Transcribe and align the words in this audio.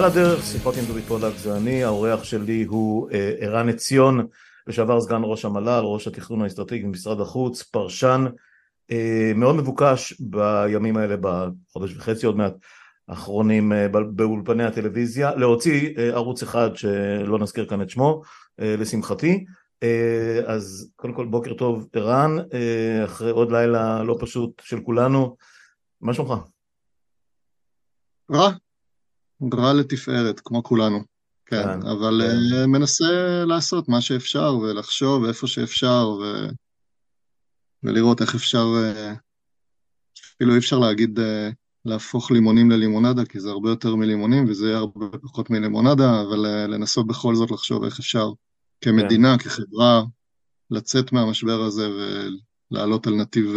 על 0.00 0.06
הדרך, 0.06 0.44
שיחות 0.44 0.74
עם 0.76 0.84
דובי 0.84 1.02
פולק 1.02 1.36
זה 1.36 1.56
אני, 1.56 1.84
האורח 1.84 2.24
שלי 2.24 2.64
הוא 2.64 3.10
אה, 3.12 3.32
ערן 3.38 3.68
עציון, 3.68 4.26
לשעבר 4.66 5.00
סגן 5.00 5.20
ראש 5.24 5.44
המל"ל, 5.44 5.82
ראש 5.84 6.06
התכנון 6.06 6.42
האסטרטגי 6.42 6.82
במשרד 6.82 7.20
החוץ, 7.20 7.62
פרשן 7.62 8.24
אה, 8.90 9.32
מאוד 9.34 9.54
מבוקש 9.54 10.20
בימים 10.20 10.96
האלה, 10.96 11.16
בחודש 11.16 11.96
וחצי 11.96 12.26
עוד 12.26 12.36
מעט 12.36 12.52
האחרונים 13.08 13.72
אה, 13.72 13.88
באולפני 13.88 14.64
הטלוויזיה, 14.64 15.34
להוציא 15.34 15.90
ערוץ 15.96 16.42
אחד 16.42 16.76
שלא 16.76 17.38
נזכיר 17.38 17.66
כאן 17.66 17.82
את 17.82 17.90
שמו, 17.90 18.22
לשמחתי. 18.58 19.44
אז 20.46 20.92
קודם 20.96 21.14
כל 21.14 21.26
בוקר 21.26 21.54
טוב 21.54 21.88
ערן, 21.92 22.36
אחרי 23.04 23.30
עוד 23.30 23.52
לילה 23.52 24.02
לא 24.02 24.16
פשוט 24.20 24.62
של 24.64 24.80
כולנו, 24.80 25.36
מה 26.00 26.14
שלומך? 26.14 26.32
רע, 28.32 28.50
רע 29.54 29.72
לתפארת, 29.72 30.40
כמו 30.44 30.62
כולנו. 30.62 31.00
כן, 31.46 31.62
כן 31.62 31.86
אבל 31.86 32.22
כן. 32.24 32.62
Uh, 32.64 32.66
מנסה 32.66 33.44
לעשות 33.46 33.88
מה 33.88 34.00
שאפשר, 34.00 34.56
ולחשוב 34.62 35.24
איפה 35.24 35.46
שאפשר, 35.46 36.08
ו... 36.22 36.48
ולראות 37.82 38.20
איך 38.20 38.34
אפשר, 38.34 38.66
uh, 38.66 39.16
אפילו 40.36 40.52
אי 40.52 40.58
אפשר 40.58 40.78
להגיד 40.78 41.18
uh, 41.18 41.22
להפוך 41.84 42.30
לימונים 42.30 42.70
ללימונדה, 42.70 43.24
כי 43.24 43.40
זה 43.40 43.50
הרבה 43.50 43.70
יותר 43.70 43.94
מלימונים, 43.94 44.44
וזה 44.48 44.66
יהיה 44.66 44.78
הרבה 44.78 45.18
פחות 45.22 45.50
מלימונדה, 45.50 46.22
אבל 46.22 46.46
לנסות 46.68 47.06
בכל 47.06 47.34
זאת 47.34 47.50
לחשוב 47.50 47.84
איך 47.84 47.98
אפשר, 47.98 48.30
כמדינה, 48.80 49.38
כן. 49.38 49.44
כחברה, 49.44 50.02
לצאת 50.70 51.12
מהמשבר 51.12 51.60
הזה 51.62 51.88
ולעלות 52.70 53.06
על 53.06 53.14
נתיב 53.14 53.54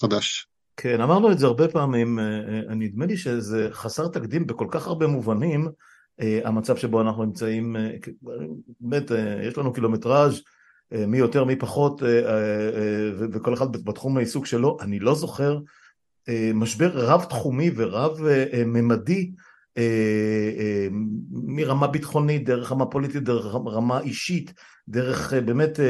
חדש. 0.00 0.48
כן, 0.76 1.00
אמרנו 1.00 1.32
את 1.32 1.38
זה 1.38 1.46
הרבה 1.46 1.68
פעמים, 1.68 2.18
אה, 2.18 2.24
אה, 2.68 2.74
נדמה 2.74 3.06
לי 3.06 3.16
שזה 3.16 3.68
חסר 3.72 4.08
תקדים 4.08 4.46
בכל 4.46 4.66
כך 4.70 4.86
הרבה 4.86 5.06
מובנים, 5.06 5.68
אה, 6.20 6.40
המצב 6.44 6.76
שבו 6.76 7.00
אנחנו 7.00 7.24
נמצאים, 7.24 7.76
באמת, 8.80 9.10
יש 9.42 9.58
לנו 9.58 9.72
קילומטראז' 9.72 10.42
מי 10.92 11.18
יותר 11.18 11.44
מי 11.44 11.56
פחות, 11.56 12.02
וכל 13.18 13.54
אחד 13.54 13.72
בתחום 13.72 14.16
העיסוק 14.16 14.46
שלו, 14.46 14.76
אני 14.80 14.98
לא 14.98 15.14
זוכר 15.14 15.58
משבר 16.54 16.90
רב 16.94 17.24
תחומי 17.24 17.70
ורב 17.76 18.18
ממדי 18.66 19.32
מרמה 21.32 21.86
ביטחונית, 21.86 22.44
דרך 22.44 22.72
רמה 22.72 22.86
פוליטית, 22.86 23.22
דרך 23.22 23.54
רמה 23.54 24.00
אישית, 24.00 24.52
דרך 24.88 25.32
באמת 25.32 25.80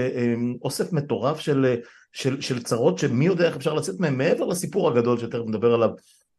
אוסף 0.62 0.92
מטורף 0.92 1.40
של 1.40 1.76
של, 2.16 2.40
של 2.40 2.62
צרות 2.62 2.98
שמי 2.98 3.26
יודע 3.26 3.46
איך 3.46 3.56
אפשר 3.56 3.74
לצאת 3.74 4.00
מהן 4.00 4.18
מעבר 4.18 4.44
לסיפור 4.44 4.88
הגדול 4.88 5.18
שתכף 5.18 5.44
נדבר 5.46 5.74
עליו 5.74 5.90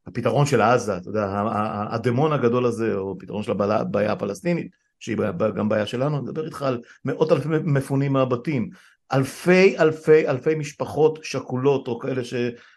הפתרון 0.08 0.46
של 0.46 0.62
עזה, 0.62 0.98
אתה 0.98 1.10
יודע, 1.10 1.44
הדמון 1.92 2.34
הגדול 2.34 2.66
הזה, 2.66 2.96
או 2.96 3.18
פתרון 3.20 3.44
של 3.44 3.52
הבעיה 3.52 4.12
הפלסטינית, 4.12 4.68
שהיא 5.00 5.18
גם 5.56 5.70
בעיה 5.70 5.86
שלנו, 5.86 6.18
אני 6.18 6.24
מדבר 6.24 6.46
איתך 6.46 6.62
על 6.62 6.82
מאות 7.06 7.32
אלפי 7.32 7.50
מפונים 7.50 8.14
מהבתים, 8.14 8.70
אלפי 9.14 9.78
אלפי 9.80 10.28
אלפי 10.28 10.56
משפחות 10.56 11.20
שכולות, 11.24 11.88
או 11.88 12.00
כאלה 12.00 12.24
ש, 12.24 12.34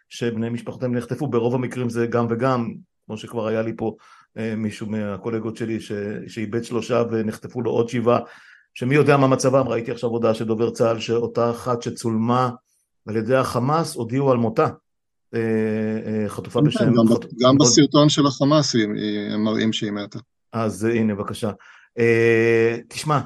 שבני 0.09 0.49
משפחותיהם 0.49 0.95
נחטפו, 0.95 1.27
ברוב 1.27 1.55
המקרים 1.55 1.89
זה 1.89 2.07
גם 2.07 2.27
וגם, 2.31 2.75
כמו 3.07 3.17
שכבר 3.17 3.47
היה 3.47 3.63
לי 3.63 3.73
פה 3.77 3.97
אה, 4.39 4.55
מישהו 4.57 4.87
מהקולגות 4.87 5.57
שלי 5.57 5.81
ש, 5.81 5.93
שאיבד 6.27 6.65
שלושה 6.65 7.03
ונחטפו 7.11 7.63
לו 7.63 7.71
עוד 7.71 7.89
שבעה, 7.89 8.21
שמי 8.75 8.95
יודע 8.95 9.17
מה 9.17 9.27
מצבם, 9.27 9.69
ראיתי 9.69 9.91
עכשיו 9.91 10.11
הודעה 10.11 10.35
של 10.35 10.45
דובר 10.45 10.71
צה"ל 10.71 10.99
שאותה 10.99 11.51
אחת 11.51 11.83
שצולמה 11.83 12.51
על 13.09 13.17
ידי 13.17 13.37
החמאס 13.37 13.95
הודיעו 13.95 14.31
על 14.31 14.37
מותה. 14.37 14.69
אה, 15.35 15.41
אה, 16.07 16.29
חטופה 16.29 16.61
כן, 16.61 16.67
בשם... 16.67 16.93
גם 17.41 17.59
בסרטון 17.59 18.09
של 18.09 18.27
החמאס 18.27 18.75
הם 19.33 19.45
מראים 19.45 19.73
שהיא 19.73 19.91
מתה. 19.91 20.19
אז 20.53 20.85
הנה 20.85 21.15
בבקשה. 21.15 21.51
אה, 21.99 22.77
תשמע, 22.89 23.21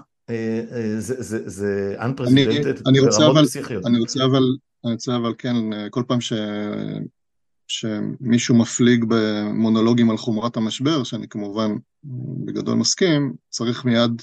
זה 1.07 1.97
unprecedented 1.99 2.83
ברמות 2.85 3.45
פסיכיות. 3.45 3.87
אני 3.87 3.99
רוצה 3.99 4.25
אבל, 4.25 4.43
אני 4.85 4.93
רוצה 4.93 5.17
אבל 5.17 5.35
כן, 5.39 5.57
כל 5.91 6.03
פעם 6.09 6.21
ש... 6.21 6.33
שמישהו 7.69 8.55
מפליג 8.55 9.05
במונולוגים 9.09 10.11
על 10.11 10.17
חומרת 10.17 10.57
המשבר, 10.57 11.05
שאני 11.05 11.29
כמובן 11.29 11.71
בגדול 12.45 12.75
מסכים, 12.75 13.35
צריך 13.49 13.85
מיד 13.85 14.23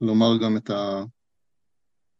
לומר 0.00 0.36
גם 0.42 0.56
את, 0.56 0.70
ה, 0.70 1.04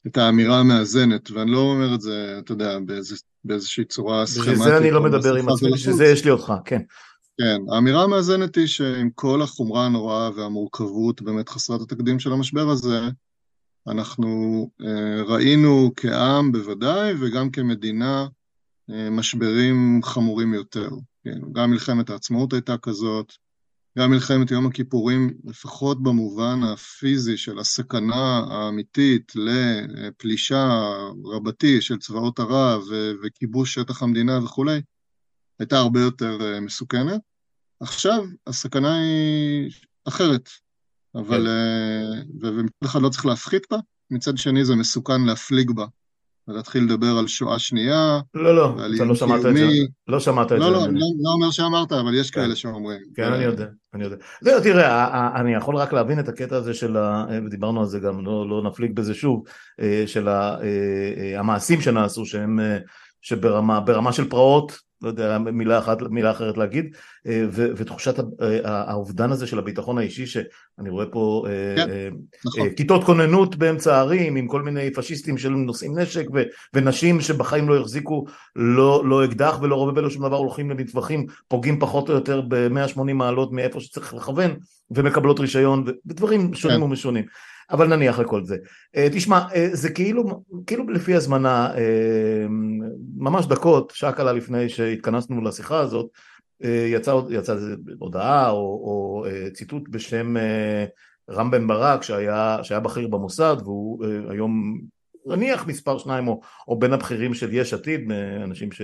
את 0.06 0.16
האמירה 0.16 0.60
המאזנת, 0.60 1.30
ואני 1.30 1.50
לא 1.50 1.58
אומר 1.58 1.94
את 1.94 2.00
זה, 2.00 2.36
אתה 2.38 2.52
יודע, 2.52 2.78
באיז, 2.78 3.22
באיזושהי 3.44 3.84
צורה 3.84 4.26
סכמטית. 4.26 4.52
בשביל 4.52 4.64
זה 4.68 4.78
אני 4.78 4.90
לא 4.90 5.02
מדבר 5.02 5.34
עם 5.34 5.48
עצמי, 5.48 5.70
בשביל 5.72 5.94
זה 5.94 6.04
יש 6.04 6.24
לי 6.24 6.30
אותך, 6.30 6.52
כן. 6.64 6.80
כן, 7.40 7.60
האמירה 7.72 8.02
המאזנת 8.02 8.56
היא 8.56 8.66
שעם 8.66 9.10
כל 9.14 9.42
החומרה 9.42 9.86
הנוראה 9.86 10.30
והמורכבות 10.36 11.22
באמת 11.22 11.48
חסרת 11.48 11.80
התקדים 11.80 12.18
של 12.18 12.32
המשבר 12.32 12.68
הזה, 12.68 13.00
אנחנו 13.88 14.26
אה, 14.84 15.22
ראינו 15.22 15.92
כעם 15.96 16.52
בוודאי, 16.52 17.14
וגם 17.20 17.50
כמדינה, 17.50 18.26
אה, 18.90 19.10
משברים 19.10 20.00
חמורים 20.02 20.54
יותר. 20.54 20.88
כן, 21.24 21.38
גם 21.52 21.70
מלחמת 21.70 22.10
העצמאות 22.10 22.52
הייתה 22.52 22.76
כזאת, 22.78 23.32
גם 23.98 24.10
מלחמת 24.10 24.50
יום 24.50 24.66
הכיפורים, 24.66 25.34
לפחות 25.44 26.02
במובן 26.02 26.62
הפיזי 26.62 27.36
של 27.36 27.58
הסכנה 27.58 28.44
האמיתית 28.50 29.32
לפלישה 29.34 30.90
רבתי 31.24 31.80
של 31.80 31.98
צבאות 31.98 32.38
ערב 32.38 32.82
וכיבוש 33.22 33.74
שטח 33.74 34.02
המדינה 34.02 34.44
וכולי, 34.44 34.80
הייתה 35.58 35.78
הרבה 35.78 36.00
יותר 36.00 36.38
אה, 36.40 36.60
מסוכנת. 36.60 37.20
עכשיו 37.80 38.24
הסכנה 38.46 38.98
היא 38.98 39.70
אחרת, 40.04 40.50
אבל, 41.14 41.40
כן. 41.40 41.46
אה, 41.46 42.22
ומצד 42.40 42.84
אחד 42.84 43.02
לא 43.02 43.08
צריך 43.08 43.26
להפחית 43.26 43.62
בה, 43.70 43.78
מצד 44.10 44.36
שני 44.36 44.64
זה 44.64 44.76
מסוכן 44.76 45.20
להפליג 45.20 45.70
בה 45.70 45.86
ולהתחיל 46.48 46.84
לדבר 46.84 47.18
על 47.18 47.26
שואה 47.26 47.58
שנייה. 47.58 48.20
לא, 48.34 48.56
לא, 48.56 48.74
אתה 48.96 49.04
לא 49.04 49.14
שמעת 49.14 49.46
את 49.46 49.56
זה. 49.56 49.66
לא 50.08 50.20
שמעת 50.20 50.52
את 50.52 50.58
לא, 50.58 50.64
זה. 50.64 50.70
לא, 50.70 50.80
לא, 50.80 51.06
לא 51.20 51.30
אומר 51.34 51.50
שאמרת, 51.50 51.92
אבל 51.92 52.14
יש 52.14 52.30
כן. 52.30 52.40
כאלה 52.40 52.56
שאומרים. 52.56 53.00
כן, 53.14 53.32
אני 53.32 53.44
יודע, 53.44 53.66
אני 53.94 54.04
יודע. 54.04 54.16
לא, 54.42 54.60
תראה, 54.60 55.30
אני 55.40 55.54
יכול 55.54 55.76
רק 55.76 55.92
להבין 55.92 56.20
את 56.20 56.28
הקטע 56.28 56.56
הזה 56.56 56.74
של, 56.74 56.96
ודיברנו 57.46 57.80
על 57.80 57.86
זה 57.86 57.98
גם, 57.98 58.24
לא, 58.24 58.48
לא 58.48 58.62
נפליג 58.70 58.96
בזה 58.96 59.14
שוב, 59.14 59.42
אה, 59.80 60.04
של 60.06 60.28
אה, 60.28 60.56
אה, 60.62 61.40
המעשים 61.40 61.80
שנעשו, 61.80 62.26
שהם, 62.26 62.58
שברמה 63.26 64.12
של 64.12 64.28
פרעות, 64.28 64.78
לא 65.02 65.08
יודע 65.08 65.38
מילה 65.38 65.78
אחת, 65.78 66.02
מילה 66.02 66.30
אחרת 66.30 66.58
להגיד, 66.58 66.96
אה, 67.26 67.44
ו, 67.50 67.68
ותחושת 67.76 68.18
אה, 68.18 68.60
האובדן 68.64 69.30
הזה 69.32 69.46
של 69.46 69.58
הביטחון 69.58 69.98
האישי, 69.98 70.26
שאני 70.26 70.90
רואה 70.90 71.06
פה 71.06 71.44
אה, 71.48 71.86
כן, 71.86 72.14
נכון. 72.46 72.70
כיתות 72.70 73.04
כוננות 73.04 73.56
באמצע 73.56 73.96
הערים 73.96 74.36
עם 74.36 74.46
כל 74.46 74.62
מיני 74.62 74.92
פשיסטים 74.92 75.38
שנושאים 75.38 75.98
נשק 75.98 76.26
ו, 76.34 76.42
ונשים 76.74 77.20
שבחיים 77.20 77.68
לא 77.68 77.80
החזיקו 77.80 78.24
לא, 78.56 79.02
לא 79.04 79.24
אקדח 79.24 79.58
ולא 79.62 79.74
רובה 79.74 80.00
ולא 80.00 80.10
שום 80.10 80.26
דבר, 80.26 80.36
הולכים 80.36 80.70
למטווחים, 80.70 81.26
פוגעים 81.48 81.80
פחות 81.80 82.08
או 82.08 82.14
יותר 82.14 82.40
ב-180 82.48 83.12
מעלות 83.14 83.52
מאיפה 83.52 83.80
שצריך 83.80 84.14
לכוון 84.14 84.50
ומקבלות 84.90 85.40
רישיון 85.40 85.84
ודברים 86.06 86.54
שונים 86.54 86.76
כן. 86.76 86.82
ומשונים. 86.82 87.24
אבל 87.70 87.96
נניח 87.96 88.18
לכל 88.18 88.44
זה. 88.44 88.56
אה, 88.96 89.08
תשמע, 89.12 89.42
אה, 89.54 89.68
זה 89.72 89.90
כאילו, 89.90 90.42
כאילו 90.66 90.88
לפי 90.88 91.14
הזמנה, 91.14 91.74
אה, 91.76 92.46
ממש 93.16 93.46
דקות, 93.46 93.92
שעה 93.94 94.12
קלה 94.12 94.32
לפני 94.32 94.68
שהתכנסנו 94.68 95.42
לשיחה 95.42 95.80
הזאת, 95.80 96.06
יצא, 96.92 97.14
יצא 97.30 97.56
הודעה 97.98 98.50
או, 98.50 98.56
או 98.56 99.24
ציטוט 99.52 99.88
בשם 99.88 100.34
רם 101.30 101.50
בן 101.50 101.66
ברק 101.66 102.02
שהיה, 102.02 102.58
שהיה 102.62 102.80
בכיר 102.80 103.08
במוסד 103.08 103.56
והוא 103.64 104.04
היום 104.30 104.80
נניח 105.26 105.66
מספר 105.66 105.98
שניים 105.98 106.28
או, 106.28 106.40
או 106.68 106.78
בין 106.78 106.92
הבכירים 106.92 107.34
של 107.34 107.54
יש 107.54 107.74
עתיד, 107.74 108.12
אנשים 108.44 108.72
ש... 108.72 108.82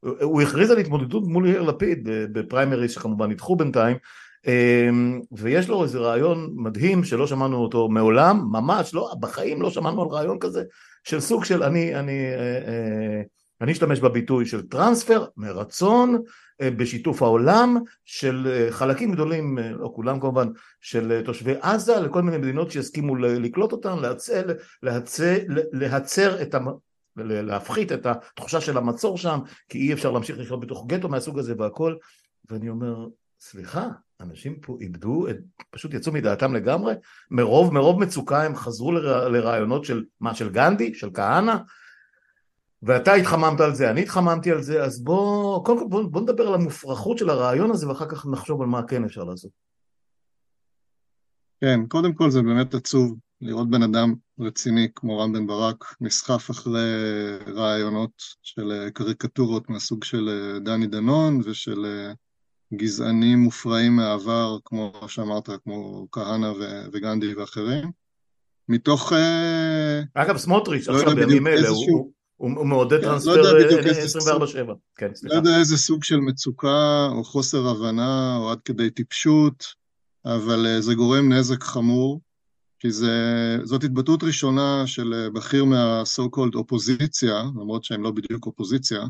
הוא 0.00 0.42
הכריז 0.42 0.70
על 0.70 0.78
התמודדות 0.78 1.24
מול 1.26 1.48
יאיר 1.48 1.62
לפיד 1.62 2.08
בפריימריז 2.32 2.90
שכמובן 2.90 3.30
נדחו 3.30 3.56
בינתיים 3.56 3.96
ויש 5.32 5.68
לו 5.68 5.82
איזה 5.82 5.98
רעיון 5.98 6.52
מדהים 6.54 7.04
שלא 7.04 7.26
שמענו 7.26 7.56
אותו 7.56 7.88
מעולם, 7.88 8.48
ממש 8.52 8.94
לא, 8.94 9.14
בחיים 9.20 9.62
לא 9.62 9.70
שמענו 9.70 10.02
על 10.02 10.08
רעיון 10.08 10.38
כזה 10.38 10.62
של 11.04 11.20
סוג 11.20 11.44
של 11.44 11.62
אני, 11.62 11.94
אני, 11.94 12.24
אה, 12.24 12.58
אה, 12.66 13.22
אני 13.60 13.72
אשתמש 13.72 14.00
בביטוי 14.00 14.46
של 14.46 14.68
טרנספר 14.68 15.26
מרצון 15.36 16.22
אה, 16.60 16.70
בשיתוף 16.70 17.22
העולם 17.22 17.76
של 18.04 18.66
חלקים 18.70 19.12
גדולים, 19.12 19.58
לא 19.58 19.92
כולם 19.94 20.20
כמובן, 20.20 20.48
של 20.80 21.22
תושבי 21.24 21.54
עזה 21.60 22.00
לכל 22.00 22.22
מיני 22.22 22.38
מדינות 22.38 22.70
שיסכימו 22.70 23.16
לקלוט 23.16 23.72
אותם, 23.72 23.98
להצר, 24.00 24.42
להצר, 24.82 25.38
להצר 25.72 26.42
את, 26.42 26.54
להפחית 27.16 27.92
את 27.92 28.06
התחושה 28.06 28.60
של 28.60 28.76
המצור 28.76 29.18
שם, 29.18 29.38
כי 29.68 29.78
אי 29.78 29.92
אפשר 29.92 30.10
להמשיך 30.10 30.38
לחיות 30.38 30.60
בתוך 30.60 30.86
גטו 30.86 31.08
מהסוג 31.08 31.38
הזה 31.38 31.54
והכל, 31.58 31.94
ואני 32.50 32.68
אומר, 32.68 33.06
סליחה, 33.40 33.88
אנשים 34.22 34.60
פה 34.60 34.76
איבדו, 34.80 35.26
פשוט 35.70 35.94
יצאו 35.94 36.12
מדעתם 36.12 36.54
לגמרי, 36.54 36.94
מרוב, 37.30 37.74
מרוב 37.74 38.00
מצוקה 38.00 38.42
הם 38.42 38.56
חזרו 38.56 38.92
לרעיונות 38.92 39.84
של 39.84 40.04
מה, 40.20 40.34
של 40.34 40.50
גנדי, 40.50 40.94
של 40.94 41.10
כהנא, 41.14 41.54
ואתה 42.82 43.14
התחממת 43.14 43.60
על 43.60 43.74
זה, 43.74 43.90
אני 43.90 44.02
התחממתי 44.02 44.50
על 44.50 44.62
זה, 44.62 44.84
אז 44.84 45.04
בוא, 45.04 45.64
קודם 45.64 45.78
כל 45.78 45.86
בוא, 45.88 46.02
בוא 46.02 46.20
נדבר 46.20 46.48
על 46.48 46.54
המופרכות 46.54 47.18
של 47.18 47.30
הרעיון 47.30 47.70
הזה 47.70 47.88
ואחר 47.88 48.08
כך 48.08 48.26
נחשוב 48.26 48.62
על 48.62 48.68
מה 48.68 48.82
כן 48.82 49.04
אפשר 49.04 49.24
לעשות. 49.24 49.50
כן, 51.60 51.86
קודם 51.88 52.12
כל 52.14 52.30
זה 52.30 52.42
באמת 52.42 52.74
עצוב 52.74 53.18
לראות 53.40 53.70
בן 53.70 53.82
אדם 53.82 54.14
רציני 54.40 54.88
כמו 54.94 55.18
רם 55.18 55.32
בן 55.32 55.46
ברק 55.46 55.84
נסחף 56.00 56.50
אחרי 56.50 56.90
רעיונות 57.46 58.10
של 58.42 58.88
קריקטורות 58.94 59.70
מהסוג 59.70 60.04
של 60.04 60.58
דני 60.64 60.86
דנון 60.86 61.40
ושל 61.44 61.84
גזענים 62.74 63.38
מופרעים 63.38 63.96
מהעבר, 63.96 64.58
כמו 64.64 64.92
שאמרת, 65.06 65.48
כמו 65.64 66.06
כהנא 66.12 66.52
וגנדי 66.92 67.34
ואחרים, 67.34 67.90
מתוך... 68.68 69.12
אגב, 70.14 70.36
סמוטריץ', 70.36 70.88
לא 70.88 70.96
עכשיו 70.96 71.14
בימים 71.14 71.46
אלה, 71.46 71.68
הוא, 71.68 72.12
הוא 72.36 72.66
מעודד 72.66 73.00
כן, 73.00 73.04
טרנספר 73.04 74.38
לא 74.38 74.46
24/7. 74.46 74.72
כן, 74.96 75.14
סליחה. 75.14 75.34
לא 75.34 75.40
יודע 75.40 75.58
איזה 75.58 75.76
סוג 75.76 76.04
של 76.04 76.16
מצוקה 76.16 77.08
או 77.12 77.24
חוסר 77.24 77.68
הבנה 77.68 78.36
או 78.36 78.50
עד 78.50 78.58
כדי 78.64 78.90
טיפשות, 78.90 79.64
אבל 80.24 80.66
אה, 80.66 80.80
זה 80.80 80.94
גורם 80.94 81.32
נזק 81.32 81.62
חמור, 81.62 82.20
כי 82.78 82.90
זה, 82.90 83.16
זאת 83.64 83.84
התבטאות 83.84 84.22
ראשונה 84.22 84.82
של 84.86 85.14
אה, 85.14 85.30
בכיר 85.30 85.64
מה-so 85.64 86.22
called 86.36 86.54
אופוזיציה, 86.54 87.42
למרות 87.42 87.84
שהם 87.84 88.02
לא 88.02 88.10
בדיוק 88.10 88.46
אופוזיציה, 88.46 89.02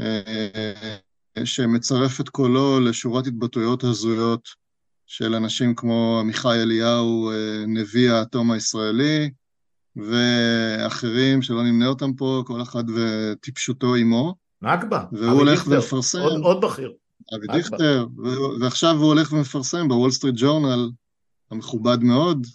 אה, 0.00 0.96
שמצרף 1.44 2.20
את 2.20 2.28
קולו 2.28 2.80
לשורת 2.80 3.26
התבטאויות 3.26 3.84
הזויות 3.84 4.48
של 5.06 5.34
אנשים 5.34 5.74
כמו 5.74 6.18
עמיחי 6.20 6.62
אליהו, 6.62 7.30
נביא 7.66 8.10
האטום 8.10 8.50
הישראלי, 8.50 9.30
ואחרים 9.96 11.42
שלא 11.42 11.62
נמנה 11.62 11.86
אותם 11.86 12.12
פה, 12.12 12.42
כל 12.46 12.62
אחד 12.62 12.84
וטיפשותו 12.94 13.94
עמו. 13.94 14.34
נכבה. 14.62 15.04
והוא 15.12 15.38
הולך 15.38 15.66
ומפרסם. 15.66 16.20
עוד, 16.20 16.42
עוד 16.42 16.64
בכיר. 16.64 16.92
אבי 17.34 17.46
דיכטר, 17.52 18.06
ועכשיו 18.60 18.96
הוא 18.96 19.06
הולך 19.06 19.32
ומפרסם 19.32 19.88
בוול 19.88 20.10
סטריט 20.10 20.34
ג'ורנל, 20.38 20.90
המכובד 21.50 22.02
מאוד, 22.02 22.46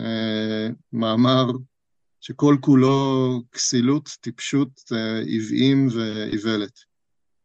אה, 0.00 0.68
מאמר 0.92 1.46
שכל 2.20 2.56
כולו 2.60 3.42
כסילות, 3.52 4.08
טיפשות, 4.20 4.68
אה, 4.92 5.18
עוועים 5.18 5.88
ואיוולת. 5.92 6.89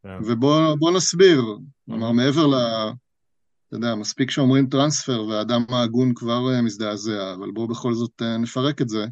כן. 0.05 0.17
ובואו 0.25 0.91
נסביר, 0.91 1.43
כלומר 1.85 2.11
מעבר 2.11 2.47
ל... 2.47 2.55
אתה 3.67 3.75
יודע, 3.75 3.95
מספיק 3.95 4.31
שאומרים 4.31 4.67
טרנספר 4.67 5.25
והאדם 5.25 5.65
ההגון 5.69 6.13
כבר 6.13 6.53
אה, 6.53 6.61
מזדעזע, 6.61 7.33
אבל 7.33 7.51
בואו 7.51 7.67
בכל 7.67 7.93
זאת 7.93 8.21
נפרק 8.39 8.81
את 8.81 8.89
זה. 8.89 9.05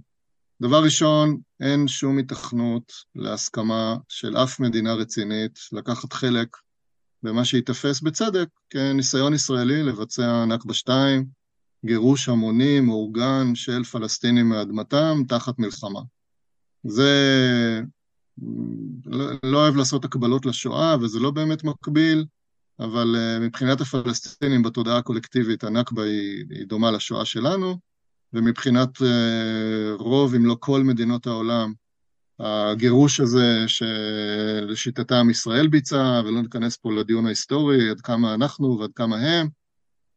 דבר 0.62 0.84
ראשון, 0.84 1.38
אין 1.60 1.88
שום 1.88 2.18
התכנות 2.18 2.94
להסכמה 3.16 3.96
של 4.10 4.38
אף 4.38 4.60
מדינה 4.60 4.94
רצינית 4.94 5.60
לקחת 5.72 6.14
חלק 6.14 6.48
במה 7.24 7.46
שייתפס 7.46 8.02
בצדק 8.02 8.48
כניסיון 8.70 9.34
ישראלי 9.34 9.84
לבצע 9.84 10.46
נכבה 10.46 10.74
2, 10.74 11.26
גירוש 11.86 12.30
המוני 12.30 12.80
מאורגן 12.80 13.56
של 13.56 13.84
פלסטינים 13.84 14.50
מאדמתם 14.50 15.22
תחת 15.28 15.60
מלחמה. 15.60 16.02
זה... 16.84 17.12
לא, 19.06 19.26
לא 19.44 19.58
אוהב 19.58 19.76
לעשות 19.76 20.06
הקבלות 20.06 20.46
לשואה, 20.46 20.96
וזה 21.02 21.20
לא 21.20 21.32
באמת 21.32 21.64
מקביל, 21.64 22.26
אבל 22.80 23.16
uh, 23.16 23.44
מבחינת 23.44 23.82
הפלסטינים 23.82 24.64
בתודעה 24.64 24.98
הקולקטיבית, 24.98 25.64
הנכבה 25.64 26.04
היא, 26.04 26.46
היא 26.50 26.68
דומה 26.68 26.92
לשואה 26.92 27.26
שלנו, 27.26 27.78
ומבחינת 28.34 28.98
uh, 28.98 29.04
רוב, 30.00 30.36
אם 30.36 30.46
לא 30.46 30.58
כל 30.60 30.84
מדינות 30.84 31.28
העולם, 31.28 31.74
הגירוש 32.40 33.20
הזה 33.20 33.66
שלשיטתם 33.68 35.30
ישראל 35.30 35.68
ביצעה, 35.68 36.22
ולא 36.26 36.42
ניכנס 36.42 36.78
פה 36.78 36.92
לדיון 36.94 37.26
ההיסטורי, 37.26 37.90
עד 37.90 38.02
כמה 38.02 38.34
אנחנו 38.34 38.80
ועד 38.80 38.92
כמה 38.96 39.18
הם, 39.18 39.48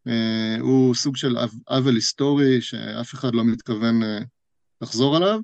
uh, 0.09 0.61
הוא 0.61 0.95
סוג 0.95 1.17
של 1.17 1.37
עוול 1.67 1.95
היסטורי 1.95 2.61
שאף 2.61 3.15
אחד 3.15 3.35
לא 3.35 3.45
מתכוון 3.45 4.01
לחזור 4.81 5.17
עליו. 5.17 5.41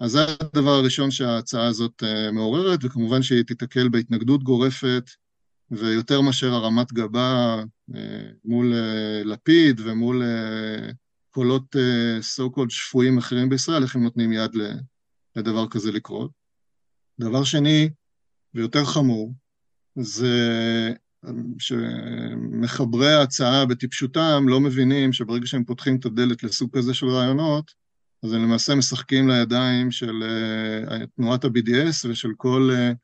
אז 0.00 0.10
זה 0.10 0.24
הדבר 0.40 0.70
הראשון 0.70 1.10
שההצעה 1.10 1.66
הזאת 1.66 2.02
uh, 2.02 2.32
מעוררת, 2.32 2.78
וכמובן 2.82 3.22
שהיא 3.22 3.42
תיתקל 3.42 3.88
בהתנגדות 3.88 4.42
גורפת, 4.42 5.10
ויותר 5.70 6.20
מאשר 6.20 6.54
הרמת 6.54 6.92
גבה 6.92 7.62
uh, 7.90 7.94
מול 8.44 8.72
uh, 8.72 9.26
לפיד 9.28 9.80
ומול 9.84 10.22
קולות 11.30 11.76
so 12.36 12.56
called 12.56 12.68
שפויים 12.70 13.18
אחרים 13.18 13.48
בישראל, 13.48 13.82
איך 13.82 13.96
הם 13.96 14.02
נותנים 14.02 14.32
יד 14.32 14.50
לדבר 15.36 15.68
כזה 15.68 15.92
לקרות. 15.92 16.30
דבר 17.20 17.44
שני, 17.44 17.90
ויותר 18.54 18.84
חמור, 18.84 19.34
זה 19.96 20.92
שמחברי 21.58 23.12
ההצעה 23.12 23.66
בטיפשותם 23.66 24.44
לא 24.48 24.60
מבינים 24.60 25.12
שברגע 25.12 25.46
שהם 25.46 25.64
פותחים 25.64 25.96
את 25.96 26.04
הדלת 26.04 26.42
לסוג 26.42 26.76
כזה 26.76 26.94
של 26.94 27.06
רעיונות, 27.06 27.85
אז 28.22 28.32
הם 28.32 28.42
למעשה 28.42 28.74
משחקים 28.74 29.28
לידיים 29.28 29.90
של 29.90 30.22
uh, 30.88 31.06
תנועת 31.16 31.44
ה-BDS 31.44 32.08
ושל 32.08 32.32
כל 32.36 32.70
uh, 32.72 32.94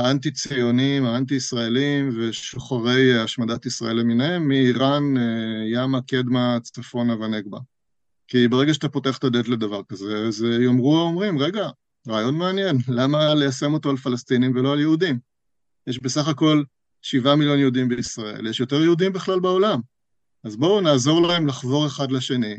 האנטי-ציונים, 0.00 1.04
האנטי-ישראלים 1.04 2.10
ושוחרי 2.16 3.20
השמדת 3.20 3.66
ישראל 3.66 3.96
למיניהם, 3.96 4.48
מאיראן, 4.48 5.16
uh, 5.16 5.20
ימה, 5.74 6.00
קדמה, 6.02 6.58
צפונה 6.62 7.14
ונגבה. 7.14 7.58
כי 8.28 8.48
ברגע 8.48 8.74
שאתה 8.74 8.88
פותח 8.88 9.18
את 9.18 9.24
הדלת 9.24 9.48
לדבר 9.48 9.80
כזה, 9.88 10.24
אז 10.28 10.46
יאמרו 10.60 10.98
האומרים, 10.98 11.38
רגע, 11.38 11.68
רעיון 12.08 12.38
מעניין, 12.38 12.76
למה 12.98 13.34
ליישם 13.34 13.74
אותו 13.74 13.90
על 13.90 13.96
פלסטינים 13.96 14.52
ולא 14.54 14.72
על 14.72 14.80
יהודים? 14.80 15.18
יש 15.86 15.98
בסך 15.98 16.28
הכל 16.28 16.62
שבעה 17.02 17.36
מיליון 17.36 17.58
יהודים 17.58 17.88
בישראל, 17.88 18.46
יש 18.46 18.60
יותר 18.60 18.82
יהודים 18.82 19.12
בכלל 19.12 19.40
בעולם. 19.40 19.80
אז 20.44 20.56
בואו 20.56 20.80
נעזור 20.80 21.26
להם 21.26 21.46
לחבור 21.46 21.86
אחד 21.86 22.12
לשני. 22.12 22.54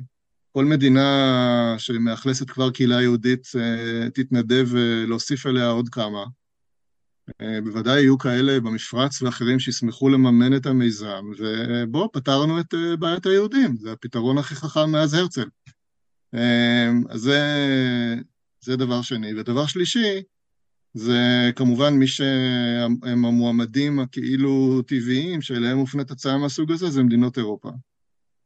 כל 0.55 0.65
מדינה 0.65 1.75
שמאכלסת 1.77 2.49
כבר 2.49 2.71
קהילה 2.71 3.01
יהודית 3.01 3.47
אה, 3.59 4.09
תתנדב 4.09 4.67
להוסיף 5.07 5.45
אליה 5.45 5.67
עוד 5.67 5.89
כמה. 5.89 6.23
אה, 7.41 7.61
בוודאי 7.63 8.01
יהיו 8.01 8.17
כאלה 8.17 8.59
במפרץ 8.59 9.21
ואחרים 9.21 9.59
שישמחו 9.59 10.09
לממן 10.09 10.55
את 10.55 10.65
המיזם, 10.65 11.25
ובואו, 11.37 12.11
פתרנו 12.11 12.59
את 12.59 12.73
אה, 12.73 12.95
בעיית 12.95 13.25
היהודים, 13.25 13.77
זה 13.77 13.91
הפתרון 13.91 14.37
הכי 14.37 14.55
חכם 14.55 14.91
מאז 14.91 15.13
הרצל. 15.13 15.45
אז 17.09 17.21
זה, 17.21 17.41
זה 18.61 18.75
דבר 18.75 19.01
שני. 19.01 19.39
ודבר 19.39 19.65
שלישי, 19.65 20.21
זה 20.93 21.51
כמובן 21.55 21.93
מי 21.93 22.07
שהם 22.07 23.25
המועמדים 23.25 23.99
הכאילו 23.99 24.81
טבעיים 24.81 25.41
שאליהם 25.41 25.77
מופנית 25.77 26.11
הצעה 26.11 26.37
מהסוג 26.37 26.71
הזה, 26.71 26.89
זה 26.89 27.03
מדינות 27.03 27.37
אירופה. 27.37 27.69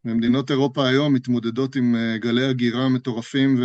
ומדינות 0.05 0.51
אירופה 0.51 0.87
היום 0.87 1.13
מתמודדות 1.13 1.75
עם 1.75 1.95
אה, 1.95 2.17
גלי 2.17 2.45
הגירה 2.45 2.89
מטורפים 2.89 3.63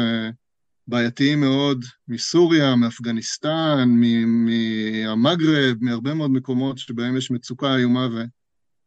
ובעייתיים 0.88 1.40
מאוד 1.40 1.84
מסוריה, 2.08 2.76
מאפגניסטן, 2.76 3.88
מהמגרב, 3.88 5.76
מהרבה 5.80 6.14
מאוד 6.14 6.30
מקומות 6.30 6.78
שבהם 6.78 7.16
יש 7.16 7.30
מצוקה 7.30 7.76
איומה 7.76 8.08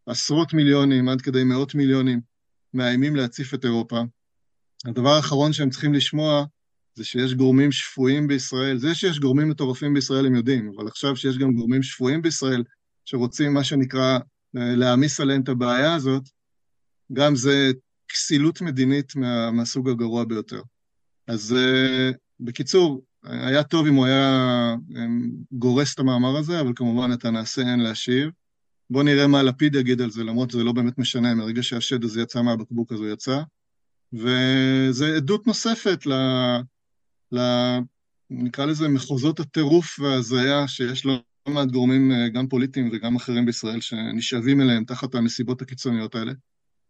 ועשרות 0.07 0.53
מיליונים 0.53 1.09
עד 1.09 1.21
כדי 1.21 1.43
מאות 1.43 1.75
מיליונים 1.75 2.21
מאיימים 2.73 3.15
להציף 3.15 3.53
את 3.53 3.65
אירופה. 3.65 4.01
הדבר 4.85 5.09
האחרון 5.09 5.53
שהם 5.53 5.69
צריכים 5.69 5.93
לשמוע 5.93 6.45
זה 6.95 7.03
שיש 7.03 7.33
גורמים 7.33 7.71
שפויים 7.71 8.27
בישראל, 8.27 8.77
זה 8.77 8.95
שיש 8.95 9.19
גורמים 9.19 9.49
מטורפים 9.49 9.93
בישראל 9.93 10.25
הם 10.25 10.35
יודעים, 10.35 10.71
אבל 10.75 10.87
עכשיו 10.87 11.15
שיש 11.15 11.37
גם 11.37 11.53
גורמים 11.53 11.83
שפויים 11.83 12.21
בישראל 12.21 12.63
שרוצים 13.05 13.53
מה 13.53 13.63
שנקרא 13.63 14.19
להעמיס 14.53 15.19
עליהם 15.19 15.41
את 15.41 15.49
הבעיה 15.49 15.93
הזאת, 15.93 16.23
גם 17.13 17.35
זה 17.35 17.71
כסילות 18.09 18.61
מדינית 18.61 19.15
מה, 19.15 19.51
מהסוג 19.51 19.89
הגרוע 19.89 20.23
ביותר. 20.23 20.61
אז 21.27 21.55
uh, 21.57 22.15
בקיצור, 22.39 23.01
היה 23.23 23.63
טוב 23.63 23.87
אם 23.87 23.93
הוא 23.93 24.05
היה 24.05 24.75
גורס 25.51 25.93
את 25.93 25.99
המאמר 25.99 26.37
הזה, 26.37 26.61
אבל 26.61 26.71
כמובן 26.75 27.13
את 27.13 27.25
הנעשה 27.25 27.61
אין 27.61 27.79
להשיב. 27.79 28.29
בואו 28.89 29.03
נראה 29.03 29.27
מה 29.27 29.43
לפיד 29.43 29.75
יגיד 29.75 30.01
על 30.01 30.11
זה, 30.11 30.23
למרות 30.23 30.51
שזה 30.51 30.63
לא 30.63 30.71
באמת 30.71 30.97
משנה, 30.97 31.35
מרגע 31.35 31.63
שהשד 31.63 32.03
הזה 32.03 32.21
יצא 32.21 32.41
מהבקבוק 32.41 32.91
הוא 32.91 33.07
יצא. 33.07 33.41
וזה 34.13 35.15
עדות 35.15 35.47
נוספת 35.47 36.05
ל... 36.05 36.13
ל... 37.31 37.39
נקרא 38.29 38.65
לזה 38.65 38.87
מחוזות 38.87 39.39
הטירוף 39.39 39.99
וההזיה 39.99 40.67
שיש 40.67 41.05
לא 41.05 41.21
מעט 41.47 41.67
גורמים, 41.67 42.11
אה, 42.11 42.29
גם 42.29 42.47
פוליטיים 42.47 42.89
וגם 42.93 43.15
אחרים 43.15 43.45
בישראל, 43.45 43.81
שנשאבים 43.81 44.61
אליהם 44.61 44.85
תחת 44.85 45.15
הנסיבות 45.15 45.61
הקיצוניות 45.61 46.15
האלה. 46.15 46.31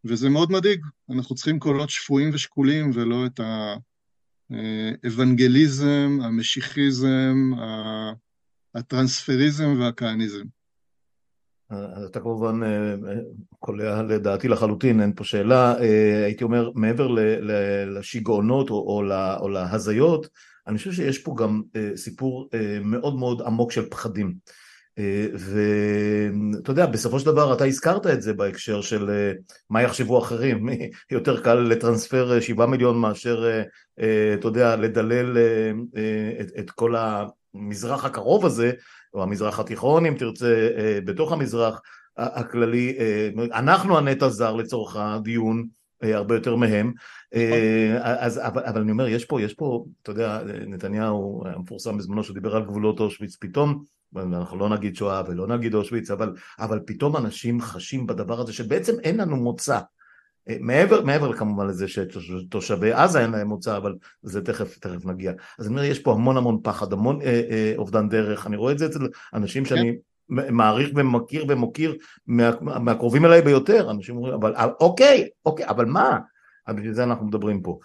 וזה 0.06 0.30
מאוד 0.30 0.52
מדאיג, 0.52 0.80
אנחנו 1.10 1.36
צריכים 1.36 1.60
קולות 1.60 1.90
שפויים 1.90 2.30
ושקולים 2.34 2.92
ולא 2.94 3.26
את 3.26 3.40
האבנגליזם, 5.04 6.20
המשיחיזם, 6.24 7.52
הטרנספריזם 8.76 9.80
והכהניזם. 9.80 10.44
אתה 12.06 12.20
כמובן 12.20 12.64
אה, 12.64 12.96
קולע 13.60 14.02
לדעתי 14.04 14.48
לחלוטין, 14.48 15.02
אין 15.02 15.14
פה 15.16 15.24
שאלה. 15.24 15.80
אה, 15.80 16.26
הייתי 16.26 16.44
אומר, 16.44 16.72
מעבר 16.76 17.08
לשיגעונות 17.88 18.70
או, 18.70 19.02
או 19.40 19.50
להזיות, 19.50 20.28
אני 20.68 20.78
חושב 20.78 20.92
שיש 20.92 21.18
פה 21.18 21.36
גם 21.38 21.62
אה, 21.76 21.90
סיפור 21.96 22.50
מאוד 22.82 23.16
מאוד 23.16 23.42
עמוק 23.42 23.72
של 23.72 23.90
פחדים. 23.90 24.34
ואתה 24.98 26.72
יודע, 26.72 26.86
בסופו 26.86 27.20
של 27.20 27.26
דבר 27.26 27.54
אתה 27.54 27.66
הזכרת 27.66 28.08
את 28.08 28.22
זה 28.22 28.34
בהקשר 28.34 28.82
של 28.82 29.32
מה 29.70 29.82
יחשבו 29.82 30.20
אחרים, 30.20 30.70
יותר 31.12 31.42
קל 31.42 31.54
לטרנספר 31.54 32.40
שבעה 32.40 32.68
מיליון 32.68 32.98
מאשר, 32.98 33.62
אתה 34.34 34.48
יודע, 34.48 34.76
לדלל 34.76 35.38
את, 36.42 36.48
את 36.60 36.72
כל 36.72 36.96
המזרח 36.96 38.06
הקרוב 38.06 38.46
הזה, 38.46 38.72
או 39.14 39.24
המזרח 39.24 39.60
התיכון 39.60 40.06
אם 40.06 40.16
תרצה, 40.18 40.70
בתוך 41.06 41.32
המזרח 41.32 41.82
הכללי, 42.18 42.98
אנחנו 43.54 43.98
הנטע 43.98 44.30
זר 44.30 44.56
לצורך 44.56 44.96
הדיון, 44.96 45.68
הרבה 46.02 46.36
יותר 46.36 46.56
מהם, 46.56 46.94
אז, 48.02 48.40
אבל, 48.44 48.64
אבל 48.64 48.82
אני 48.82 48.92
אומר, 48.92 49.08
יש 49.08 49.26
פה, 49.26 49.42
יש 49.42 49.54
פה, 49.54 49.86
אתה 50.02 50.12
יודע, 50.12 50.42
נתניהו 50.68 51.44
המפורסם 51.46 51.98
בזמנו 51.98 52.24
שדיבר 52.24 52.56
על 52.56 52.64
גבולות 52.66 53.00
אושוויץ, 53.00 53.36
פתאום 53.36 53.84
אנחנו 54.16 54.58
לא 54.58 54.70
נגיד 54.70 54.96
שואה 54.96 55.22
ולא 55.28 55.48
נגיד 55.48 55.76
אושוויץ, 55.76 56.12
אבל, 56.12 56.34
אבל 56.60 56.80
פתאום 56.86 57.18
אנשים 57.18 57.62
חשים 57.62 58.08
בדבר 58.08 58.40
הזה 58.40 58.54
שבעצם 58.54 58.94
אין 59.04 59.18
לנו 59.18 59.36
מוצא. 59.36 59.80
מעבר, 60.60 61.04
מעבר 61.04 61.34
כמובן 61.34 61.68
לזה 61.68 61.86
שתושבי 61.88 62.94
עזה 62.94 63.22
אין 63.22 63.32
להם 63.32 63.48
מוצא, 63.48 63.78
אבל 63.78 63.96
זה 64.22 64.42
תכף, 64.42 64.78
תכף 64.78 65.06
נגיע. 65.06 65.32
אז 65.60 65.66
אני 65.66 65.76
אומר, 65.76 65.84
יש 65.84 66.00
פה 66.00 66.14
המון 66.14 66.38
המון 66.38 66.60
פחד, 66.64 66.94
המון 66.94 67.22
אה, 67.22 67.42
אה, 67.50 67.74
אובדן 67.78 68.10
דרך, 68.10 68.48
אני 68.48 68.56
רואה 68.58 68.74
את 68.74 68.80
זה 68.80 68.86
אצל 68.86 69.08
אנשים 69.34 69.66
שאני 69.66 69.92
כן. 69.92 70.56
מעריך 70.56 70.90
ומכיר 70.96 71.46
ומוקיר 71.50 71.98
מה, 72.28 72.52
מהקרובים 72.62 73.26
אליי 73.26 73.42
ביותר, 73.42 73.92
אנשים 73.92 74.16
אומרים, 74.16 74.34
אבל 74.34 74.54
אוקיי, 74.80 75.28
אוקיי, 75.46 75.68
אבל 75.68 75.86
מה? 75.86 76.20
בשביל 76.70 76.94
זה 76.94 77.04
אנחנו 77.04 77.26
מדברים 77.26 77.62
פה. 77.62 77.80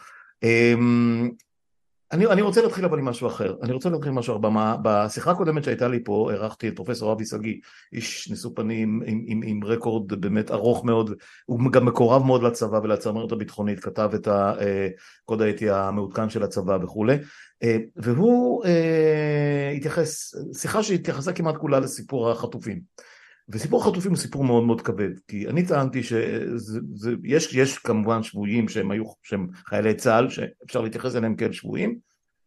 אני, 2.13 2.27
אני 2.27 2.43
רוצה 2.43 2.63
להתחיל 2.63 2.85
אבל 2.85 2.99
עם 2.99 3.05
משהו 3.05 3.27
אחר, 3.27 3.55
אני 3.63 3.73
רוצה 3.73 3.91
להתחיל 3.91 4.13
עם 4.13 4.19
משהו 4.19 4.37
אחר, 4.37 4.77
בשיחה 4.83 5.31
הקודמת 5.31 5.65
שהייתה 5.65 5.89
לי 5.89 6.05
פה 6.05 6.29
אירחתי 6.33 6.69
את 6.69 6.77
פרופסור 6.77 7.13
אבי 7.13 7.25
שגיא, 7.25 7.55
איש 7.93 8.31
נשוא 8.31 8.51
פנים 8.55 9.03
עם, 9.07 9.25
עם, 9.27 9.41
עם 9.45 9.65
רקורד 9.65 10.21
באמת 10.21 10.51
ארוך 10.51 10.85
מאוד, 10.85 11.15
הוא 11.47 11.73
גם 11.73 11.87
מקורב 11.87 12.23
מאוד 12.25 12.43
לצבא 12.43 12.77
ולצמרת 12.83 13.33
הביטחונית, 13.33 13.81
כתב 13.81 14.11
את 14.15 14.29
הקוד 14.29 15.43
האתי 15.43 15.71
המעודכן 15.71 16.31
של 16.31 16.43
הצבא 16.43 16.79
וכולי, 16.83 17.17
אה, 17.63 17.77
והוא 17.97 18.65
אה, 18.65 19.73
התייחס, 19.77 20.35
שיחה 20.57 20.83
שהתייחסה 20.83 21.33
כמעט 21.33 21.57
כולה 21.57 21.81
לסיפור 21.81 22.31
החטופים. 22.31 22.81
וסיפור 23.53 23.83
החטופים 23.83 24.11
הוא 24.11 24.19
סיפור 24.19 24.45
מאוד 24.45 24.65
מאוד 24.65 24.81
כבד, 24.81 25.11
כי 25.29 25.49
אני 25.49 25.67
טענתי 25.67 26.03
שיש 26.03 27.55
יש 27.55 27.79
כמובן 27.79 28.23
שבויים 28.23 28.69
שהם 28.69 28.91
היו, 28.91 29.05
שהם 29.23 29.49
חיילי 29.67 29.95
צה"ל, 29.95 30.31
שאפשר 30.31 30.81
להתייחס 30.81 31.17
אליהם 31.17 31.37
כאל 31.37 31.53
שבויים 31.53 31.99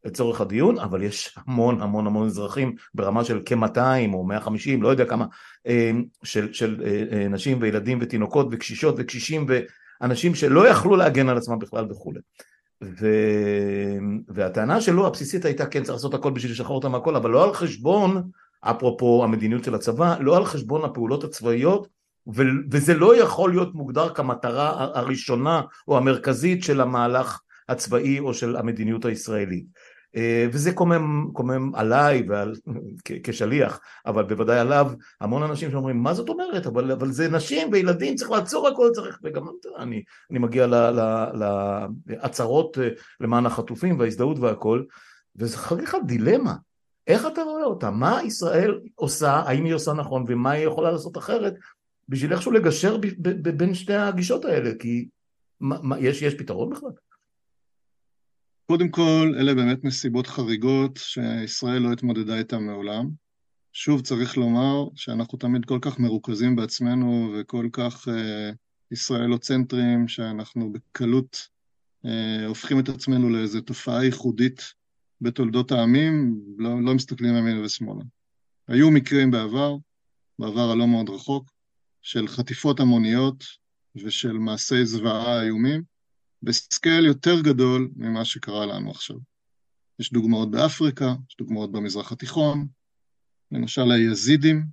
לצורך 0.05 0.41
הדיון, 0.41 0.79
אבל 0.79 1.03
יש 1.03 1.38
המון 1.47 1.81
המון 1.81 2.07
המון 2.07 2.27
אזרחים 2.27 2.75
ברמה 2.93 3.24
של 3.24 3.41
כ-200 3.45 4.13
או 4.13 4.24
150, 4.24 4.83
לא 4.83 4.88
יודע 4.88 5.05
כמה, 5.05 5.25
אה, 5.67 5.91
של, 6.24 6.53
של 6.53 6.83
אה, 6.85 7.03
אה, 7.12 7.27
נשים 7.27 7.57
וילדים 7.62 8.00
ותינוקות 8.01 8.47
וקשישות 8.51 8.95
וקשישים 8.97 9.45
ואנשים 10.01 10.35
שלא 10.35 10.67
יכלו 10.69 10.95
להגן 10.95 11.29
על 11.29 11.38
עצמם 11.38 11.59
בכלל 11.59 11.91
וכולי. 11.91 12.19
ו... 12.83 13.07
והטענה 14.27 14.81
שלו 14.81 15.07
הבסיסית 15.07 15.45
הייתה 15.45 15.65
כן 15.65 15.83
צריך 15.83 15.95
לעשות 15.95 16.13
הכל 16.13 16.31
בשביל 16.31 16.51
לשחרר 16.51 16.75
אותם 16.75 16.91
מהכל, 16.91 17.15
אבל 17.15 17.29
לא 17.29 17.43
על 17.43 17.53
חשבון 17.53 18.29
אפרופו 18.72 19.24
המדיניות 19.24 19.63
של 19.63 19.75
הצבא, 19.75 20.15
לא 20.19 20.38
על 20.38 20.45
חשבון 20.45 20.86
הפעולות 20.86 21.24
הצבאיות 21.24 21.88
וזה 22.72 22.93
לא 22.93 23.17
יכול 23.17 23.51
להיות 23.51 23.75
מוגדר 23.75 24.13
כמטרה 24.13 24.88
הראשונה 24.93 25.62
או 25.88 25.98
המרכזית 25.98 26.63
של 26.63 26.81
המהלך 26.81 27.39
הצבאי 27.69 28.19
או 28.19 28.34
של 28.34 28.55
המדיניות 28.55 29.05
הישראלית. 29.05 29.65
אה, 30.15 30.48
וזה 30.51 30.74
קומם, 30.74 31.27
קומם 31.34 31.75
עליי 31.75 32.24
ועל, 32.27 32.55
כשליח, 33.24 33.79
אבל 34.05 34.24
בוודאי 34.24 34.60
עליו 34.60 34.91
המון 35.22 35.43
אנשים 35.43 35.72
שאומרים 35.72 35.98
מה 35.98 36.13
זאת 36.13 36.29
אומרת, 36.29 36.67
אבל, 36.67 36.91
אבל 36.91 37.12
זה 37.12 37.29
נשים 37.29 37.67
וילדים, 37.72 38.15
צריך 38.15 38.31
לעצור 38.31 38.67
הכל, 38.67 38.89
צריך, 38.93 39.19
וגם 39.24 39.48
אני, 39.77 40.03
אני 40.31 40.39
מגיע 40.39 40.67
להצהרות 42.07 42.77
אה, 42.77 42.89
למען 43.19 43.45
החטופים 43.45 44.00
וההזדהות 44.00 44.39
והכל, 44.39 44.84
וזה 45.36 45.57
חגיגה 45.57 46.00
דילמה, 46.05 46.55
איך 47.07 47.25
אתה 47.25 47.41
רואה 47.41 47.63
אותה? 47.63 47.91
מה 47.91 48.24
ישראל 48.24 48.79
עושה, 48.95 49.31
האם 49.31 49.65
היא 49.65 49.74
עושה 49.74 49.93
נכון 49.93 50.25
ומה 50.27 50.51
היא 50.51 50.67
יכולה 50.67 50.91
לעשות 50.91 51.17
אחרת 51.17 51.53
בשביל 52.09 52.33
איכשהו 52.33 52.51
לגשר 52.51 52.97
בין 53.57 53.74
שתי 53.74 53.93
הגישות 53.93 54.45
האלה, 54.45 54.71
כי 54.79 55.07
מה, 55.59 56.00
יש, 56.00 56.21
יש 56.21 56.33
פתרון 56.33 56.69
בכלל? 56.69 56.89
קודם 58.65 58.89
כל, 58.89 59.33
אלה 59.39 59.53
באמת 59.53 59.83
נסיבות 59.83 60.27
חריגות 60.27 60.97
שישראל 60.97 61.81
לא 61.81 61.91
התמודדה 61.91 62.38
איתן 62.38 62.63
מעולם. 62.63 63.09
שוב, 63.74 64.01
צריך 64.01 64.38
לומר 64.38 64.85
שאנחנו 64.95 65.38
תמיד 65.38 65.65
כל 65.65 65.79
כך 65.81 66.00
מרוכזים 66.00 66.55
בעצמנו 66.55 67.33
וכל 67.35 67.69
כך 67.74 68.07
אה, 68.07 68.51
ישראלוצנטרים, 68.91 70.07
שאנחנו 70.07 70.74
בקלות 70.74 71.47
אה, 72.05 72.45
הופכים 72.47 72.79
את 72.79 72.89
עצמנו 72.89 73.29
לאיזו 73.29 73.62
תופעה 73.62 74.05
ייחודית 74.05 74.74
בתולדות 75.22 75.72
העמים, 75.72 76.41
לא, 76.57 76.81
לא 76.81 76.95
מסתכלים 76.95 77.36
ימינה 77.36 77.62
ושמאלה. 77.62 78.03
היו 78.67 78.91
מקרים 78.91 79.31
בעבר, 79.31 79.75
בעבר 80.39 80.72
הלא 80.72 80.88
מאוד 80.88 81.10
רחוק, 81.10 81.51
של 82.01 82.27
חטיפות 82.27 82.79
המוניות 82.79 83.43
ושל 83.95 84.34
מעשי 84.34 84.86
זוועה 84.86 85.41
איומים, 85.41 85.84
בסקייל 86.43 87.05
יותר 87.05 87.41
גדול 87.41 87.89
ממה 87.95 88.25
שקרה 88.25 88.65
לנו 88.65 88.91
עכשיו. 88.91 89.17
יש 90.00 90.13
דוגמאות 90.13 90.51
באפריקה, 90.51 91.15
יש 91.29 91.38
דוגמאות 91.38 91.72
במזרח 91.72 92.12
התיכון, 92.12 92.67
למשל 93.51 93.91
היזידים, 93.91 94.65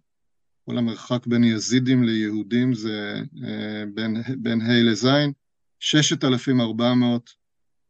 כל 0.65 0.79
המרחק 0.79 1.27
בין 1.27 1.45
יזידים 1.45 2.05
ליהודים 2.05 2.75
זה 2.75 3.23
אה, 3.45 3.85
בין, 3.95 4.23
בין 4.39 4.61
ה' 4.61 4.83
לז', 4.83 5.09
6,400 5.81 7.31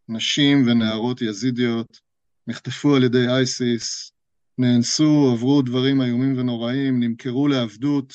נשים 0.08 0.66
ונערות 0.66 1.22
יזידיות 1.22 2.00
נחטפו 2.46 2.96
על 2.96 3.04
ידי 3.04 3.28
אייסיס, 3.28 4.12
נאנסו, 4.58 5.30
עברו 5.32 5.62
דברים 5.62 6.02
איומים 6.02 6.38
ונוראים, 6.38 7.00
נמכרו 7.00 7.48
לעבדות, 7.48 8.14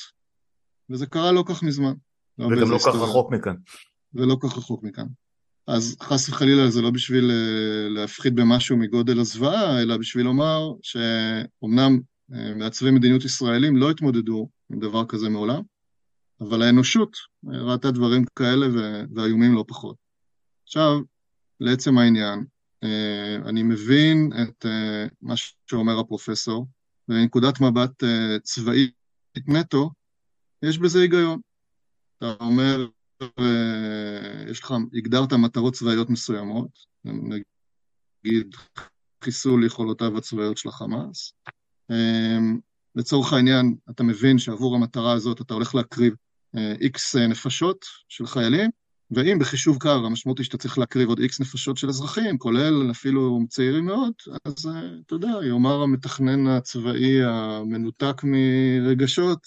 וזה 0.90 1.06
קרה 1.06 1.32
לא 1.32 1.44
כך 1.46 1.62
מזמן. 1.62 1.94
לא 2.38 2.46
וגם 2.46 2.70
לא 2.70 2.78
כך 2.78 2.94
רחוק 2.94 3.32
מכאן. 3.32 3.54
ולא 4.14 4.36
כך 4.40 4.58
רחוק 4.58 4.82
מכאן. 4.82 5.06
אז 5.66 5.96
חס 6.02 6.28
וחלילה 6.28 6.70
זה 6.70 6.82
לא 6.82 6.90
בשביל 6.90 7.30
אה, 7.30 7.88
להפחית 7.88 8.34
במשהו 8.34 8.76
מגודל 8.76 9.20
הזוועה, 9.20 9.82
אלא 9.82 9.96
בשביל 9.96 10.24
לומר 10.24 10.72
שאומנם 10.82 12.00
אה, 12.32 12.54
מעצבי 12.54 12.90
מדיניות 12.90 13.24
ישראלים 13.24 13.76
לא 13.76 13.90
התמודדו 13.90 14.48
עם 14.72 14.78
דבר 14.78 15.04
כזה 15.06 15.28
מעולם, 15.28 15.62
אבל 16.40 16.62
האנושות 16.62 17.16
אה, 17.52 17.62
ראתה 17.62 17.90
דברים 17.90 18.24
כאלה 18.36 18.66
ואיומים 19.14 19.54
לא 19.54 19.64
פחות. 19.68 19.96
עכשיו, 20.64 21.00
לעצם 21.60 21.98
העניין, 21.98 22.44
אני 23.44 23.62
מבין 23.62 24.30
את 24.42 24.66
אה, 24.66 25.06
מה 25.22 25.34
שאומר 25.66 25.98
הפרופסור, 25.98 26.66
ומנקודת 27.08 27.60
מבט 27.60 28.04
אה, 28.04 28.38
צבאית 28.42 28.94
נטו, 29.46 29.90
יש 30.62 30.78
בזה 30.78 31.00
היגיון. 31.00 31.40
אתה 32.18 32.34
אומר, 32.40 32.86
יש 34.50 34.60
לך, 34.62 34.74
הגדרת 34.94 35.32
מטרות 35.32 35.74
צבאיות 35.74 36.10
מסוימות, 36.10 36.78
נגיד 37.04 38.54
חיסול 39.24 39.66
יכולותיו 39.66 40.18
הצבאיות 40.18 40.58
של 40.58 40.68
החמאס. 40.68 41.32
לצורך 42.94 43.32
העניין, 43.32 43.76
אתה 43.90 44.02
מבין 44.02 44.38
שעבור 44.38 44.76
המטרה 44.76 45.12
הזאת 45.12 45.40
אתה 45.40 45.54
הולך 45.54 45.74
להקריב 45.74 46.14
איקס 46.80 47.16
נפשות 47.16 47.84
של 48.08 48.26
חיילים, 48.26 48.70
ואם 49.10 49.38
בחישוב 49.38 49.78
קר 49.78 50.04
המשמעות 50.04 50.38
היא 50.38 50.44
שאתה 50.44 50.58
צריך 50.58 50.78
להקריב 50.78 51.08
עוד 51.08 51.18
איקס 51.18 51.40
נפשות 51.40 51.76
של 51.76 51.88
אזרחים, 51.88 52.38
כולל 52.38 52.90
אפילו 52.90 53.38
צעירים 53.48 53.84
מאוד, 53.84 54.12
אז 54.44 54.66
אה, 54.66 54.90
אתה 55.06 55.14
יודע, 55.14 55.28
יאמר 55.42 55.82
המתכנן 55.82 56.46
הצבאי 56.46 57.24
המנותק 57.24 58.22
מרגשות, 58.24 59.46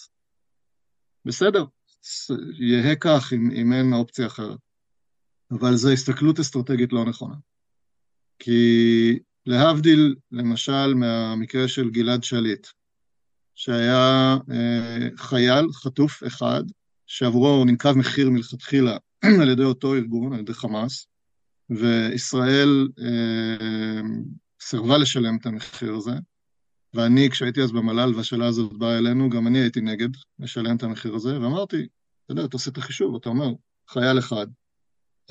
בסדר, 1.26 1.66
יהא 2.60 2.96
כך 3.00 3.34
אם, 3.34 3.52
אם 3.52 3.74
אין 3.74 3.94
אופציה 3.94 4.28
אחרת. 4.28 4.60
אבל 5.52 5.76
זו 5.76 5.92
הסתכלות 5.92 6.40
אסטרטגית 6.40 6.94
לא 6.94 7.06
נכונה. 7.06 7.36
כי 8.40 9.20
להבדיל, 9.46 10.16
למשל, 10.32 10.94
מהמקרה 10.94 11.68
של 11.68 11.90
גלעד 11.90 12.24
שליט, 12.24 12.68
שהיה 13.56 14.38
אה, 14.52 15.08
חייל 15.18 15.66
חטוף 15.74 16.24
אחד, 16.28 16.64
שעבורו 17.08 17.66
ננקב 17.66 17.94
מחיר 17.94 18.30
מלכתחילה 18.30 18.98
על 19.42 19.50
ידי 19.50 19.64
אותו 19.64 19.96
ארגון, 19.96 20.34
על 20.34 20.40
ידי 20.40 20.54
חמאס, 20.54 21.08
וישראל 21.70 22.90
אה, 23.00 24.02
סירבה 24.62 24.98
לשלם 24.98 25.38
את 25.38 25.46
המחיר 25.46 25.94
הזה, 25.94 26.12
ואני, 26.94 27.30
כשהייתי 27.30 27.62
אז 27.62 27.72
במל"ל 27.72 28.16
והשאלה 28.16 28.46
הזאת 28.48 28.74
באה 28.74 28.98
אלינו, 28.98 29.30
גם 29.30 29.48
אני 29.48 29.60
הייתי 29.60 29.82
נגד 29.82 30.10
לשלם 30.40 30.76
את 30.76 30.84
המחיר 30.84 31.16
הזה, 31.16 31.42
ואמרתי, 31.42 31.78
אתה 31.78 32.32
יודע, 32.32 32.46
אתה 32.46 32.56
עושה 32.56 32.72
את 32.72 32.78
החישוב, 32.78 33.16
אתה 33.16 33.30
אומר, 33.30 33.54
חייל 33.90 34.20
אחד, 34.20 34.48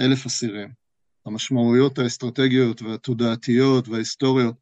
אלף 0.01 0.27
אסירים, 0.27 0.69
המשמעויות 1.27 1.99
האסטרטגיות 1.99 2.83
והתודעתיות 2.83 3.89
וההיסטוריות 3.89 4.55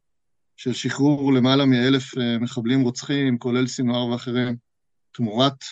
של 0.57 0.73
שחרור 0.73 1.33
למעלה 1.33 1.65
מאלף 1.65 2.17
מחבלים 2.39 2.81
רוצחים, 2.81 3.37
כולל 3.37 3.67
סינואר 3.67 4.05
ואחרים, 4.05 4.55
תמורת 5.13 5.63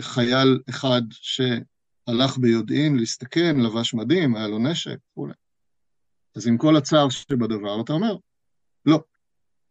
חייל 0.00 0.58
אחד 0.68 1.02
שהלך 2.10 2.38
ביודעין 2.38 2.96
להסתכן, 2.96 3.60
לבש 3.60 3.94
מדים, 3.94 4.36
היה 4.36 4.48
לו 4.48 4.58
נשק 4.58 4.96
וכולי. 5.10 5.32
אז 6.36 6.46
עם 6.46 6.58
כל 6.58 6.76
הצער 6.76 7.08
שבדבר, 7.08 7.80
אתה 7.80 7.92
אומר, 7.92 8.16
לא. 8.86 9.00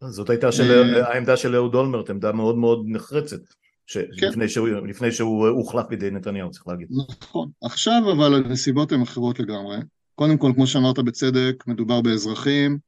זאת 0.08 0.30
הייתה 0.30 0.52
של, 0.52 0.94
העמדה 0.94 1.36
של 1.36 1.54
אהוד 1.54 1.74
אולמרט, 1.74 2.10
עמדה 2.10 2.32
מאוד 2.32 2.56
מאוד 2.56 2.84
נחרצת. 2.86 3.40
ש... 3.86 3.98
כן. 3.98 4.28
לפני, 4.28 4.48
שהוא, 4.48 4.68
לפני 4.68 5.12
שהוא 5.12 5.48
הוחלף 5.48 5.86
בידי 5.88 6.10
נתניהו, 6.10 6.50
צריך 6.50 6.68
להגיד. 6.68 6.88
נכון. 7.20 7.50
עכשיו 7.62 8.02
אבל 8.12 8.34
הנסיבות 8.34 8.92
הן 8.92 9.02
אחרות 9.02 9.38
לגמרי. 9.38 9.76
קודם 10.14 10.38
כל, 10.38 10.52
כמו 10.54 10.66
שאמרת 10.66 10.98
בצדק, 10.98 11.64
מדובר 11.66 12.00
באזרחים, 12.00 12.78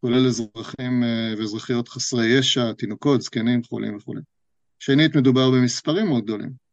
כולל 0.00 0.26
אזרחים 0.26 1.02
אה, 1.02 1.34
ואזרחיות 1.38 1.88
חסרי 1.88 2.26
ישע, 2.26 2.72
תינוקות, 2.72 3.22
זקנים, 3.22 3.62
חולים 3.62 3.96
וכולי. 3.96 4.20
שנית, 4.78 5.16
מדובר 5.16 5.50
במספרים 5.50 6.06
מאוד 6.06 6.24
גדולים. 6.24 6.67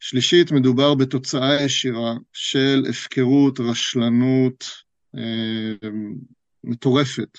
שלישית, 0.00 0.52
מדובר 0.52 0.94
בתוצאה 0.94 1.62
ישירה 1.62 2.14
של 2.32 2.84
הפקרות, 2.90 3.60
רשלנות 3.60 4.64
אה, 5.16 5.88
מטורפת 6.64 7.38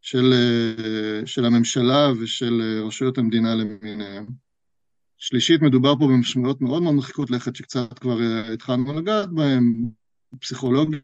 של, 0.00 0.32
אה, 0.32 1.26
של 1.26 1.44
הממשלה 1.44 2.12
ושל 2.20 2.60
אה, 2.62 2.86
רשויות 2.86 3.18
המדינה 3.18 3.54
למיניהם. 3.54 4.26
שלישית, 5.18 5.62
מדובר 5.62 5.94
פה 5.98 6.06
במשמעויות 6.06 6.60
מאוד 6.60 6.82
מאוד 6.82 6.94
מרחיקות 6.94 7.30
לכת 7.30 7.56
שקצת 7.56 7.98
כבר 7.98 8.18
התחלנו 8.52 8.92
לגעת 8.92 9.28
בהן, 9.30 9.90
פסיכולוגיות, 10.40 11.02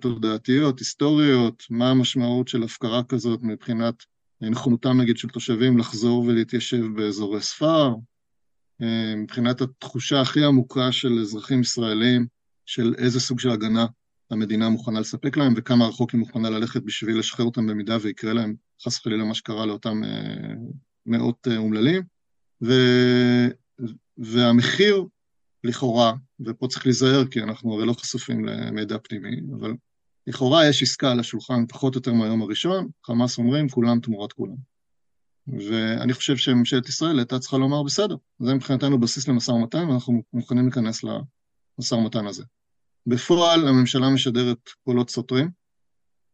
תודעתיות, 0.00 0.78
היסטוריות, 0.78 1.64
מה 1.70 1.90
המשמעות 1.90 2.48
של 2.48 2.62
הפקרה 2.62 3.04
כזאת 3.04 3.42
מבחינת 3.42 3.94
נכונותם 4.40 5.00
נגיד 5.00 5.18
של 5.18 5.28
תושבים 5.28 5.78
לחזור 5.78 6.24
ולהתיישב 6.24 6.86
באזורי 6.96 7.40
ספר, 7.40 7.94
מבחינת 9.16 9.60
התחושה 9.60 10.20
הכי 10.20 10.44
עמוקה 10.44 10.92
של 10.92 11.18
אזרחים 11.20 11.60
ישראלים 11.60 12.26
של 12.66 12.94
איזה 12.98 13.20
סוג 13.20 13.40
של 13.40 13.50
הגנה 13.50 13.86
המדינה 14.30 14.68
מוכנה 14.68 15.00
לספק 15.00 15.36
להם 15.36 15.52
וכמה 15.56 15.86
רחוק 15.86 16.10
היא 16.10 16.18
מוכנה 16.18 16.50
ללכת 16.50 16.82
בשביל 16.82 17.18
לשחרר 17.18 17.46
אותם 17.46 17.66
במידה 17.66 17.96
ויקרה 18.00 18.32
להם 18.32 18.54
חס 18.84 18.98
וחלילה 18.98 19.24
מה 19.24 19.34
שקרה 19.34 19.66
לאותם 19.66 20.04
אה, 20.04 20.54
מאות 21.06 21.48
אומללים. 21.56 22.02
ו... 22.62 22.72
והמחיר 24.18 25.04
לכאורה, 25.64 26.12
ופה 26.40 26.66
צריך 26.68 26.86
להיזהר 26.86 27.24
כי 27.26 27.42
אנחנו 27.42 27.74
הרי 27.74 27.86
לא 27.86 27.92
חשופים 27.92 28.44
למידע 28.44 28.96
פנימי, 28.98 29.40
אבל 29.60 29.74
לכאורה 30.26 30.68
יש 30.68 30.82
עסקה 30.82 31.10
על 31.10 31.20
השולחן 31.20 31.66
פחות 31.66 31.94
או 31.94 31.98
יותר 31.98 32.12
מהיום 32.12 32.42
הראשון, 32.42 32.88
חמאס 33.04 33.38
אומרים 33.38 33.68
כולם 33.68 34.00
תמורת 34.00 34.32
כולם. 34.32 34.56
ואני 35.58 36.12
חושב 36.12 36.36
שממשלת 36.36 36.88
ישראל 36.88 37.18
הייתה 37.18 37.38
צריכה 37.38 37.58
לומר 37.58 37.82
בסדר, 37.82 38.16
זה 38.38 38.54
מבחינתנו 38.54 39.00
בסיס 39.00 39.28
למשא 39.28 39.50
ומתן 39.50 39.88
ואנחנו 39.88 40.22
מוכנים 40.32 40.64
להיכנס 40.64 41.04
למשא 41.04 41.94
ומתן 41.94 42.26
הזה. 42.26 42.44
בפועל 43.06 43.68
הממשלה 43.68 44.10
משדרת 44.10 44.70
קולות 44.84 45.10
סותרים, 45.10 45.50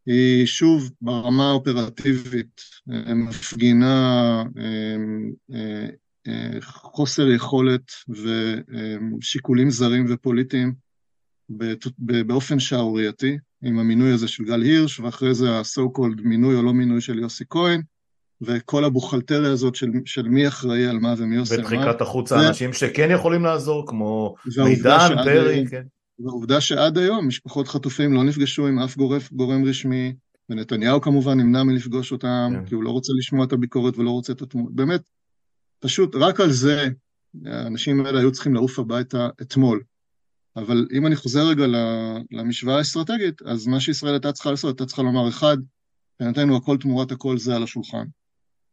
היא 0.07 0.47
שוב 0.47 0.91
ברמה 1.01 1.51
האופרטיבית 1.51 2.61
אה, 2.93 3.15
מפגינה 3.15 4.43
אה, 4.59 5.89
אה, 6.27 6.61
חוסר 6.61 7.31
יכולת 7.31 7.93
ושיקולים 9.21 9.71
זרים 9.71 10.07
ופוליטיים 10.09 10.75
באופן 11.99 12.59
שערורייתי, 12.59 13.39
עם 13.63 13.79
המינוי 13.79 14.13
הזה 14.13 14.29
של 14.29 14.45
גל 14.45 14.63
הירש, 14.63 15.01
ואחרי 15.01 15.35
זה 15.35 15.51
ה-so 15.51 15.99
called 15.99 16.23
מינוי 16.23 16.57
או 16.57 16.63
לא 16.63 16.75
מינוי 16.75 17.01
של 17.01 17.19
יוסי 17.19 17.45
כהן, 17.51 17.83
וכל 18.41 18.85
הבוכלטריה 18.85 19.53
הזאת 19.53 19.75
של, 19.75 19.91
של 20.05 20.29
מי 20.29 20.49
אחראי 20.49 20.87
על 20.87 20.99
מה 20.99 21.15
ומי 21.19 21.37
עושה 21.37 21.57
מה. 21.57 21.63
ודחיקת 21.63 22.01
החוצה 22.01 22.35
ו... 22.35 22.49
אנשים 22.49 22.73
שכן 22.73 23.11
יכולים 23.11 23.45
לעזור, 23.45 23.87
כמו 23.87 24.35
מידן, 24.65 25.09
פרי, 25.25 25.65
כן. 25.71 25.83
והעובדה 26.19 26.61
שעד 26.61 26.99
היום 26.99 27.29
משפחות 27.29 27.69
חטופים 27.69 28.13
לא 28.13 28.25
נפגשו 28.25 28.67
עם 28.67 28.79
אף 28.79 28.97
גורף, 28.97 29.33
גורם 29.33 29.65
רשמי, 29.65 30.15
ונתניהו 30.51 31.01
כמובן 31.01 31.41
נמנע 31.41 31.63
מלפגוש 31.63 32.13
אותם, 32.13 32.53
כן. 32.53 32.67
כי 32.67 32.75
הוא 32.75 32.83
לא 32.85 32.91
רוצה 32.91 33.13
לשמוע 33.19 33.45
את 33.45 33.53
הביקורת 33.53 33.99
ולא 33.99 34.11
רוצה 34.11 34.33
את 34.33 34.43
התמונה. 34.43 34.69
באמת, 34.71 35.01
פשוט 35.81 36.17
רק 36.17 36.41
על 36.41 36.51
זה 36.51 36.89
האנשים 37.45 38.07
האלה 38.07 38.21
היו 38.21 38.33
צריכים 38.33 38.55
לעוף 38.55 38.79
הביתה 38.79 39.29
אתמול. 39.43 39.83
אבל 40.57 40.87
אם 40.93 41.07
אני 41.07 41.17
חוזר 41.17 41.49
רגע 41.49 41.65
למשוואה 42.31 42.79
האסטרטגית, 42.79 43.43
אז 43.43 43.67
מה 43.67 43.81
שישראל 43.81 44.13
הייתה 44.13 44.33
צריכה 44.33 44.51
לעשות, 44.51 44.69
הייתה 44.69 44.87
צריכה 44.87 45.03
לומר, 45.03 45.29
אחד, 45.29 45.57
מבחינתנו 46.15 46.57
הכל 46.57 46.77
תמורת 46.77 47.13
הכל 47.13 47.39
זה 47.39 47.57
על 47.57 47.63
השולחן. 47.63 48.05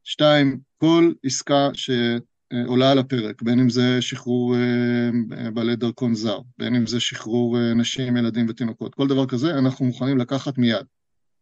שתיים, 0.04 0.60
כל 0.78 1.12
עסקה 1.24 1.70
שעולה 1.74 2.92
על 2.92 3.00
הפרק, 3.00 3.42
בין 3.42 3.60
אם 3.60 3.70
זה 3.70 4.02
שחרור 4.02 4.56
אה, 4.56 5.50
בעלי 5.54 5.76
דרכון 5.76 6.16
זר, 6.16 6.40
בין 6.58 6.76
אם 6.76 6.88
זה 6.88 7.00
שחרור 7.00 7.58
אה, 7.58 7.74
נשים, 7.74 8.18
ילדים 8.18 8.46
ותינוקות, 8.50 8.96
כל 8.96 9.08
דבר 9.08 9.26
כזה 9.26 9.58
אנחנו 9.58 9.86
מוכנים 9.86 10.18
לקחת 10.18 10.58
מיד, 10.58 10.86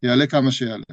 יעלה 0.02 0.26
כמה 0.26 0.52
שיעלה. 0.52 0.84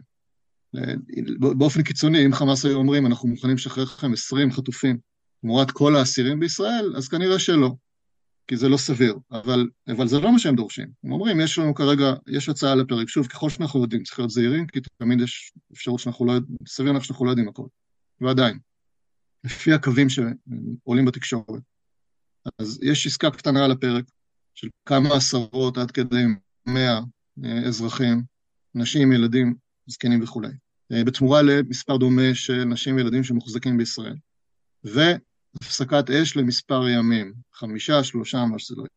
באופן 1.40 1.84
קיצוני, 1.84 2.26
אם 2.26 2.34
חמאס 2.34 2.66
היו 2.66 2.78
אומרים, 2.78 3.06
אנחנו 3.06 3.30
מוכנים 3.30 3.56
לשחרר 3.56 3.84
לכם 3.84 4.14
20 4.14 4.52
חטופים 4.52 4.98
תמורת 5.42 5.72
כל 5.72 5.96
האסירים 5.96 6.40
בישראל, 6.40 6.94
אז 6.98 7.08
כנראה 7.08 7.40
שלא, 7.40 7.76
כי 8.50 8.58
זה 8.58 8.70
לא 8.70 8.78
סביר, 8.78 9.18
אבל, 9.32 9.70
אבל 9.88 10.08
זה 10.08 10.20
לא 10.20 10.32
מה 10.32 10.40
שהם 10.40 10.56
דורשים. 10.56 10.88
הם 11.04 11.12
אומרים, 11.12 11.40
יש 11.40 11.58
לנו 11.58 11.74
כרגע, 11.74 12.14
יש 12.28 12.50
הצעה 12.50 12.76
לפרק, 12.76 13.10
שוב, 13.10 13.28
ככל 13.28 13.50
שאנחנו 13.50 13.82
יודעים, 13.82 14.04
צריך 14.04 14.20
להיות 14.20 14.32
זהירים, 14.32 14.68
כי 14.68 14.80
תמיד 14.98 15.22
יש 15.22 15.54
אפשרות 15.74 16.00
שאנחנו 16.00 16.26
לא, 16.26 16.34
סביר 16.68 16.92
לך 16.92 17.06
שאנחנו 17.06 17.26
לא 17.26 17.30
יודעים 17.30 17.50
הכל, 17.50 17.66
ועדיין, 18.22 18.60
לפי 19.44 19.74
הקווים 19.74 20.08
שעולים 20.10 21.06
בתקשורת. 21.06 21.64
אז 22.60 22.80
יש 22.84 23.08
עסקה 23.08 23.32
קטנה 23.32 23.66
על 23.66 23.72
הפרק, 23.72 24.06
של 24.56 24.68
כמה 24.86 25.16
עשרות 25.16 25.78
עד 25.78 25.92
כדי 25.92 26.24
מאה 26.66 27.00
אה, 27.46 27.68
אזרחים, 27.68 28.24
נשים, 28.76 29.12
ילדים, 29.12 29.56
זקנים 29.88 30.24
וכולי, 30.24 30.52
אה, 30.92 31.04
בתמורה 31.04 31.42
למספר 31.42 31.98
דומה 31.98 32.34
של 32.34 32.64
נשים 32.64 32.96
וילדים 32.96 33.24
שמוחזקים 33.24 33.78
בישראל. 33.78 34.16
והפסקת 35.62 36.10
אש 36.10 36.38
למספר 36.38 36.88
ימים, 36.88 37.34
חמישה, 37.54 38.04
שלושה, 38.04 38.46
מה 38.46 38.60
שזה 38.60 38.76
לא 38.78 38.84
יהיה. 38.84 38.90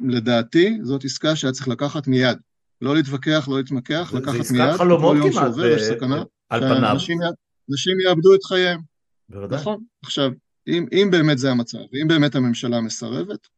לדעתי, 0.00 0.78
זאת 0.82 1.04
עסקה 1.04 1.36
שהיה 1.36 1.52
צריך 1.52 1.68
לקחת 1.68 2.06
מיד. 2.06 2.38
לא 2.80 2.94
להתווכח, 2.94 3.48
לא 3.48 3.56
להתמקח, 3.56 4.12
לקחת 4.14 4.34
מיד. 4.34 4.44
זה 4.44 4.64
עסקת 4.64 4.78
חלומות 4.78 5.16
כמעט, 5.16 5.52
ב... 5.56 5.60
על 6.50 6.60
פניו. 6.60 6.92
אנשים 7.70 8.00
יאבדו 8.00 8.34
את 8.34 8.44
חייהם. 8.44 8.80
בוודאי. 9.28 9.60
נכון. 9.60 9.84
עכשיו, 10.02 10.30
אם, 10.68 10.86
אם 10.92 11.08
באמת 11.10 11.38
זה 11.38 11.50
המצב, 11.50 11.78
ואם 11.78 12.08
באמת 12.08 12.34
הממשלה 12.34 12.80
מסרבת, 12.80 13.48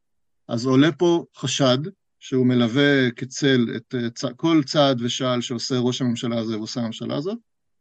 אז 0.48 0.66
עולה 0.66 0.92
פה 0.92 1.24
חשד 1.36 1.78
שהוא 2.18 2.46
מלווה 2.46 3.10
כצל 3.10 3.66
את 3.76 3.94
אה, 3.94 4.10
צ... 4.10 4.24
כל 4.36 4.62
צעד 4.66 5.00
ושעל 5.02 5.40
שעושה 5.40 5.78
ראש 5.78 6.00
הממשלה 6.00 6.38
הזה 6.38 6.58
ועושה 6.58 6.80
הממשלה 6.80 7.16
הזאת, 7.16 7.38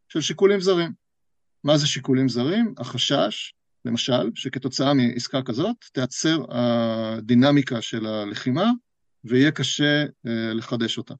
של 0.08 0.20
שיקולים 0.20 0.60
זרים. 0.60 0.92
מה 1.64 1.78
זה 1.78 1.86
שיקולים 1.86 2.28
זרים? 2.28 2.74
החשש, 2.78 3.52
למשל, 3.84 4.30
שכתוצאה 4.34 4.94
מעסקה 4.94 5.42
כזאת 5.42 5.76
תיעצר 5.92 6.44
הדינמיקה 6.48 7.82
של 7.82 8.06
הלחימה 8.06 8.70
ויהיה 9.24 9.50
קשה 9.50 10.04
אה, 10.26 10.54
לחדש 10.54 10.98
אותה. 10.98 11.14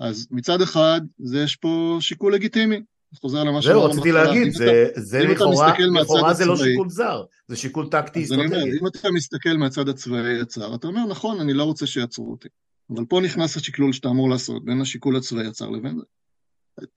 אז 0.00 0.28
מצד 0.30 0.62
אחד, 0.62 1.00
זה 1.18 1.42
יש 1.42 1.56
פה 1.56 1.98
שיקול 2.00 2.34
לגיטימי, 2.34 2.80
חוזר 3.14 3.44
למה 3.44 3.60
זהו, 3.60 3.84
רציתי 3.84 4.12
להגיד, 4.12 4.52
זה, 4.52 4.88
זה 4.96 5.24
לכאורה, 5.24 5.74
לכאורה 6.02 6.34
זה 6.34 6.46
לא 6.46 6.56
שיקול 6.56 6.88
זר, 6.88 7.22
זה 7.48 7.56
שיקול 7.56 7.88
טקטי 7.90 8.24
אסטרטגי. 8.24 8.78
אם 8.80 8.86
אתה 8.86 9.10
מסתכל 9.10 9.56
מהצד 9.56 9.88
הצבאי 9.88 10.40
הצר, 10.40 10.74
אתה 10.74 10.86
אומר, 10.86 11.06
נכון, 11.06 11.40
אני 11.40 11.52
לא 11.52 11.64
רוצה 11.64 11.86
שיעצרו 11.86 12.30
אותי. 12.30 12.48
אבל 12.90 13.04
פה 13.04 13.20
נכנס 13.20 13.56
השקלול 13.56 13.92
שאתה 13.92 14.08
אמור 14.08 14.30
לעשות 14.30 14.64
בין 14.64 14.80
השיקול 14.80 15.16
הצבאי 15.16 15.46
הצר 15.46 15.68
לבין 15.70 15.96
זה. 15.96 16.04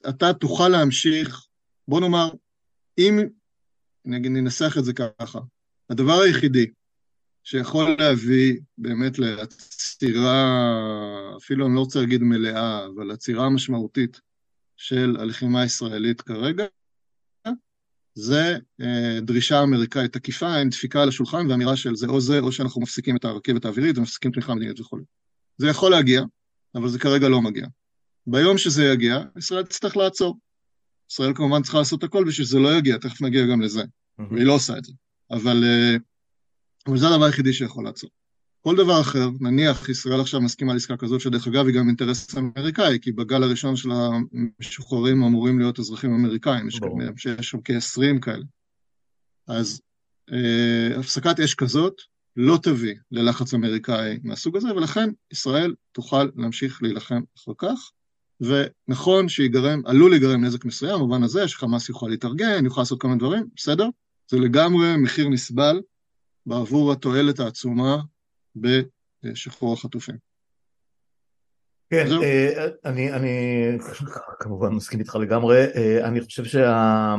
אתה 0.10 0.34
תוכל 0.34 0.70
להמשיך, 0.70 1.46
בוא 1.88 2.00
נאמר, 2.00 2.30
אם, 2.98 3.19
ננסח 4.06 4.76
את 4.80 4.86
זה 4.86 4.93
ככה, 4.93 5.39
הדבר 5.89 6.22
היחידי 6.22 6.65
שיכול 7.43 7.96
להביא 8.00 8.60
באמת 8.78 9.19
לעצירה, 9.19 10.62
אפילו 11.38 11.67
אני 11.67 11.76
לא 11.76 11.80
רוצה 11.80 12.00
להגיד 12.00 12.22
מלאה, 12.24 12.86
אבל 12.86 13.12
עצירה 13.12 13.50
משמעותית 13.50 14.22
של 14.78 15.15
הלחימה 15.19 15.62
הישראלית 15.62 16.22
כרגע, 16.22 16.65
זה 18.15 18.58
אה, 18.82 19.19
דרישה 19.22 19.63
אמריקאית 19.63 20.13
תקיפה, 20.13 20.58
אין 20.60 20.69
דפיקה 20.69 21.02
על 21.02 21.10
השולחן 21.10 21.52
ואמירה 21.52 21.76
של 21.76 21.96
זה 21.96 22.08
או 22.08 22.22
זה, 22.22 22.39
או 22.39 22.52
שאנחנו 22.52 22.82
מפסיקים 22.82 23.15
את 23.15 23.26
הרכבת 23.26 23.65
האווירית 23.65 23.98
ומפסיקים 23.98 24.32
תמיכה 24.32 24.56
מדינית 24.56 24.80
וכו'. 24.80 24.98
זה 25.58 25.67
יכול 25.67 25.91
להגיע, 25.91 26.24
אבל 26.76 26.89
זה 26.89 27.00
כרגע 27.00 27.30
לא 27.30 27.41
מגיע. 27.41 27.65
ביום 28.28 28.58
שזה 28.58 28.84
יגיע, 28.84 29.24
ישראל 29.38 29.63
תצטרך 29.63 29.98
לעצור. 29.98 30.38
ישראל 31.12 31.34
כמובן 31.36 31.62
צריכה 31.62 31.78
לעשות 31.78 32.04
הכל 32.04 32.24
בשביל 32.28 32.46
שזה 32.46 32.60
לא 32.60 32.78
יגיע, 32.78 32.98
תכף 32.98 33.22
נגיע 33.22 33.46
גם 33.46 33.62
לזה, 33.62 33.82
mm-hmm. 33.82 34.24
והיא 34.32 34.46
לא 34.46 34.54
עושה 34.54 34.78
את 34.78 34.86
זה. 34.86 34.94
אבל, 35.32 35.63
אה, 35.63 35.96
אבל 36.88 36.98
זה 36.98 37.08
הדבר 37.08 37.26
היחידי 37.26 37.54
שיכול 37.54 37.86
לעצור. 37.86 38.10
כל 38.62 38.76
דבר 38.76 39.02
אחר, 39.02 39.30
נניח 39.39 39.89
ישראל 39.89 40.22
עכשיו 40.22 40.42
מסכימה 40.42 40.72
על 40.72 40.78
עסקה 40.78 40.98
כזאת, 40.98 41.22
שדרך 41.22 41.48
אגב 41.48 41.68
היא 41.68 41.76
גם 41.76 41.88
אינטרס 41.88 42.38
אמריקאי, 42.38 43.00
כי 43.02 43.12
בגל 43.12 43.44
הראשון 43.44 43.76
של 43.76 43.89
המשוחררים 43.92 45.24
אמורים 45.24 45.60
להיות 45.60 45.80
אזרחים 45.80 46.13
אמריקאים, 46.13 46.68
יש, 46.68 46.80
יש 47.39 47.50
שם 47.50 47.58
כ-20 47.66 48.20
כאלה. 48.22 48.44
אז 49.48 49.82
אה, 50.32 51.00
הפסקת 51.00 51.39
אש 51.39 51.56
כזאת 51.56 52.02
לא 52.36 52.60
תביא 52.63 52.96
ללחץ 53.12 53.54
אמריקאי 53.54 54.20
מהסוג 54.24 54.58
הזה, 54.58 54.76
ולכן 54.76 55.10
ישראל 55.32 55.76
תוכל 55.92 56.30
להמשיך 56.36 56.84
להילחם 56.84 57.22
אחר 57.38 57.52
כך. 57.58 57.92
ונכון 58.41 59.30
שיגרם, 59.30 59.82
עלול 59.86 60.12
להיגרם 60.12 60.43
נזק 60.43 60.65
מסוים, 60.65 60.96
במובן 60.96 61.24
הזה 61.24 61.48
שחמאס 61.48 61.89
יוכל 61.89 62.08
להתארגן, 62.08 62.65
יוכל 62.65 62.82
לעשות 62.82 63.02
כל 63.02 63.08
מיני 63.08 63.19
דברים, 63.19 63.46
בסדר? 63.56 63.88
זה 64.28 64.39
לגמרי 64.39 64.98
מחיר 64.98 65.30
נסבל 65.30 65.82
בעבור 66.46 66.91
התועלת 66.91 67.39
העצומה 67.39 67.98
בשחרור 68.56 69.74
החטופים. 69.74 70.15
כן, 71.89 72.06
אה, 72.24 72.67
אני, 72.86 73.13
אני 73.13 73.32
כמובן 74.39 74.69
מסכים 74.69 75.00
איתך 75.00 75.15
לגמרי, 75.15 75.65
אה, 75.76 76.08
אני 76.08 76.22
חושב 76.22 76.46
שה... 76.46 77.15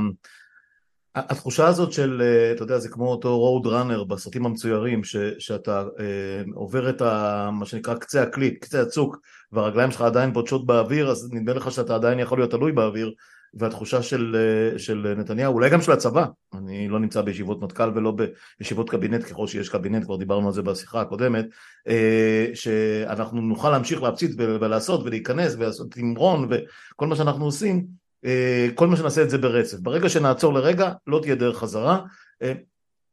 התחושה 1.14 1.66
הזאת 1.66 1.92
של, 1.92 2.22
אה, 2.24 2.53
אתה 2.53 2.62
יודע, 2.62 2.79
זה 2.79 2.88
כמו 2.88 3.09
אותו 3.11 3.38
רוד 3.38 3.66
ראנר 3.66 4.05
בסרטים 4.05 4.46
המצוירים, 4.46 5.05
ש, 5.05 5.16
שאתה 5.38 5.85
אה, 6.00 6.42
עובר 6.55 6.90
את 6.90 7.03
ה, 7.03 7.50
מה 7.53 7.66
שנקרא 7.66 7.94
קצה 7.94 8.22
הקליפ, 8.22 8.59
קצה 8.59 8.83
הצוק, 8.83 9.16
והרגליים 9.53 9.90
שלך 9.90 10.00
עדיין 10.00 10.33
בוטשות 10.33 10.66
באוויר, 10.66 11.11
אז 11.11 11.33
נדמה 11.33 11.53
לך 11.53 11.70
שאתה 11.72 11.94
עדיין 11.94 12.18
יכול 12.18 12.38
להיות 12.38 12.50
תלוי 12.50 12.72
באוויר, 12.72 13.12
והתחושה 13.55 14.03
של, 14.03 14.37
אה, 14.37 14.79
של 14.79 15.14
נתניהו, 15.16 15.55
אולי 15.55 15.70
גם 15.70 15.81
של 15.81 15.92
הצבא, 15.92 16.27
אני 16.55 16.88
לא 16.88 17.00
נמצא 17.00 17.20
בישיבות 17.20 17.62
מטכ"ל 17.62 17.90
ולא 17.94 18.16
בישיבות 18.61 18.90
קבינט, 18.90 19.24
ככל 19.24 19.46
שיש 19.46 19.68
קבינט, 19.68 20.05
כבר 20.05 20.16
דיברנו 20.16 20.46
על 20.46 20.53
זה 20.53 20.62
בשיחה 20.62 21.00
הקודמת, 21.00 21.46
אה, 21.88 22.46
שאנחנו 22.55 23.40
נוכל 23.40 23.70
להמשיך 23.70 24.03
להפציץ 24.03 24.35
ולעשות 24.38 25.00
ולהיכנס 25.05 25.55
ולעשות 25.59 25.90
תמרון 25.90 26.48
וכל 26.50 27.07
מה 27.07 27.16
שאנחנו 27.16 27.44
עושים, 27.44 28.04
כל 28.75 28.87
מה 28.87 28.97
שנעשה 28.97 29.23
את 29.23 29.31
זה 29.31 29.39
ברצף. 29.39 29.79
ברגע 29.81 30.09
שנעצור 30.09 30.55
לרגע, 30.55 30.93
לא 31.07 31.19
תהיה 31.23 31.35
דרך 31.35 31.59
חזרה. 31.59 31.99
אה, 32.43 32.53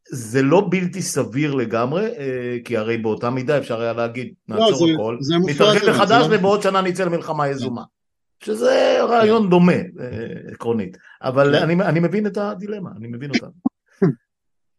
זה 0.10 0.42
לא 0.42 0.68
בלתי 0.70 1.02
סביר 1.02 1.54
לגמרי, 1.54 2.06
אה, 2.06 2.58
כי 2.66 2.78
הרי 2.78 2.98
באותה 2.98 3.30
מידה 3.30 3.58
אפשר 3.58 3.82
היה 3.82 3.94
להגיד, 3.94 4.34
לא, 4.50 4.56
נעצור 4.56 4.88
לא, 4.88 4.94
הכל, 4.94 5.18
נתרגם 5.46 5.90
מחדש. 5.90 6.26
ובעוד 6.30 6.62
שנה 6.62 6.82
נצא 6.82 7.06
למלחמה 7.06 7.48
יזומה. 7.48 7.84
שזה 8.44 8.98
רעיון 9.04 9.50
דומה, 9.50 9.74
עקרונית. 10.52 10.98
אבל 11.22 11.56
אני, 11.56 11.74
אני 11.74 12.00
מבין 12.00 12.28
את 12.28 12.38
הדילמה, 12.38 12.90
אני 12.98 13.08
מבין 13.08 13.30
אותה. 13.30 13.48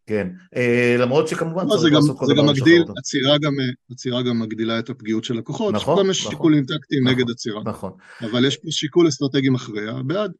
כן, 0.07 0.29
אה, 0.57 0.97
למרות 0.99 1.29
שכמובן 1.29 1.67
לא, 1.67 1.77
צריך 1.81 1.95
לעשות 1.95 2.19
כל 2.19 2.27
דבר 2.35 2.43
מגדיל, 2.43 2.85
עצירה 2.99 3.39
גם, 3.39 3.53
עצירה 3.91 4.23
גם 4.23 4.39
מגדילה 4.39 4.79
את 4.79 4.91
הפגיעות 4.91 5.25
של 5.25 5.35
לקוחות, 5.35 5.75
נכון, 5.75 5.95
נכון, 5.95 6.11
יש 6.11 6.19
שיקולים 6.19 6.65
טקטיים 6.65 7.05
נכון, 7.05 7.19
נגד 7.19 7.31
עצירה, 7.31 7.63
נכון, 7.65 7.93
אבל 8.21 8.45
יש 8.45 8.57
פה 8.57 8.71
שיקול 8.71 9.09
אסטרטגי 9.09 9.49
מכריע, 9.49 9.93
בעד. 10.07 10.33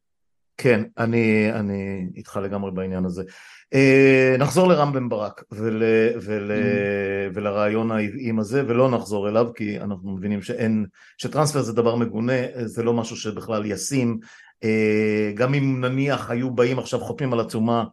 כן, 0.57 0.83
אני, 0.97 1.51
אני 1.51 2.07
איתך 2.15 2.39
לגמרי 2.43 2.71
בעניין 2.71 3.05
הזה. 3.05 3.23
אה, 3.73 4.35
נחזור 4.39 4.67
לרם 4.67 4.93
בן 4.93 5.09
ברק 5.09 5.43
ול, 5.51 5.83
ול, 6.21 6.51
mm. 6.51 7.31
ולרעיון 7.33 7.91
העוועים 7.91 8.39
הזה 8.39 8.63
ולא 8.67 8.91
נחזור 8.91 9.29
אליו 9.29 9.47
כי 9.55 9.79
אנחנו 9.79 10.11
מבינים 10.11 10.41
שאין, 10.41 10.85
שטרנספר 11.17 11.61
זה 11.61 11.73
דבר 11.73 11.95
מגונה, 11.95 12.33
זה 12.65 12.83
לא 12.83 12.93
משהו 12.93 13.15
שבכלל 13.15 13.65
ישים, 13.65 14.19
אה, 14.63 15.31
גם 15.35 15.53
אם 15.53 15.85
נניח 15.85 16.29
היו 16.29 16.51
באים 16.51 16.79
עכשיו 16.79 16.99
חותמים 16.99 17.33
על 17.33 17.39
עצומה 17.39 17.79
אה, 17.79 17.85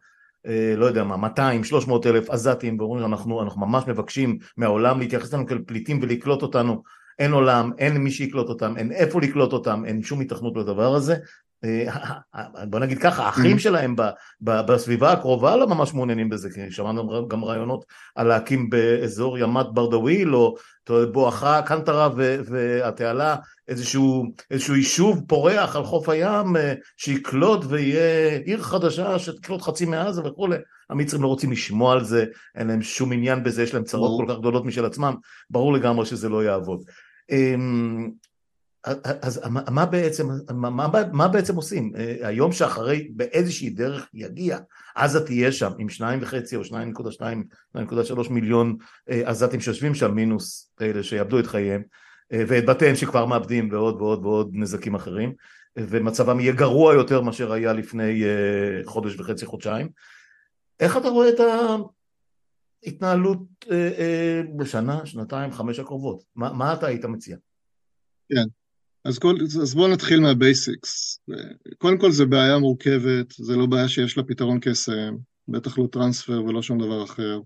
לא 0.76 0.87
יודע 0.87 1.05
מה, 1.05 1.16
200, 1.16 1.64
300 1.64 2.07
אלף 2.07 2.31
עזתים 2.31 2.81
ואומרים 2.81 3.07
אנחנו, 3.07 3.42
אנחנו 3.42 3.61
ממש 3.61 3.85
מבקשים 3.88 4.38
מהעולם 4.57 5.00
להתייחס 5.00 5.35
אלינו 5.35 5.46
כאל 5.46 5.59
פליטים 5.66 5.98
ולקלוט 6.03 6.42
אותנו. 6.42 6.83
אין 7.18 7.33
עולם, 7.33 7.70
אין 7.79 7.96
מי 7.96 8.11
שיקלוט 8.11 8.48
אותם, 8.48 8.76
אין 8.76 8.92
איפה 8.92 9.20
לקלוט 9.20 9.53
אותם, 9.53 9.85
אין 9.87 10.03
שום 10.03 10.20
התכנות 10.20 10.57
לדבר 10.57 10.94
הזה. 10.94 11.12
אה, 11.14 11.18
בוא 12.68 12.79
נגיד 12.79 12.99
ככה, 12.99 13.27
האחים 13.27 13.57
mm-hmm. 13.57 13.61
שלהם 13.61 13.96
בסביבה 14.40 15.12
הקרובה 15.12 15.57
לא 15.57 15.66
ממש 15.66 15.94
מעוניינים 15.94 16.29
בזה, 16.29 16.49
כי 16.51 16.70
שמענו 16.70 17.29
גם 17.29 17.44
רעיונות 17.44 17.85
על 18.14 18.27
להקים 18.27 18.70
באזור 18.70 19.38
ימת 19.38 19.66
ברדוויל 19.73 20.35
או 20.35 20.55
בואכה 21.12 21.62
קנטרה 21.62 22.09
והתעלה 22.46 23.37
איזשהו, 23.68 24.25
איזשהו 24.51 24.77
יישוב 24.77 25.20
פורח 25.29 25.77
על 25.77 25.85
חוף 25.85 26.09
הים 26.09 26.57
אה, 26.57 26.75
שיקלוט 26.96 27.64
ויהיה 27.68 28.37
עיר 28.37 28.62
חדשה 28.62 29.18
שתקלוט 29.18 29.62
חצי 29.62 29.85
מעזה 29.85 30.23
וכולי. 30.25 30.57
המצרים 30.90 31.23
לא 31.23 31.29
רוצים 31.29 31.53
לשמוע 31.53 31.92
על 31.92 32.05
זה, 32.05 32.25
אין 32.57 32.66
להם 32.66 32.83
שום 32.83 33.12
עניין 33.12 33.42
בזה, 33.42 33.62
יש 33.62 33.75
להם 33.75 33.85
צרות 33.85 34.20
כל 34.20 34.33
כך 34.33 34.38
גדולות 34.38 34.64
משל 34.64 34.85
עצמם, 34.85 35.14
ברור 35.51 35.73
לגמרי 35.73 36.07
שזה 36.07 36.29
לא 36.29 36.44
יעבוד. 36.44 36.81
אז 38.85 39.40
מה 39.71 39.87
בעצם, 39.87 40.29
מה, 40.55 40.71
מה, 40.71 40.88
מה 41.12 41.29
בעצם 41.29 41.57
עושים? 41.57 41.93
אה, 41.97 42.29
היום 42.29 42.53
שאחרי 42.53 43.09
באיזושהי 43.14 43.71
דרך 43.71 44.09
יגיע, 44.14 44.59
עזה 44.95 45.27
תהיה 45.27 45.53
שם 45.53 45.71
עם 45.79 45.88
שניים 45.88 46.19
וחצי 46.23 46.57
או 46.57 46.64
שניים 46.64 46.88
נקודה 46.88 47.12
שתיים, 47.12 47.45
שניים 47.73 47.87
נקודה 47.87 48.05
שלוש 48.05 48.31
מיליון 48.31 48.77
אה, 49.11 49.23
עזתים 49.25 49.61
שיושבים 49.61 49.95
שם, 49.95 50.14
מינוס 50.14 50.73
אלה 50.81 51.03
שיאבדו 51.03 51.38
את 51.38 51.47
חייהם, 51.47 51.83
אה, 52.33 52.43
ואת 52.49 52.66
בתיהם 52.66 52.97
שכבר 52.97 53.27
מאבדים 53.27 53.69
ועוד 53.73 54.03
ועוד 54.03 54.25
ועוד 54.25 54.51
נזקים 54.53 54.95
אחרים, 54.95 55.33
ומצבם 55.77 56.40
יהיה 56.40 56.53
גרוע 56.53 56.95
יותר 56.95 57.21
מאשר 57.21 57.53
היה 57.53 57.73
לפני 57.73 58.25
חודש 58.85 59.21
וחצי, 59.21 59.47
חודשיים. 59.47 59.88
איך 60.81 60.97
אתה 60.97 61.09
רואה 61.09 61.29
את 61.29 61.40
ההתנהלות 62.85 63.43
בשנה, 64.57 65.07
שנתיים, 65.07 65.53
חמש 65.53 65.79
הקרובות? 65.79 66.25
מה, 66.37 66.53
מה 66.53 66.73
אתה 66.73 66.87
היית 66.87 67.05
מציע? 67.05 67.37
כן. 68.29 68.60
אז, 69.05 69.19
כל, 69.19 69.35
אז 69.63 69.75
בואו 69.75 69.89
נתחיל 69.89 70.21
מה 70.20 70.43
basics. 70.43 71.20
קודם 71.79 71.99
כל 71.99 72.13
זו 72.13 72.27
בעיה 72.27 72.59
מורכבת, 72.59 73.33
זה 73.33 73.57
לא 73.57 73.67
בעיה 73.67 73.89
שיש 73.89 74.17
לה 74.17 74.23
פתרון 74.25 74.59
קסם, 74.61 75.17
בטח 75.49 75.79
לא 75.79 75.87
טרנספר 75.93 76.45
ולא 76.45 76.63
שום 76.63 76.79
דבר 76.79 77.05
אחר. 77.05 77.41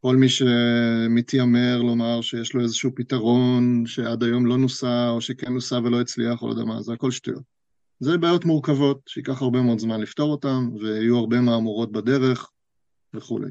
כל 0.00 0.16
מי 0.16 0.28
שמתיימר 0.28 1.82
לומר 1.82 2.20
שיש 2.20 2.54
לו 2.54 2.62
איזשהו 2.62 2.90
פתרון 2.94 3.82
שעד 3.86 4.22
היום 4.22 4.46
לא 4.46 4.58
נוסה, 4.58 5.08
או 5.08 5.20
שכן 5.20 5.52
נוסה 5.52 5.78
ולא 5.78 6.00
הצליח, 6.00 6.42
או 6.42 6.46
לא 6.46 6.52
יודע 6.52 6.64
מה, 6.64 6.82
זה 6.82 6.92
הכל 6.92 7.10
שטויות. 7.10 7.42
זה 8.00 8.18
בעיות 8.18 8.44
מורכבות, 8.44 9.00
שייקח 9.06 9.42
הרבה 9.42 9.62
מאוד 9.62 9.78
זמן 9.78 10.00
לפתור 10.00 10.30
אותן, 10.30 10.68
ויהיו 10.80 11.18
הרבה 11.18 11.40
מהמורות 11.40 11.92
בדרך 11.92 12.50
וכולי. 13.14 13.50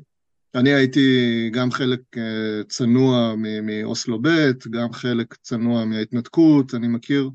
אני 0.55 0.73
הייתי 0.73 1.49
גם 1.53 1.71
חלק 1.71 1.99
אה, 2.17 2.63
צנוע 2.67 3.35
מאוסלו 3.63 4.21
ב', 4.21 4.51
גם 4.69 4.93
חלק 4.93 5.33
צנוע 5.33 5.85
מההתנתקות, 5.85 6.73
אני 6.73 6.87
מכיר 6.87 7.29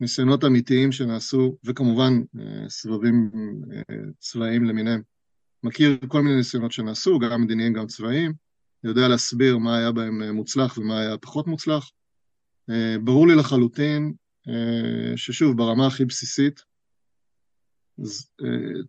ניסיונות 0.00 0.44
אמיתיים 0.44 0.92
שנעשו, 0.92 1.56
וכמובן 1.64 2.22
אה, 2.40 2.68
סבבים 2.68 3.30
אה, 3.72 3.94
צבאיים 4.18 4.64
למיניהם. 4.64 5.02
מכיר 5.62 5.98
כל 6.08 6.22
מיני 6.22 6.36
ניסיונות 6.36 6.72
שנעשו, 6.72 7.18
גם 7.18 7.42
מדיניים, 7.42 7.72
גם 7.72 7.86
צבאיים, 7.86 8.32
יודע 8.84 9.08
להסביר 9.08 9.58
מה 9.58 9.78
היה 9.78 9.92
בהם 9.92 10.22
מוצלח 10.22 10.78
ומה 10.78 11.00
היה 11.00 11.18
פחות 11.18 11.46
מוצלח. 11.46 11.90
ברור 13.04 13.28
לי 13.28 13.34
לחלוטין 13.34 14.12
ששוב, 15.16 15.56
ברמה 15.56 15.86
הכי 15.86 16.04
בסיסית, 16.04 16.60
אז 18.02 18.30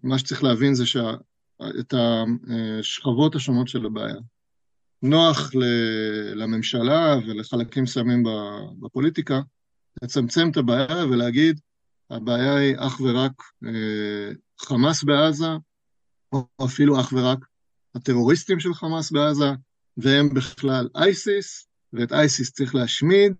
מה 0.03 0.19
שצריך 0.19 0.43
להבין 0.43 0.73
זה 0.73 0.85
שה... 0.85 1.13
את 1.79 1.93
השכבות 2.79 3.35
השונות 3.35 3.67
של 3.67 3.85
הבעיה. 3.85 4.15
נוח 5.01 5.51
לממשלה 6.35 7.15
ולחלקים 7.27 7.83
מסוימים 7.83 8.23
בפוליטיקה 8.79 9.41
לצמצם 10.01 10.49
את 10.51 10.57
הבעיה 10.57 11.05
ולהגיד, 11.05 11.59
הבעיה 12.09 12.55
היא 12.55 12.75
אך 12.77 13.01
ורק 13.01 13.31
אה, 13.65 14.31
חמאס 14.59 15.03
בעזה, 15.03 15.49
או 16.31 16.47
אפילו 16.65 16.99
אך 16.99 17.13
ורק 17.13 17.39
הטרוריסטים 17.95 18.59
של 18.59 18.73
חמאס 18.73 19.11
בעזה, 19.11 19.51
והם 19.97 20.29
בכלל 20.33 20.89
אייסיס, 20.95 21.67
ואת 21.93 22.11
אייסיס 22.11 22.51
צריך 22.51 22.75
להשמיד, 22.75 23.33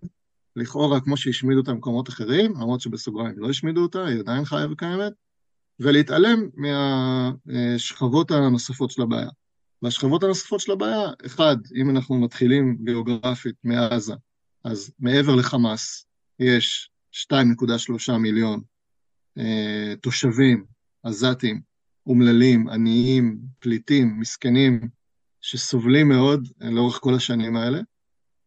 לכאורה 0.56 1.00
כמו 1.00 1.16
שהשמידו 1.16 1.60
אותה 1.60 1.72
במקומות 1.72 2.08
אחרים, 2.08 2.52
למרות 2.52 2.80
שבסוגריים 2.80 3.38
לא 3.38 3.50
השמידו 3.50 3.82
אותה, 3.82 4.04
היא 4.04 4.20
עדיין 4.20 4.44
חיה 4.44 4.72
וקיימת, 4.72 5.12
ולהתעלם 5.80 6.48
מהשכבות 7.46 8.30
הנוספות 8.30 8.90
של 8.90 9.02
הבעיה. 9.02 9.28
והשכבות 9.82 10.22
הנוספות 10.22 10.60
של 10.60 10.72
הבעיה, 10.72 11.08
אחד, 11.26 11.56
אם 11.74 11.90
אנחנו 11.90 12.20
מתחילים 12.20 12.76
גיאוגרפית 12.84 13.54
מעזה, 13.64 14.14
אז 14.64 14.90
מעבר 14.98 15.34
לחמאס 15.34 16.06
יש 16.38 16.90
2.3 17.12 18.12
מיליון 18.12 18.60
אה, 19.38 19.94
תושבים 20.00 20.64
עזתים, 21.02 21.60
אומללים, 22.06 22.68
עניים, 22.68 23.38
פליטים, 23.58 24.20
מסכנים, 24.20 24.88
שסובלים 25.40 26.08
מאוד 26.08 26.48
לאורך 26.60 26.98
כל 27.00 27.14
השנים 27.14 27.56
האלה, 27.56 27.80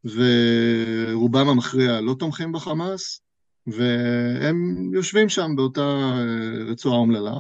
ורובם 0.04 1.50
המכריע 1.50 2.02
לא 2.02 2.16
תומכים 2.20 2.52
בחמאס, 2.52 3.22
והם 3.72 4.90
יושבים 4.94 5.30
שם 5.30 5.52
באותה 5.56 5.82
אה, 5.82 6.72
רצועה 6.72 6.98
אומללה, 6.98 7.34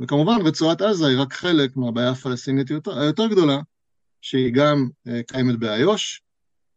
וכמובן 0.00 0.36
רצועת 0.44 0.82
עזה 0.82 1.06
היא 1.06 1.18
רק 1.18 1.32
חלק 1.32 1.76
מהבעיה 1.76 2.10
הפלסטינית 2.10 2.68
היותר, 2.68 2.98
היותר 2.98 3.26
גדולה, 3.26 3.58
שהיא 4.20 4.52
גם 4.54 4.88
אה, 5.08 5.20
קיימת 5.26 5.58
באיו"ש, 5.58 6.22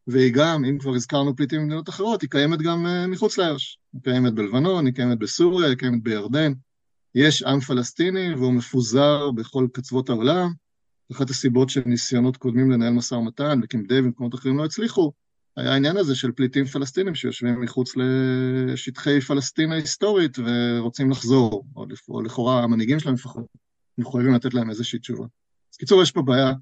והיא 0.09 0.33
גם, 0.33 0.65
אם 0.65 0.77
כבר 0.79 0.95
הזכרנו 0.95 1.35
פליטים 1.35 1.61
במדינות 1.61 1.89
אחרות, 1.89 2.21
היא 2.21 2.29
קיימת 2.29 2.59
גם 2.61 2.85
uh, 2.85 3.07
מחוץ 3.07 3.37
לירש. 3.37 3.79
היא 3.93 4.01
קיימת 4.01 4.33
בלבנון, 4.33 4.85
היא 4.85 4.93
קיימת 4.93 5.19
בסוריה, 5.19 5.67
היא 5.67 5.77
קיימת 5.77 6.03
בירדן. 6.03 6.53
יש 7.15 7.43
עם 7.43 7.59
פלסטיני 7.59 8.33
והוא 8.35 8.53
מפוזר 8.53 9.31
בכל 9.31 9.67
קצוות 9.73 10.09
העולם. 10.09 10.51
אחת 11.11 11.29
הסיבות 11.29 11.69
של 11.69 11.81
ניסיונות 11.85 12.37
קודמים 12.37 12.71
לנהל 12.71 12.93
משא 12.93 13.15
ומתן, 13.15 13.59
וקמפ 13.63 13.87
דיוויד 13.87 14.05
ומקומות 14.05 14.35
אחרים 14.35 14.57
לא 14.57 14.65
הצליחו, 14.65 15.11
היה 15.59 15.73
העניין 15.73 15.97
הזה 15.97 16.15
של 16.15 16.31
פליטים 16.31 16.65
פלסטינים 16.65 17.15
שיושבים 17.15 17.61
מחוץ 17.61 17.93
לשטחי 17.95 19.21
פלסטין 19.21 19.71
ההיסטורית 19.71 20.37
ורוצים 20.39 21.11
לחזור, 21.11 21.65
או, 21.75 21.85
או 22.09 22.21
לכאורה 22.21 22.63
המנהיגים 22.63 22.99
שלהם 22.99 23.15
לפחות, 23.15 23.45
מחויבים 23.97 24.33
לתת 24.33 24.53
להם 24.53 24.69
איזושהי 24.69 24.99
תשובה. 24.99 25.25
אז 25.73 25.77
קיצור, 25.77 26.03
יש 26.03 26.11
פה 26.11 26.21
בעיה 26.21 26.53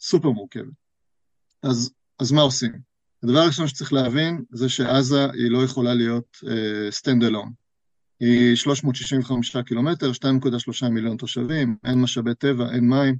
סופר 0.00 0.30
מורכבת. 0.30 0.74
אז, 1.62 1.90
אז 2.18 2.32
מה 2.32 2.42
עושים? 2.42 2.72
הדבר 3.22 3.38
הראשון 3.38 3.68
שצריך 3.68 3.92
להבין 3.92 4.44
זה 4.50 4.68
שעזה 4.68 5.24
היא 5.32 5.50
לא 5.50 5.64
יכולה 5.64 5.94
להיות 5.94 6.36
stand 6.90 7.22
אה, 7.22 7.26
alone. 7.26 7.52
היא 8.20 8.56
365 8.56 9.56
קילומטר, 9.56 10.10
2.3 10.10 10.88
מיליון 10.88 11.16
תושבים, 11.16 11.76
אין 11.84 12.00
משאבי 12.00 12.34
טבע, 12.34 12.70
אין 12.72 12.88
מים, 12.88 13.16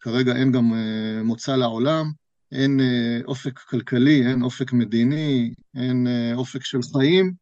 כרגע 0.00 0.36
אין 0.36 0.52
גם 0.52 0.72
uh, 0.72 1.22
מוצא 1.24 1.56
לעולם, 1.56 2.12
אין 2.52 2.80
uh, 2.80 3.26
אופק 3.26 3.58
כלכלי, 3.58 4.26
אין 4.26 4.42
אופק 4.42 4.72
מדיני, 4.72 5.54
אין 5.76 6.06
uh, 6.06 6.36
אופק 6.36 6.64
של 6.64 6.78
חיים, 6.92 7.32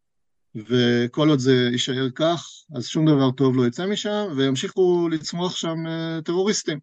וכל 0.54 1.28
עוד 1.28 1.38
זה 1.38 1.68
יישאר 1.72 2.08
כך, 2.14 2.48
אז 2.76 2.86
שום 2.86 3.06
דבר 3.06 3.30
טוב 3.30 3.56
לא 3.56 3.66
יצא 3.66 3.86
משם, 3.86 4.26
וימשיכו 4.36 5.08
לצמוח 5.12 5.56
שם 5.56 5.76
uh, 5.86 6.22
טרוריסטים. 6.22 6.78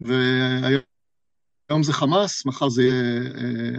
והיום 0.00 1.82
זה 1.82 1.92
חמאס, 1.92 2.46
מחר 2.46 2.68
זה 2.68 2.82
יהיה 2.82 3.22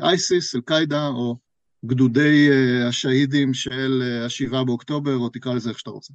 אייסיס, 0.01 0.55
אל-קאידה, 0.55 1.07
או 1.07 1.37
גדודי 1.85 2.49
השהידים 2.87 3.53
של 3.53 4.03
השבעה 4.25 4.63
באוקטובר, 4.63 5.15
או 5.15 5.29
תקרא 5.29 5.53
לזה 5.53 5.69
איך 5.69 5.79
שאתה 5.79 5.89
רוצה. 5.89 6.13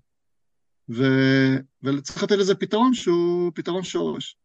ו... 0.89 1.05
וצריך 1.83 2.23
לתת 2.23 2.37
לזה 2.37 2.55
פתרון 2.55 2.95
שהוא 2.95 3.53
פתרון 3.55 3.83
שורש. 3.83 4.37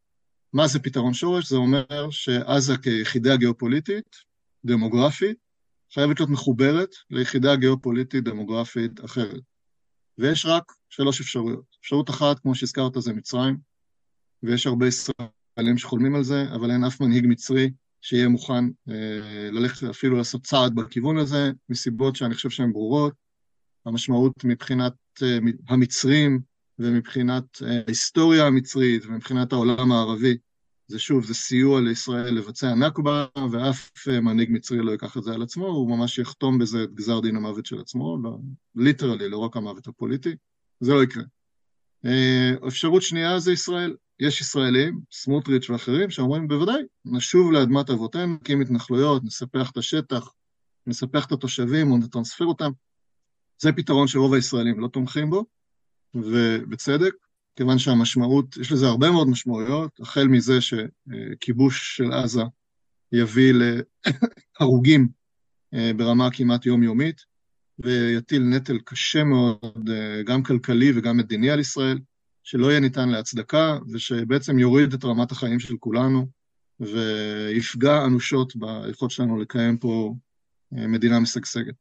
מה 0.54 0.68
זה 0.68 0.80
פתרון 0.80 1.14
שורש? 1.14 1.50
זה 1.50 1.56
אומר 1.56 2.10
שעזה 2.12 2.78
כיחידה 2.78 3.38
גיאופוליטית, 3.38 4.16
דמוגרפית, 4.66 5.38
חייבת 5.94 6.20
להיות 6.20 6.30
מחוברת 6.30 6.90
ליחידה 7.10 7.56
גיאופוליטית 7.56 8.24
דמוגרפית 8.24 9.06
אחרת. 9.06 9.42
ויש 10.18 10.46
רק 10.46 10.72
שלוש 10.90 11.22
אפשרויות. 11.22 11.66
אפשרות 11.82 12.10
אחת, 12.10 12.40
כמו 12.40 12.56
שהזכרת, 12.56 12.92
זה 12.98 13.14
מצרים, 13.14 13.58
ויש 14.44 14.68
הרבה 14.68 14.88
ישראלים 14.88 15.78
שחולמים 15.78 16.16
על 16.16 16.24
זה, 16.24 16.44
אבל 16.56 16.72
אין 16.72 16.84
אף 16.84 17.02
מנהיג 17.02 17.26
מצרי 17.28 17.72
שיהיה 18.02 18.28
מוכן 18.28 18.66
אה, 18.90 19.50
ללכת 19.52 19.88
אפילו 19.90 20.18
לעשות 20.18 20.44
צעד 20.44 20.76
בכיוון 20.76 21.18
הזה, 21.18 21.52
מסיבות 21.70 22.16
שאני 22.16 22.34
חושב 22.34 22.50
שהן 22.50 22.74
ברורות. 22.74 23.14
המשמעות 23.86 24.44
מבחינת 24.44 24.94
אה, 25.24 25.38
המצרים 25.70 26.40
ומבחינת 26.80 27.62
אה, 27.64 27.82
ההיסטוריה 27.88 28.46
המצרית 28.46 29.06
ומבחינת 29.06 29.54
העולם 29.54 29.92
הערבי, 29.92 30.38
זה 30.88 31.00
שוב, 31.00 31.26
זה 31.26 31.34
סיוע 31.34 31.82
לישראל 31.82 32.34
לבצע 32.34 32.76
נכבה, 32.76 33.26
ואף 33.52 34.08
אה, 34.08 34.22
מנהיג 34.22 34.50
מצרי 34.52 34.78
לא 34.78 34.92
ייקח 34.92 35.18
את 35.18 35.24
זה 35.24 35.34
על 35.34 35.42
עצמו, 35.42 35.68
הוא 35.68 35.98
ממש 35.98 36.18
יחתום 36.18 36.58
בזה 36.58 36.84
את 36.84 36.94
גזר 36.94 37.20
דין 37.20 37.36
המוות 37.36 37.66
של 37.66 37.80
עצמו, 37.80 38.18
ליטרלי, 38.76 39.30
לא 39.30 39.38
רק 39.38 39.58
המוות 39.58 39.88
הפוליטי, 39.88 40.36
זה 40.80 40.94
לא 40.94 41.04
יקרה. 41.04 41.24
אה, 42.06 42.68
אפשרות 42.68 43.02
שנייה 43.02 43.40
זה 43.40 43.52
ישראל. 43.52 43.96
יש 44.20 44.42
ישראלים, 44.42 45.00
סמוטריץ' 45.12 45.70
ואחרים, 45.70 46.10
שאומרים, 46.10 46.48
בוודאי, 46.48 46.82
נשוב 47.06 47.52
לאדמת 47.52 47.90
אבותינו, 47.90 48.34
נקים 48.34 48.62
התנחלויות, 48.62 49.24
נספח 49.24 49.72
את 49.72 49.78
השטח, 49.78 50.30
נספח 50.88 51.26
את 51.26 51.32
התושבים 51.32 51.92
או 51.92 51.98
נטרנספר 51.98 52.46
אותם. 52.46 52.72
זה 53.60 53.72
פתרון 53.72 54.08
שרוב 54.08 54.34
הישראלים 54.34 54.80
לא 54.80 54.88
תומכים 54.88 55.30
בו, 55.30 55.46
ובצדק, 56.14 57.14
כיוון 57.56 57.80
שהמשמעות, 57.80 58.58
יש 58.58 58.72
לזה 58.72 58.88
הרבה 58.88 59.12
מאוד 59.12 59.30
משמעויות, 59.30 60.00
החל 60.00 60.28
מזה 60.28 60.60
שכיבוש 60.62 61.98
של 61.98 62.12
עזה 62.12 62.42
יביא 63.12 63.54
להרוגים 64.60 65.08
אה, 65.74 65.92
ברמה 65.98 66.32
כמעט 66.32 66.66
יומיומית, 66.66 67.22
ויטיל 67.80 68.44
נטל 68.44 68.78
קשה 68.86 69.24
מאוד, 69.24 69.90
אה, 69.90 70.24
גם 70.24 70.44
כלכלי 70.44 70.92
וגם 70.96 71.18
מדיני 71.18 71.50
על 71.50 71.60
ישראל, 71.60 72.00
שלא 72.44 72.70
יהיה 72.70 72.80
ניתן 72.80 73.10
להצדקה, 73.10 73.78
ושבעצם 73.94 74.60
יוריד 74.60 74.94
את 74.94 75.06
רמת 75.06 75.32
החיים 75.32 75.60
של 75.60 75.78
כולנו, 75.80 76.28
ויפגע 76.80 78.06
אנושות 78.06 78.56
ביכולת 78.56 79.12
שלנו 79.12 79.38
לקיים 79.38 79.78
פה 79.78 80.16
אה, 80.78 80.88
מדינה 80.88 81.20
משגשגת. 81.20 81.74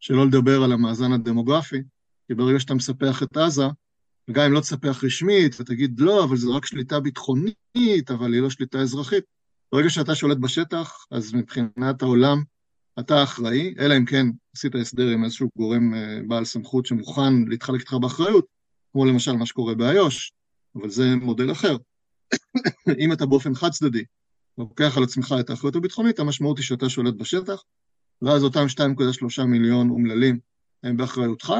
שלא 0.00 0.26
לדבר 0.26 0.62
על 0.62 0.72
המאזן 0.72 1.12
הדמוגרפי, 1.12 1.82
כי 2.26 2.34
ברגע 2.34 2.60
שאתה 2.60 2.74
מספח 2.74 3.22
את 3.22 3.36
עזה, 3.36 3.64
וגם 4.28 4.44
אם 4.44 4.52
לא 4.52 4.60
תספח 4.60 5.04
רשמית 5.04 5.60
ותגיד 5.60 6.00
לא, 6.00 6.24
אבל 6.24 6.36
זו 6.36 6.54
רק 6.54 6.66
שליטה 6.66 7.00
ביטחונית, 7.00 8.10
אבל 8.10 8.32
היא 8.32 8.42
לא 8.42 8.50
שליטה 8.50 8.78
אזרחית, 8.78 9.24
ברגע 9.72 9.90
שאתה 9.90 10.14
שולט 10.14 10.38
בשטח, 10.38 11.06
אז 11.10 11.34
מבחינת 11.34 12.02
העולם 12.02 12.42
אתה 13.00 13.22
אחראי, 13.22 13.74
אלא 13.78 13.96
אם 13.96 14.04
כן 14.04 14.26
עשית 14.56 14.74
הסדר 14.74 15.08
עם 15.08 15.24
איזשהו 15.24 15.48
גורם 15.56 15.94
אה, 15.94 16.18
בעל 16.26 16.44
סמכות 16.44 16.86
שמוכן 16.86 17.44
להתחלק 17.48 17.80
איתך 17.80 17.92
באחריות, 17.92 18.46
כמו 18.92 19.04
למשל 19.04 19.32
מה 19.32 19.46
שקורה 19.46 19.74
באיו"ש, 19.74 20.32
אבל 20.76 20.90
זה 20.90 21.16
מודל 21.16 21.52
אחר. 21.52 21.76
אם 23.02 23.12
אתה 23.12 23.26
באופן 23.26 23.54
חד 23.54 23.70
צדדי 23.70 24.04
לוקח 24.58 24.96
על 24.96 25.02
עצמך 25.02 25.34
את 25.40 25.50
האחריות 25.50 25.76
הביטחונית, 25.76 26.18
המשמעות 26.18 26.58
היא 26.58 26.64
שאתה 26.64 26.88
שולט 26.88 27.14
בשטח, 27.14 27.62
ואז 28.22 28.44
אותם 28.44 28.66
2.3 29.38 29.44
מיליון 29.44 29.90
אומללים 29.90 30.38
הם 30.82 30.96
באחריותך, 30.96 31.52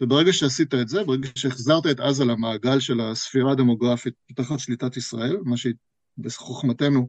וברגע 0.00 0.32
שעשית 0.32 0.74
את 0.74 0.88
זה, 0.88 1.04
ברגע 1.04 1.28
שהחזרת 1.34 1.86
את 1.86 2.00
עזה 2.00 2.24
למעגל 2.24 2.80
של 2.80 3.00
הספירה 3.00 3.52
הדמוגרפית 3.52 4.14
תחת 4.34 4.58
שליטת 4.58 4.96
ישראל, 4.96 5.36
מה 5.44 5.56
שבחוכמתנו 5.56 7.08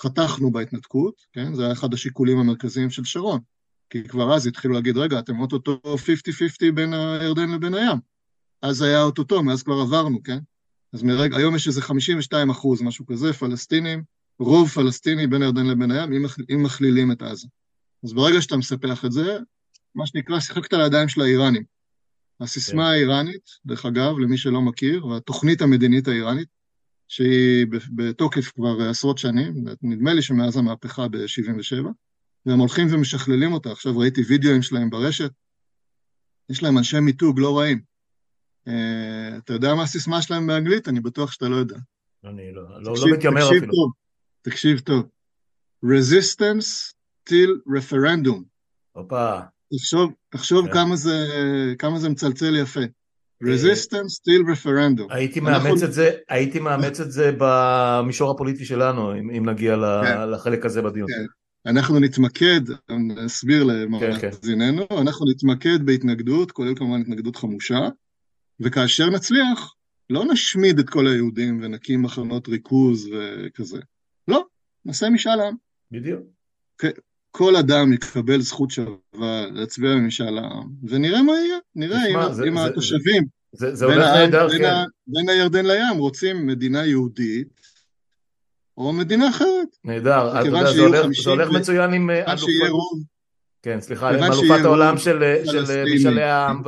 חתכנו 0.00 0.52
בהתנתקות, 0.52 1.14
כן? 1.32 1.54
זה 1.54 1.64
היה 1.64 1.72
אחד 1.72 1.94
השיקולים 1.94 2.38
המרכזיים 2.38 2.90
של 2.90 3.04
שרון. 3.04 3.40
כי 3.90 4.04
כבר 4.08 4.34
אז 4.34 4.46
התחילו 4.46 4.74
להגיד, 4.74 4.96
רגע, 4.96 5.18
אתם 5.18 5.40
אוטוטו 5.40 5.80
50-50 5.84 6.72
בין 6.74 6.94
הירדן 6.94 7.50
לבין 7.50 7.74
הים. 7.74 7.98
אז 8.62 8.82
היה 8.82 9.02
אוטוטו, 9.02 9.42
מאז 9.42 9.62
כבר 9.62 9.74
עברנו, 9.80 10.22
כן? 10.22 10.38
אז 10.92 11.02
מרגע, 11.02 11.36
היום 11.36 11.54
יש 11.56 11.66
איזה 11.66 11.82
52 11.82 12.50
אחוז, 12.50 12.82
משהו 12.82 13.06
כזה, 13.06 13.32
פלסטינים, 13.32 14.02
רוב 14.38 14.68
פלסטיני 14.68 15.26
בין 15.26 15.42
הירדן 15.42 15.66
לבין 15.66 15.90
הים, 15.90 16.12
אם, 16.12 16.24
אם 16.54 16.62
מכלילים 16.62 17.12
את 17.12 17.22
עזה. 17.22 17.48
אז 18.04 18.12
ברגע 18.12 18.42
שאתה 18.42 18.56
מספח 18.56 19.04
את 19.04 19.12
זה, 19.12 19.38
מה 19.94 20.06
שנקרא, 20.06 20.40
שיחקת 20.40 20.72
על 20.72 20.80
הידיים 20.80 21.08
של 21.08 21.20
האיראנים. 21.20 21.73
הסיסמה 22.40 22.82
כן. 22.82 22.88
האיראנית, 22.88 23.50
דרך 23.66 23.86
אגב, 23.86 24.18
למי 24.18 24.38
שלא 24.38 24.60
מכיר, 24.60 25.06
והתוכנית 25.06 25.62
המדינית 25.62 26.08
האיראנית, 26.08 26.48
שהיא 27.08 27.66
בתוקף 27.94 28.52
כבר 28.54 28.88
עשרות 28.90 29.18
שנים, 29.18 29.64
נדמה 29.82 30.12
לי 30.14 30.22
שמאז 30.22 30.56
המהפכה 30.56 31.08
ב-77', 31.08 31.88
והם 32.46 32.58
הולכים 32.58 32.86
ומשכללים 32.90 33.52
אותה. 33.52 33.72
עכשיו 33.72 33.98
ראיתי 33.98 34.22
וידאוים 34.28 34.62
שלהם 34.62 34.90
ברשת, 34.90 35.30
יש 36.50 36.62
להם 36.62 36.78
אנשי 36.78 37.00
מיתוג 37.00 37.40
לא 37.40 37.58
רעים. 37.58 37.80
Uh, 38.68 38.70
אתה 39.38 39.52
יודע 39.52 39.74
מה 39.74 39.82
הסיסמה 39.82 40.22
שלהם 40.22 40.46
באנגלית? 40.46 40.88
אני 40.88 41.00
בטוח 41.00 41.32
שאתה 41.32 41.48
לא 41.48 41.56
יודע. 41.56 41.76
אני 42.24 42.52
לא, 42.52 42.82
לא, 42.82 42.94
לא 42.96 43.16
מתיימר 43.16 43.48
אפילו. 43.48 43.60
תקשיב 43.60 43.70
טוב, 43.70 43.92
תקשיב 44.42 44.80
טוב. 44.80 45.08
Resistance 45.84 46.94
till 47.28 47.50
referendum. 47.68 48.42
הופה. 48.92 49.40
תחשוב, 49.72 50.12
תחשוב 50.28 50.66
כן. 50.66 50.72
כמה, 50.72 50.96
זה, 50.96 51.26
כמה 51.78 51.98
זה 51.98 52.08
מצלצל 52.08 52.56
יפה. 52.56 52.80
Resistance 53.44 54.12
still 54.20 54.42
referendum. 54.52 55.06
הייתי 55.10 55.40
מאמץ 55.40 55.64
אנחנו... 55.64 55.84
את 55.84 55.92
זה, 55.92 56.10
הייתי 56.28 56.60
מאמץ 56.60 57.00
את 57.00 57.12
זה 57.12 57.36
במישור 57.38 58.30
הפוליטי 58.30 58.64
שלנו, 58.64 59.18
אם, 59.18 59.30
אם 59.30 59.48
נגיע 59.48 59.76
כן. 60.04 60.30
לחלק 60.30 60.66
הזה 60.66 60.82
בדיון. 60.82 61.08
כן. 61.08 61.24
אנחנו 61.66 62.00
נתמקד, 62.00 62.60
נסביר 62.90 63.64
למאזיננו, 63.64 64.88
כן, 64.88 64.96
כן. 64.96 65.00
אנחנו 65.00 65.26
נתמקד 65.30 65.86
בהתנגדות, 65.86 66.52
כולל 66.52 66.74
כמובן 66.74 67.00
התנגדות 67.00 67.36
חמושה, 67.36 67.88
וכאשר 68.60 69.10
נצליח, 69.10 69.74
לא 70.10 70.24
נשמיד 70.32 70.78
את 70.78 70.90
כל 70.90 71.06
היהודים 71.06 71.60
ונקים 71.62 72.02
מחנות 72.02 72.48
ריכוז 72.48 73.08
וכזה. 73.12 73.80
לא, 74.28 74.44
נעשה 74.84 75.10
משאל 75.10 75.40
עם. 75.40 75.54
בדיוק. 75.90 76.22
כל 77.36 77.56
אדם 77.56 77.92
יקבל 77.92 78.40
זכות 78.40 78.70
שווה 78.70 79.46
להצביע 79.52 79.90
במשאל 79.90 80.38
העם, 80.38 80.68
ונראה 80.82 81.22
מה 81.22 81.32
יהיה, 81.32 81.58
נראה 81.74 81.98
אם, 82.06 82.32
זה, 82.32 82.44
אם 82.44 82.58
זה, 82.58 82.64
התושבים 82.64 83.24
זה, 83.52 83.74
זה 83.74 83.86
בין, 83.86 83.98
נהדר, 83.98 84.48
בין, 84.48 84.58
כן. 84.58 84.84
בין 85.06 85.28
הירדן 85.28 85.66
לים 85.66 85.98
רוצים 85.98 86.46
מדינה 86.46 86.86
יהודית 86.86 87.60
או 88.78 88.92
מדינה 88.92 89.28
אחרת. 89.28 89.68
נהדר, 89.84 90.40
אתה 90.40 90.48
יודע, 90.48 90.72
זה 90.72 90.80
הולך, 90.80 91.06
זה 91.24 91.30
הולך 91.30 91.50
מצוין 91.50 91.92
עם 91.92 92.10
אה, 92.10 92.32
אלופת... 92.32 92.46
כן, 93.62 93.80
סליחה, 93.80 94.10
עם 94.10 94.24
אלופת 94.24 94.64
העולם 94.64 94.98
של, 94.98 95.34
של 95.44 95.84
משאלי 95.94 96.22
העם 96.22 96.62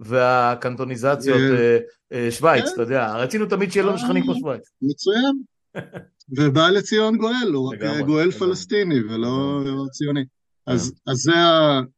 והקנטוניזציות 0.00 1.38
אה, 1.38 1.78
אה, 2.12 2.30
שווייץ, 2.30 2.64
אתה 2.72 2.82
יודע, 2.82 3.16
רצינו 3.16 3.46
תמיד 3.46 3.72
שיהיה 3.72 3.86
לא 3.86 3.94
משכנים 3.94 4.22
כמו 4.22 4.34
שווייץ. 4.34 4.70
מצוין. 4.82 5.32
ובא 6.28 6.70
לציון 6.70 7.16
גואל, 7.16 7.52
הוא 7.54 7.72
רק 7.72 8.06
גואל 8.06 8.30
פלסטיני 8.30 9.00
ולא 9.00 9.84
ציוני. 9.92 10.24
אז, 10.66 10.90
כן. 10.90 11.10
אז 11.10 11.16
זה, 11.16 11.32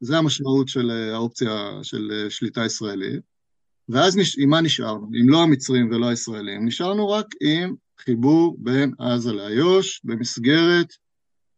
זה 0.01 0.19
המשמעות 0.19 0.69
של 0.69 0.91
האופציה 0.91 1.79
של 1.83 2.27
שליטה 2.29 2.64
ישראלית. 2.64 3.21
ואז 3.88 4.17
נש... 4.17 4.38
עם 4.38 4.51
מה 4.51 4.61
נשארנו? 4.61 5.09
אם 5.23 5.29
לא 5.29 5.43
המצרים 5.43 5.91
ולא 5.91 6.07
הישראלים, 6.07 6.67
נשארנו 6.67 7.09
רק 7.09 7.27
עם 7.41 7.75
חיבור 7.99 8.57
בין 8.59 8.93
עזה 8.99 9.33
לאיו"ש 9.33 10.01
במסגרת 10.05 10.93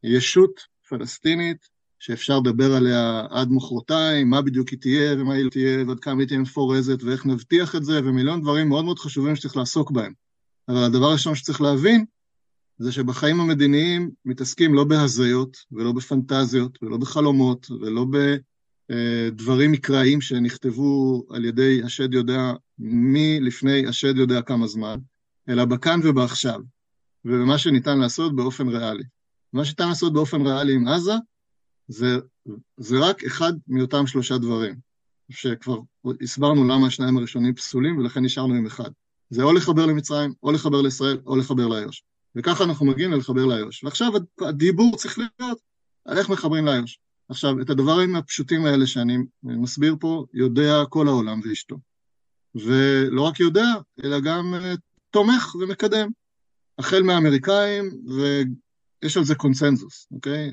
ישות 0.04 0.60
פלסטינית 0.88 1.68
שאפשר 1.98 2.38
לדבר 2.38 2.74
עליה 2.74 3.26
עד 3.30 3.48
מחרתיים, 3.50 4.30
מה 4.30 4.42
בדיוק 4.42 4.68
היא 4.68 4.78
תהיה 4.78 5.12
ומה 5.12 5.34
היא 5.34 5.50
תהיה 5.50 5.84
ועד 5.88 6.00
כמה 6.00 6.20
היא 6.20 6.28
תהיה 6.28 6.40
מפורזת 6.40 7.02
ואיך 7.02 7.26
נבטיח 7.26 7.76
את 7.76 7.84
זה 7.84 8.00
ומיליון 8.04 8.42
דברים 8.42 8.68
מאוד 8.68 8.84
מאוד 8.84 8.98
חשובים 8.98 9.36
שצריך 9.36 9.56
לעסוק 9.56 9.90
בהם. 9.90 10.12
אבל 10.68 10.84
הדבר 10.84 11.06
הראשון 11.06 11.34
שצריך 11.34 11.60
להבין 11.60 12.04
זה 12.82 12.92
שבחיים 12.92 13.40
המדיניים 13.40 14.10
מתעסקים 14.24 14.74
לא 14.74 14.84
בהזיות 14.84 15.56
ולא 15.72 15.92
בפנטזיות 15.92 16.78
ולא 16.82 16.96
בחלומות 16.96 17.70
ולא 17.70 18.06
בדברים 18.90 19.72
מקראיים 19.72 20.20
שנכתבו 20.20 21.26
על 21.30 21.44
ידי 21.44 21.82
השד 21.84 22.14
יודע 22.14 22.52
מי 22.78 23.40
לפני 23.40 23.86
השד 23.86 24.16
יודע 24.16 24.42
כמה 24.42 24.66
זמן, 24.66 24.98
אלא 25.48 25.64
בכאן 25.64 26.00
ובעכשיו, 26.04 26.60
ובמה 27.24 27.58
שניתן 27.58 27.98
לעשות 27.98 28.36
באופן 28.36 28.68
ריאלי. 28.68 29.04
מה 29.52 29.64
שניתן 29.64 29.88
לעשות 29.88 30.12
באופן 30.12 30.46
ריאלי 30.46 30.74
עם 30.74 30.88
עזה 30.88 31.14
זה, 31.88 32.18
זה 32.76 32.98
רק 32.98 33.24
אחד 33.24 33.52
מאותם 33.68 34.06
שלושה 34.06 34.38
דברים, 34.38 34.74
שכבר 35.30 35.78
הסברנו 36.22 36.68
למה 36.68 36.86
השניים 36.86 37.16
הראשונים 37.16 37.54
פסולים 37.54 37.98
ולכן 37.98 38.24
נשארנו 38.24 38.54
עם 38.54 38.66
אחד. 38.66 38.90
זה 39.30 39.42
או 39.42 39.52
לחבר 39.52 39.86
למצרים, 39.86 40.32
או 40.42 40.52
לחבר 40.52 40.80
לישראל, 40.82 41.18
או 41.26 41.36
לחבר 41.36 41.66
לאיו"ש. 41.66 42.02
וככה 42.36 42.64
אנחנו 42.64 42.86
מגיעים 42.86 43.12
ללחבר 43.12 43.46
לאיו"ש. 43.46 43.84
ועכשיו 43.84 44.12
הדיבור 44.40 44.96
צריך 44.96 45.18
להיות 45.18 45.58
על 46.04 46.18
איך 46.18 46.28
מחברים 46.28 46.66
לאיו"ש. 46.66 46.98
עכשיו, 47.28 47.60
את 47.60 47.70
הדברים 47.70 48.16
הפשוטים 48.16 48.66
האלה 48.66 48.86
שאני 48.86 49.18
מסביר 49.42 49.96
פה, 50.00 50.24
יודע 50.34 50.84
כל 50.88 51.08
העולם 51.08 51.40
ואשתו. 51.44 51.76
ולא 52.54 53.22
רק 53.22 53.40
יודע, 53.40 53.66
אלא 54.04 54.20
גם 54.20 54.54
uh, 54.54 54.76
תומך 55.10 55.54
ומקדם. 55.54 56.08
החל 56.78 57.02
מהאמריקאים, 57.02 57.90
ויש 59.02 59.16
על 59.16 59.24
זה 59.24 59.34
קונצנזוס, 59.34 60.08
אוקיי? 60.12 60.50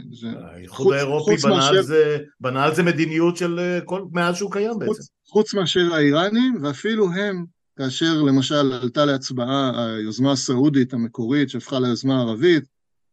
האיחוד 0.53 0.93
האירופי 0.93 1.35
בנה, 1.43 1.55
מאשר... 1.55 1.81
זה, 1.81 2.17
בנה 2.39 2.63
על 2.63 2.75
זה 2.75 2.83
מדיניות 2.83 3.37
של 3.37 3.59
אה, 3.59 3.79
כל, 3.85 4.01
מאז 4.11 4.35
שהוא 4.35 4.51
קיים 4.51 4.73
חוץ, 4.73 4.79
בעצם. 4.87 5.03
חוץ 5.27 5.53
מאשר 5.53 5.93
האיראנים, 5.93 6.57
ואפילו 6.61 7.11
הם 7.11 7.45
כאשר 7.77 8.21
למשל 8.21 8.73
עלתה 8.73 9.05
להצבעה 9.05 9.85
היוזמה 9.85 10.31
הסעודית 10.31 10.93
המקורית 10.93 11.49
שהפכה 11.49 11.79
ליוזמה 11.79 12.17
הערבית 12.17 12.63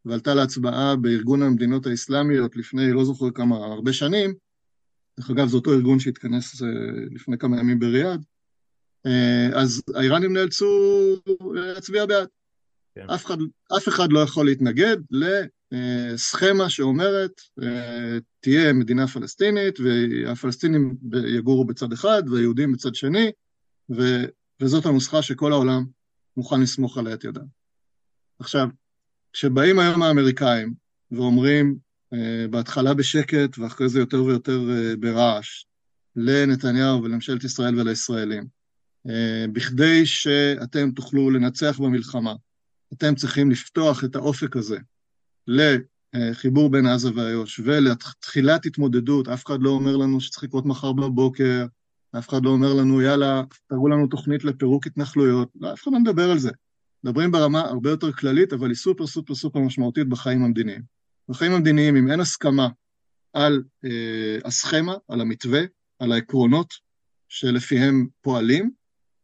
ועלתה 0.05 0.33
להצבעה 0.33 0.95
בארגון 0.95 1.41
המדינות 1.41 1.85
האסלאמיות 1.85 2.55
לפני 2.55 2.91
לא 2.91 3.05
זוכר 3.05 3.31
כמה, 3.31 3.55
הרבה 3.55 3.93
שנים, 3.93 4.33
דרך 5.19 5.29
אגב 5.29 5.47
זה 5.47 5.57
אותו 5.57 5.73
ארגון 5.73 5.99
שהתכנס 5.99 6.63
אה, 6.63 6.67
לפני 7.11 7.37
כמה 7.37 7.59
ימים 7.59 7.79
בריאד, 7.79 8.23
אה, 9.05 9.49
אז 9.53 9.81
האיראנים 9.95 10.33
נאלצו 10.33 10.65
להצביע 11.53 12.05
בעד. 12.05 12.27
כן. 12.95 13.09
אף, 13.09 13.25
אחד, 13.25 13.37
אף 13.77 13.87
אחד 13.87 14.11
לא 14.11 14.19
יכול 14.19 14.45
להתנגד 14.45 14.97
לסכמה 15.71 16.69
שאומרת 16.69 17.41
אה, 17.63 18.17
תהיה 18.39 18.73
מדינה 18.73 19.07
פלסטינית 19.07 19.79
והפלסטינים 19.79 20.95
יגורו 21.27 21.65
בצד 21.65 21.93
אחד 21.93 22.23
והיהודים 22.31 22.71
בצד 22.71 22.95
שני 22.95 23.31
וזאת 24.61 24.85
הנוסחה 24.85 25.21
שכל 25.21 25.51
העולם 25.51 25.85
מוכן 26.37 26.61
לסמוך 26.61 26.97
עליה 26.97 27.13
את 27.13 27.23
ידם. 27.23 27.45
עכשיו, 28.39 28.67
כשבאים 29.33 29.79
היום 29.79 30.03
האמריקאים 30.03 30.73
ואומרים, 31.11 31.77
uh, 32.13 32.17
בהתחלה 32.49 32.93
בשקט 32.93 33.57
ואחרי 33.57 33.89
זה 33.89 33.99
יותר 33.99 34.23
ויותר 34.23 34.59
uh, 34.59 34.97
ברעש, 34.99 35.65
לנתניהו 36.15 37.03
ולממשלת 37.03 37.43
ישראל 37.43 37.79
ולישראלים, 37.79 38.43
uh, 39.07 39.11
בכדי 39.53 40.05
שאתם 40.05 40.91
תוכלו 40.91 41.29
לנצח 41.29 41.79
במלחמה, 41.79 42.33
אתם 42.93 43.15
צריכים 43.15 43.51
לפתוח 43.51 44.03
את 44.03 44.15
האופק 44.15 44.55
הזה 44.55 44.77
לחיבור 45.47 46.71
בין 46.71 46.85
עזה 46.85 47.09
ואיו"ש 47.15 47.59
ולתחילת 47.59 48.65
התמודדות, 48.65 49.27
אף 49.27 49.45
אחד 49.45 49.61
לא 49.61 49.69
אומר 49.69 49.97
לנו 49.97 50.21
שצריך 50.21 50.43
לקרות 50.43 50.65
מחר 50.65 50.93
בבוקר, 50.93 51.65
אף 52.17 52.29
אחד 52.29 52.45
לא 52.45 52.49
אומר 52.49 52.73
לנו, 52.73 53.01
יאללה, 53.01 53.41
תראו 53.69 53.87
לנו 53.87 54.07
תוכנית 54.07 54.43
לפירוק 54.43 54.87
התנחלויות, 54.87 55.49
לא, 55.55 55.73
אף 55.73 55.83
אחד 55.83 55.91
לא 55.91 55.99
מדבר 55.99 56.31
על 56.31 56.39
זה. 56.39 56.51
מדברים 57.03 57.31
ברמה 57.31 57.61
הרבה 57.61 57.89
יותר 57.89 58.11
כללית, 58.11 58.53
אבל 58.53 58.67
היא 58.67 58.75
סופר 58.75 59.07
סופר 59.07 59.35
סופר 59.35 59.59
משמעותית 59.59 60.09
בחיים 60.09 60.43
המדיניים. 60.43 60.81
בחיים 61.29 61.51
המדיניים, 61.51 61.95
אם 61.95 62.11
אין 62.11 62.19
הסכמה 62.19 62.67
על 63.33 63.63
אה, 63.85 64.37
הסכמה, 64.45 64.93
על 65.07 65.21
המתווה, 65.21 65.61
על 65.99 66.11
העקרונות 66.11 66.73
שלפיהם 67.29 68.07
פועלים, 68.21 68.71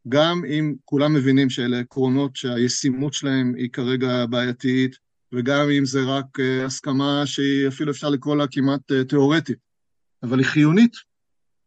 גם 0.09 0.41
אם 0.45 0.75
כולם 0.85 1.13
מבינים 1.13 1.49
שאלה 1.49 1.79
עקרונות 1.79 2.35
שהישימות 2.35 3.13
שלהם 3.13 3.53
היא 3.57 3.69
כרגע 3.69 4.25
בעייתית, 4.25 4.95
וגם 5.33 5.69
אם 5.77 5.85
זה 5.85 5.99
רק 6.07 6.39
אה, 6.39 6.65
הסכמה 6.65 7.23
שהיא 7.25 7.67
אפילו 7.67 7.91
אפשר 7.91 8.09
לקרוא 8.09 8.35
לה 8.35 8.45
כמעט 8.51 8.91
אה, 8.91 9.03
תיאורטית, 9.03 9.57
אבל 10.23 10.39
היא 10.39 10.47
חיונית 10.47 11.10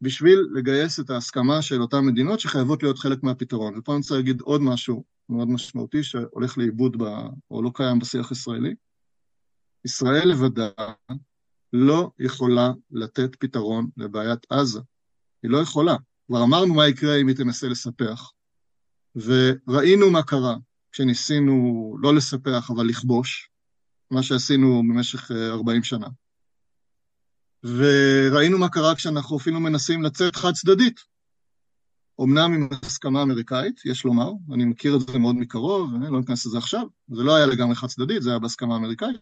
בשביל 0.00 0.48
לגייס 0.54 1.00
את 1.00 1.11
ההסכמה 1.11 1.62
של 1.62 1.83
אותן 1.83 2.00
מדינות 2.00 2.40
שחייבות 2.40 2.83
להיות 2.83 2.98
חלק 2.98 3.22
מהפתרון. 3.22 3.78
ופה 3.78 3.92
אני 3.92 3.98
רוצה 3.98 4.14
להגיד 4.14 4.40
עוד 4.40 4.62
משהו 4.62 5.04
מאוד 5.28 5.48
משמעותי 5.48 6.02
שהולך 6.02 6.59
לאיבוד 6.59 6.96
ב, 6.98 7.04
או 7.50 7.62
לא 7.62 7.70
קיים 7.74 7.98
בשיח 7.98 8.30
הישראלי. 8.30 8.74
ישראל 9.85 10.28
לבדה 10.28 10.68
לא 11.72 12.11
יכולה 12.18 12.72
לתת 12.90 13.37
פתרון 13.37 13.88
לבעיית 13.96 14.46
עזה. 14.50 14.80
היא 15.42 15.50
לא 15.50 15.59
יכולה. 15.59 15.96
כבר 16.26 16.42
אמרנו 16.42 16.74
מה 16.74 16.88
יקרה 16.88 17.16
אם 17.16 17.28
היא 17.28 17.37
תנסה 17.37 17.68
לספח, 17.68 18.33
וראינו 19.16 20.11
מה 20.11 20.22
קרה 20.22 20.57
כשניסינו 20.92 21.96
לא 22.02 22.14
לספח 22.14 22.70
אבל 22.70 22.87
לכבוש, 22.87 23.50
מה 24.11 24.22
שעשינו 24.22 24.83
במשך 24.88 25.30
40 25.30 25.78
אה, 25.78 25.85
שנה. 25.85 26.07
וראינו 27.64 28.59
מה 28.59 28.68
קרה 28.68 28.94
כשאנחנו 28.94 29.37
אפילו 29.37 29.61
מנסים 29.61 30.03
לצאת 30.03 30.37
חד 30.37 30.53
צדדית. 30.53 31.00
אמנם 32.20 32.53
עם 32.55 32.68
הסכמה 32.83 33.22
אמריקאית, 33.22 33.81
יש 33.85 34.05
לומר, 34.05 34.33
אני 34.53 34.64
מכיר 34.64 34.96
את 34.96 35.00
זה 35.09 35.18
מאוד 35.18 35.37
מקרוב, 35.37 35.94
אני 35.94 36.12
לא 36.12 36.20
אכנס 36.20 36.46
לזה 36.46 36.59
עכשיו, 36.59 36.87
זה 37.09 37.22
לא 37.22 37.35
היה 37.35 37.46
לגמרי 37.46 37.74
חד 37.74 37.87
צדדית, 37.87 38.22
זה 38.22 38.31
היה 38.31 38.38
בהסכמה 38.38 38.77
אמריקאית, 38.77 39.16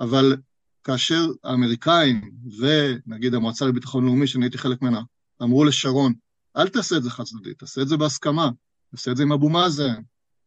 אבל 0.00 0.36
כאשר 0.84 1.26
האמריקאים 1.44 2.30
ונגיד 2.58 3.34
המועצה 3.34 3.66
לביטחון 3.66 4.04
לאומי, 4.04 4.26
שאני 4.26 4.44
הייתי 4.44 4.58
חלק 4.58 4.82
ממנה, 4.82 5.00
אמרו 5.42 5.64
לשרון, 5.64 6.12
אל 6.56 6.68
תעשה 6.68 6.96
את 6.96 7.02
זה 7.02 7.10
חד 7.10 7.24
צדדית, 7.24 7.58
תעשה 7.58 7.82
את 7.82 7.88
זה 7.88 7.96
בהסכמה, 7.96 8.48
תעשה 8.90 9.10
את 9.10 9.16
זה 9.16 9.22
עם 9.22 9.32
אבו 9.32 9.48
מאזן, 9.48 10.02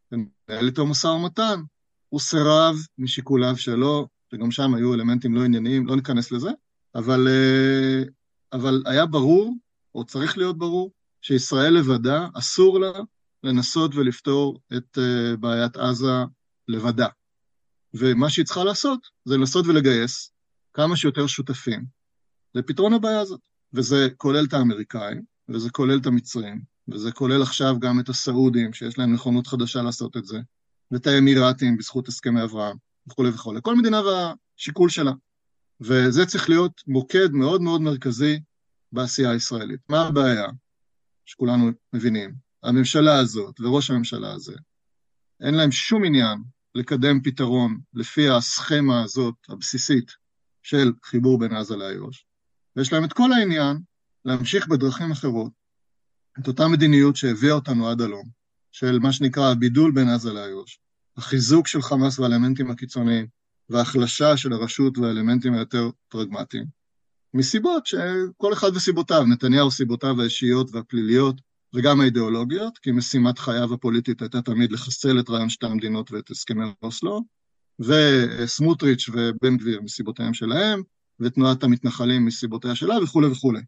תנהל 0.08 0.66
איתו 0.66 0.86
משא 0.86 1.06
ומתן, 1.06 1.60
הוא 2.08 2.20
סירב 2.20 2.76
משיקוליו 2.98 3.56
שלו, 3.56 4.08
וגם 4.32 4.50
שם 4.50 4.74
היו 4.74 4.94
אלמנטים 4.94 5.34
לא 5.34 5.44
ענייניים, 5.44 5.86
לא 5.86 5.96
ניכנס 5.96 6.32
לזה, 6.32 6.50
אבל, 6.94 7.28
אה, 7.28 8.02
אבל 8.52 8.82
היה 8.86 9.06
ברור, 9.06 9.54
או 9.94 10.04
צריך 10.04 10.38
להיות 10.38 10.58
ברור, 10.58 10.92
שישראל 11.22 11.72
לבדה, 11.72 12.26
אסור 12.34 12.80
לה 12.80 12.92
לנסות 13.44 13.94
ולפתור 13.94 14.60
את 14.76 14.98
אה, 14.98 15.36
בעיית 15.36 15.76
עזה 15.76 16.24
לבדה. 16.68 17.08
ומה 17.94 18.30
שהיא 18.30 18.44
צריכה 18.44 18.64
לעשות, 18.64 19.06
זה 19.24 19.36
לנסות 19.36 19.66
ולגייס 19.66 20.32
כמה 20.72 20.96
שיותר 20.96 21.26
שותפים 21.26 21.84
לפתרון 22.54 22.94
הבעיה 22.94 23.20
הזאת. 23.20 23.40
וזה 23.72 24.08
כולל 24.16 24.44
את 24.44 24.52
האמריקאים, 24.52 25.22
וזה 25.48 25.70
כולל 25.70 25.98
את 25.98 26.06
המצרים, 26.06 26.60
וזה 26.88 27.12
כולל 27.12 27.42
עכשיו 27.42 27.74
גם 27.78 28.00
את 28.00 28.08
הסעודים, 28.08 28.72
שיש 28.72 28.98
להם 28.98 29.14
נכונות 29.14 29.46
חדשה 29.46 29.82
לעשות 29.82 30.16
את 30.16 30.24
זה, 30.24 30.38
ואת 30.90 31.06
האמירתים 31.06 31.76
בזכות 31.76 32.08
הסכמי 32.08 32.42
אברהם, 32.42 32.76
וכולי 33.08 33.28
וכולי. 33.28 33.60
כל 33.62 33.76
מדינה 33.76 34.00
והשיקול 34.00 34.88
שלה. 34.88 35.12
וזה 35.80 36.26
צריך 36.26 36.48
להיות 36.48 36.82
מוקד 36.86 37.30
מאוד 37.32 37.62
מאוד 37.62 37.80
מרכזי 37.80 38.40
בעשייה 38.92 39.30
הישראלית. 39.30 39.80
מה 39.88 40.06
הבעיה? 40.06 40.46
שכולנו 41.24 41.70
מבינים. 41.92 42.34
הממשלה 42.62 43.18
הזאת 43.18 43.60
וראש 43.60 43.90
הממשלה 43.90 44.32
הזה, 44.32 44.54
אין 45.40 45.54
להם 45.54 45.72
שום 45.72 46.04
עניין 46.04 46.38
לקדם 46.74 47.20
פתרון 47.22 47.78
לפי 47.94 48.28
הסכמה 48.28 49.02
הזאת, 49.02 49.34
הבסיסית, 49.48 50.10
של 50.62 50.92
חיבור 51.04 51.38
בין 51.38 51.52
עזה 51.52 51.76
לאיו"ש, 51.76 52.24
ויש 52.76 52.92
להם 52.92 53.04
את 53.04 53.12
כל 53.12 53.32
העניין 53.32 53.78
להמשיך 54.24 54.68
בדרכים 54.68 55.10
אחרות 55.10 55.52
את 56.38 56.48
אותה 56.48 56.68
מדיניות 56.68 57.16
שהביאה 57.16 57.52
אותנו 57.52 57.88
עד 57.88 58.00
הלום, 58.00 58.28
של 58.72 58.98
מה 58.98 59.12
שנקרא 59.12 59.50
הבידול 59.50 59.92
בין 59.92 60.08
עזה 60.08 60.32
לאיו"ש, 60.32 60.78
החיזוק 61.16 61.66
של 61.66 61.82
חמאס 61.82 62.18
והאלמנטים 62.18 62.70
הקיצוניים, 62.70 63.26
והחלשה 63.70 64.36
של 64.36 64.52
הרשות 64.52 64.98
והאלמנטים 64.98 65.54
היותר 65.54 65.90
פרגמטיים. 66.08 66.64
מסיבות 67.34 67.86
שכל 67.86 68.52
אחד 68.52 68.76
וסיבותיו, 68.76 69.24
נתניהו 69.24 69.70
סיבותיו 69.70 70.20
האישיות 70.20 70.70
והפליליות 70.72 71.40
וגם 71.74 72.00
האידיאולוגיות, 72.00 72.78
כי 72.78 72.92
משימת 72.92 73.38
חייו 73.38 73.74
הפוליטית 73.74 74.22
הייתה 74.22 74.42
תמיד 74.42 74.72
לחסל 74.72 75.20
את 75.20 75.30
רעיון 75.30 75.50
שתי 75.50 75.66
המדינות 75.66 76.12
ואת 76.12 76.30
הסכמי 76.30 76.64
אוסלו, 76.82 77.24
וסמוטריץ' 77.80 79.08
ובן 79.08 79.56
גביר 79.56 79.80
מסיבותיהם 79.82 80.34
שלהם, 80.34 80.82
ותנועת 81.20 81.64
המתנחלים 81.64 82.26
מסיבותיה 82.26 82.74
שלה 82.74 83.02
וכולי 83.02 83.26
וכולי. 83.26 83.60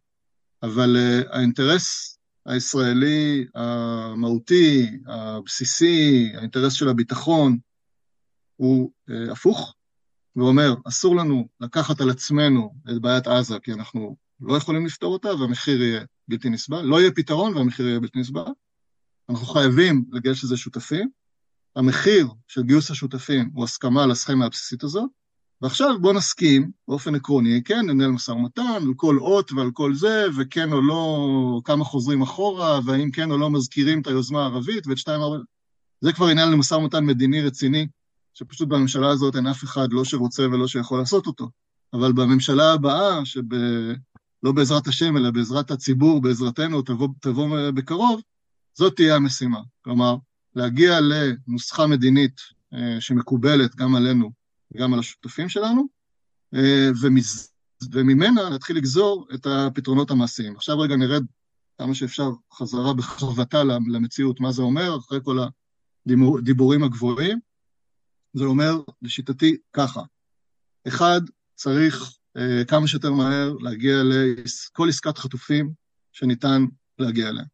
אבל 0.62 0.96
uh, 0.96 1.36
האינטרס 1.36 2.18
הישראלי 2.46 3.46
המהותי, 3.54 4.90
הבסיסי, 5.06 6.32
האינטרס 6.36 6.72
של 6.72 6.88
הביטחון, 6.88 7.58
הוא 8.56 8.90
uh, 9.10 9.32
הפוך, 9.32 9.74
ואומר, 10.36 10.74
אסור 10.88 11.16
לנו 11.16 11.48
לקחת 11.60 12.00
על 12.00 12.10
עצמנו 12.10 12.74
את 12.90 13.00
בעיית 13.00 13.26
עזה, 13.26 13.58
כי 13.62 13.72
אנחנו 13.72 14.16
לא 14.40 14.56
יכולים 14.56 14.86
לפתור 14.86 15.12
אותה, 15.12 15.34
והמחיר 15.34 15.82
יהיה 15.82 16.04
בלתי 16.28 16.50
נסבל. 16.50 16.82
לא 16.82 17.00
יהיה 17.00 17.10
פתרון 17.10 17.56
והמחיר 17.56 17.88
יהיה 17.88 18.00
בלתי 18.00 18.20
נסבל. 18.20 18.42
אנחנו 19.30 19.46
חייבים 19.46 20.04
לגייס 20.12 20.44
לזה 20.44 20.56
שותפים. 20.56 21.08
המחיר 21.76 22.28
של 22.48 22.62
גיוס 22.62 22.90
השותפים 22.90 23.50
הוא 23.54 23.64
הסכמה 23.64 24.04
על 24.04 24.10
הסכמה 24.10 24.46
הבסיסית 24.46 24.84
הזאת, 24.84 25.10
ועכשיו 25.62 26.00
בואו 26.00 26.12
נסכים 26.12 26.70
באופן 26.88 27.14
עקרוני, 27.14 27.62
כן, 27.64 27.86
ננהל 27.86 28.10
משא 28.10 28.30
ומתן 28.30 28.62
על 28.62 28.94
כל 28.96 29.18
אות 29.18 29.52
ועל 29.52 29.70
כל 29.72 29.94
זה, 29.94 30.26
וכן 30.36 30.72
או 30.72 30.82
לא, 30.82 31.60
כמה 31.64 31.84
חוזרים 31.84 32.22
אחורה, 32.22 32.80
והאם 32.84 33.10
כן 33.10 33.30
או 33.30 33.38
לא 33.38 33.50
מזכירים 33.50 34.00
את 34.00 34.06
היוזמה 34.06 34.42
הערבית 34.42 34.86
ואת 34.86 34.98
שתיים 34.98 35.20
ארבע... 35.20 35.36
זה 36.00 36.12
כבר 36.12 36.26
עניין 36.26 36.50
למשא 36.50 36.74
ומתן 36.74 37.04
מדיני 37.04 37.42
רציני, 37.42 37.86
שפשוט 38.34 38.68
בממשלה 38.68 39.10
הזאת 39.10 39.36
אין 39.36 39.46
אף 39.46 39.64
אחד 39.64 39.92
לא 39.92 40.04
שרוצה 40.04 40.42
ולא 40.42 40.66
שיכול 40.68 40.98
לעשות 40.98 41.26
אותו. 41.26 41.48
אבל 41.92 42.12
בממשלה 42.12 42.72
הבאה, 42.72 43.24
שלא 43.24 43.42
לא 44.42 44.52
בעזרת 44.52 44.86
השם, 44.86 45.16
אלא 45.16 45.30
בעזרת 45.30 45.70
הציבור, 45.70 46.22
בעזרתנו, 46.22 46.82
תבוא, 46.82 47.08
תבוא 47.20 47.70
בקרוב, 47.70 48.20
זאת 48.74 48.96
תהיה 48.96 49.16
המשימה. 49.16 49.60
כלומר, 49.82 50.16
להגיע 50.54 50.98
לנוסחה 51.00 51.86
מדינית 51.86 52.40
אה, 52.74 53.00
שמקובלת 53.00 53.76
גם 53.76 53.94
עלינו 53.94 54.30
וגם 54.74 54.94
על 54.94 54.98
השותפים 54.98 55.48
שלנו, 55.48 55.86
אה, 56.54 56.90
ומז... 57.02 57.52
וממנה 57.92 58.50
להתחיל 58.50 58.76
לגזור 58.76 59.26
את 59.34 59.46
הפתרונות 59.46 60.10
המעשיים. 60.10 60.56
עכשיו 60.56 60.78
רגע 60.78 60.96
נרד 60.96 61.24
כמה 61.78 61.94
שאפשר 61.94 62.30
חזרה 62.52 62.94
בחרבתה 62.94 63.64
למציאות, 63.64 64.40
מה 64.40 64.52
זה 64.52 64.62
אומר, 64.62 64.96
אחרי 64.98 65.18
כל 65.22 65.38
הדיבורים 66.06 66.82
הגבוהים. 66.82 67.38
זה 68.32 68.44
אומר, 68.44 68.80
לשיטתי, 69.02 69.56
ככה. 69.72 70.00
אחד, 70.88 71.20
צריך 71.54 72.12
אה, 72.36 72.64
כמה 72.68 72.86
שיותר 72.86 73.12
מהר 73.12 73.52
להגיע 73.60 73.96
לכל 74.04 74.88
עסקת 74.88 75.18
חטופים 75.18 75.72
שניתן 76.12 76.64
להגיע 76.98 77.28
אליה. 77.28 77.44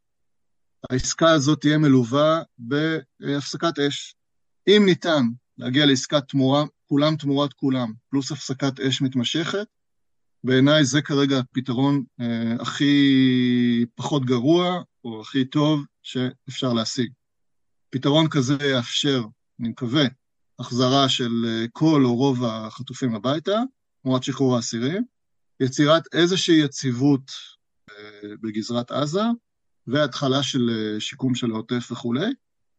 העסקה 0.91 1.31
הזאת 1.31 1.61
תהיה 1.61 1.79
מלווה 1.79 2.43
בהפסקת 2.59 3.79
אש. 3.79 4.15
אם 4.69 4.83
ניתן 4.87 5.23
להגיע 5.59 5.87
לעסקת 5.87 6.29
תמורה, 6.29 6.65
כולם 6.87 7.17
תמורת 7.17 7.53
כולם, 7.53 7.93
פלוס 8.11 8.33
הפסקת 8.33 8.81
אש 8.81 9.03
מתמשכת, 9.03 9.67
בעיניי 10.45 10.85
זה 10.85 11.03
כרגע 11.03 11.39
הפתרון 11.39 12.05
אה, 12.21 12.55
הכי 12.61 13.85
פחות 13.95 14.25
גרוע, 14.25 14.83
או 15.05 15.21
הכי 15.21 15.45
טוב 15.45 15.85
שאפשר 16.03 16.73
להשיג. 16.73 17.13
פתרון 17.91 18.29
כזה 18.29 18.57
יאפשר, 18.61 19.25
אני 19.61 19.69
מקווה, 19.69 20.05
החזרה 20.59 21.09
של 21.09 21.45
אה, 21.47 21.65
כל 21.73 22.03
או 22.05 22.17
רוב 22.17 22.45
החטופים 22.45 23.15
הביתה, 23.15 23.59
תמורת 24.03 24.23
שחרור 24.23 24.57
האסירים, 24.57 25.05
יצירת 25.61 26.15
איזושהי 26.15 26.61
יציבות 26.61 27.31
אה, 27.91 28.29
בגזרת 28.43 28.91
עזה, 28.91 29.23
והתחלה 29.87 30.43
של 30.43 30.71
אה, 30.71 31.01
שיקום 31.01 31.35
של 31.35 31.51
העוטף 31.51 31.89
וכולי, 31.93 32.31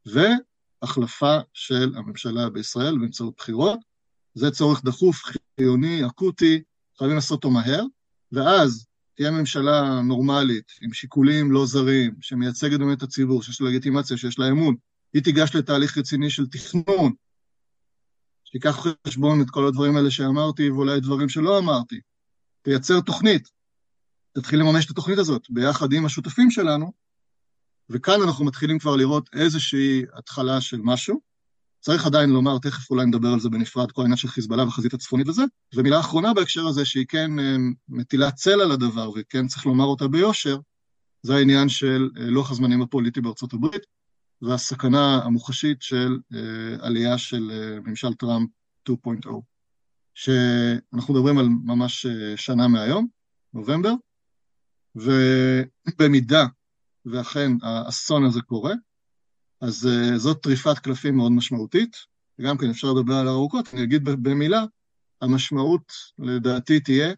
והחלפה 0.05 1.37
של 1.53 1.93
הממשלה 1.95 2.49
בישראל 2.49 2.97
באמצעות 2.97 3.33
בחירות. 3.37 3.79
זה 4.33 4.51
צורך 4.51 4.83
דחוף, 4.83 5.23
חיוני, 5.59 6.05
אקוטי, 6.05 6.61
חייבים 6.97 7.15
לעשות 7.15 7.31
אותו 7.31 7.49
מהר, 7.49 7.83
ואז 8.31 8.85
תהיה 9.15 9.31
ממשלה 9.31 10.01
נורמלית, 10.01 10.71
עם 10.81 10.93
שיקולים 10.93 11.51
לא 11.51 11.65
זרים, 11.65 12.15
שמייצגת 12.21 12.79
באמת 12.79 12.97
את 12.97 13.03
הציבור, 13.03 13.43
שיש 13.43 13.61
לה 13.61 13.69
לגיטימציה, 13.69 14.17
שיש 14.17 14.39
לה 14.39 14.49
אמון, 14.49 14.75
היא 15.13 15.23
תיגש 15.23 15.55
לתהליך 15.55 15.97
רציני 15.97 16.29
של 16.29 16.47
תכנון, 16.47 17.13
שתיקח 18.49 18.85
חשבון 19.07 19.41
את 19.41 19.49
כל 19.49 19.67
הדברים 19.67 19.97
האלה 19.97 20.11
שאמרתי, 20.11 20.69
ואולי 20.69 20.99
דברים 20.99 21.29
שלא 21.29 21.57
אמרתי, 21.57 21.99
תייצר 22.61 23.01
תוכנית, 23.01 23.49
תתחיל 24.33 24.59
לממש 24.59 24.85
את 24.85 24.91
התוכנית 24.91 25.19
הזאת 25.19 25.41
ביחד 25.49 25.93
עם 25.93 26.05
השותפים 26.05 26.51
שלנו, 26.51 26.91
וכאן 27.89 28.21
אנחנו 28.21 28.45
מתחילים 28.45 28.79
כבר 28.79 28.95
לראות 28.95 29.29
איזושהי 29.33 30.03
התחלה 30.13 30.61
של 30.61 30.79
משהו. 30.83 31.19
צריך 31.79 32.05
עדיין 32.05 32.29
לומר, 32.29 32.57
תכף 32.57 32.91
אולי 32.91 33.05
נדבר 33.05 33.27
על 33.27 33.39
זה 33.39 33.49
בנפרד, 33.49 33.91
כל 33.91 34.01
העניין 34.01 34.17
של 34.17 34.27
חיזבאללה 34.27 34.63
והחזית 34.63 34.93
הצפונית 34.93 35.27
וזה. 35.27 35.43
ומילה 35.75 35.99
אחרונה 35.99 36.33
בהקשר 36.33 36.67
הזה, 36.67 36.85
שהיא 36.85 37.05
כן 37.09 37.39
אה, 37.39 37.55
מטילה 37.89 38.31
צל 38.31 38.61
על 38.61 38.71
הדבר, 38.71 39.11
וכן 39.15 39.47
צריך 39.47 39.65
לומר 39.65 39.85
אותה 39.85 40.07
ביושר, 40.07 40.59
זה 41.21 41.35
העניין 41.35 41.69
של 41.69 42.09
אה, 42.17 42.25
לוח 42.25 42.51
הזמנים 42.51 42.81
הפוליטי 42.81 43.21
בארצות 43.21 43.53
הברית, 43.53 43.83
והסכנה 44.41 45.23
המוחשית 45.23 45.81
של 45.81 46.17
אה, 46.33 46.85
עלייה 46.85 47.17
של 47.17 47.51
ממשל 47.85 48.13
טראמפ 48.13 48.49
2.0, 48.89 49.29
שאנחנו 50.13 51.13
מדברים 51.13 51.37
על 51.37 51.47
ממש 51.63 52.05
שנה 52.35 52.67
מהיום, 52.67 53.07
נובמבר, 53.53 53.93
ובמידה 54.95 56.45
ואכן 57.05 57.51
האסון 57.61 58.25
הזה 58.25 58.41
קורה, 58.41 58.73
אז 59.61 59.89
זאת 60.15 60.43
טריפת 60.43 60.79
קלפים 60.79 61.15
מאוד 61.15 61.31
משמעותית, 61.31 61.97
וגם 62.39 62.57
כן 62.57 62.69
אפשר 62.69 62.93
לדבר 62.93 63.13
על 63.13 63.27
ארוכות, 63.27 63.73
אני 63.73 63.83
אגיד 63.83 64.03
במילה, 64.03 64.63
המשמעות 65.21 65.93
לדעתי 66.19 66.79
תהיה, 66.79 67.13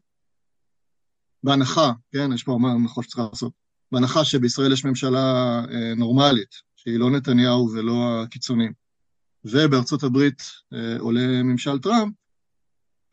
בהנחה, 1.44 1.92
כן, 2.12 2.34
יש 2.34 2.44
פה 2.44 2.58
מה 2.62 2.74
נכון 2.86 3.04
שצריך 3.04 3.20
לעשות, 3.32 3.54
בהנחה 3.92 4.26
שבישראל 4.26 4.74
יש 4.74 4.86
ממשלה 4.86 5.62
נורמלית, 5.98 6.56
שהיא 6.84 7.00
לא 7.00 7.12
נתניהו 7.12 7.70
ולא 7.74 8.24
הקיצונים, 8.24 8.74
ובארצות 9.46 10.04
הברית 10.04 10.42
uh, 10.42 11.00
עולה 11.00 11.44
ממשל 11.44 11.80
טראמפ, 11.80 12.14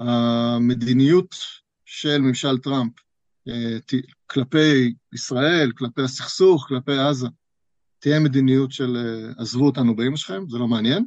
המדיניות 0.00 1.34
של 1.84 2.18
ממשל 2.18 2.58
טראמפ 2.58 2.92
כלפי 4.26 4.94
ישראל, 5.12 5.72
כלפי 5.76 6.02
הסכסוך, 6.02 6.66
כלפי 6.68 6.98
עזה, 6.98 7.28
תהיה 7.98 8.20
מדיניות 8.20 8.72
של 8.72 8.96
אה, 8.96 9.42
עזבו 9.42 9.66
אותנו 9.66 9.96
באמא 9.96 10.16
שלכם, 10.16 10.48
זה 10.48 10.58
לא 10.58 10.68
מעניין, 10.68 11.04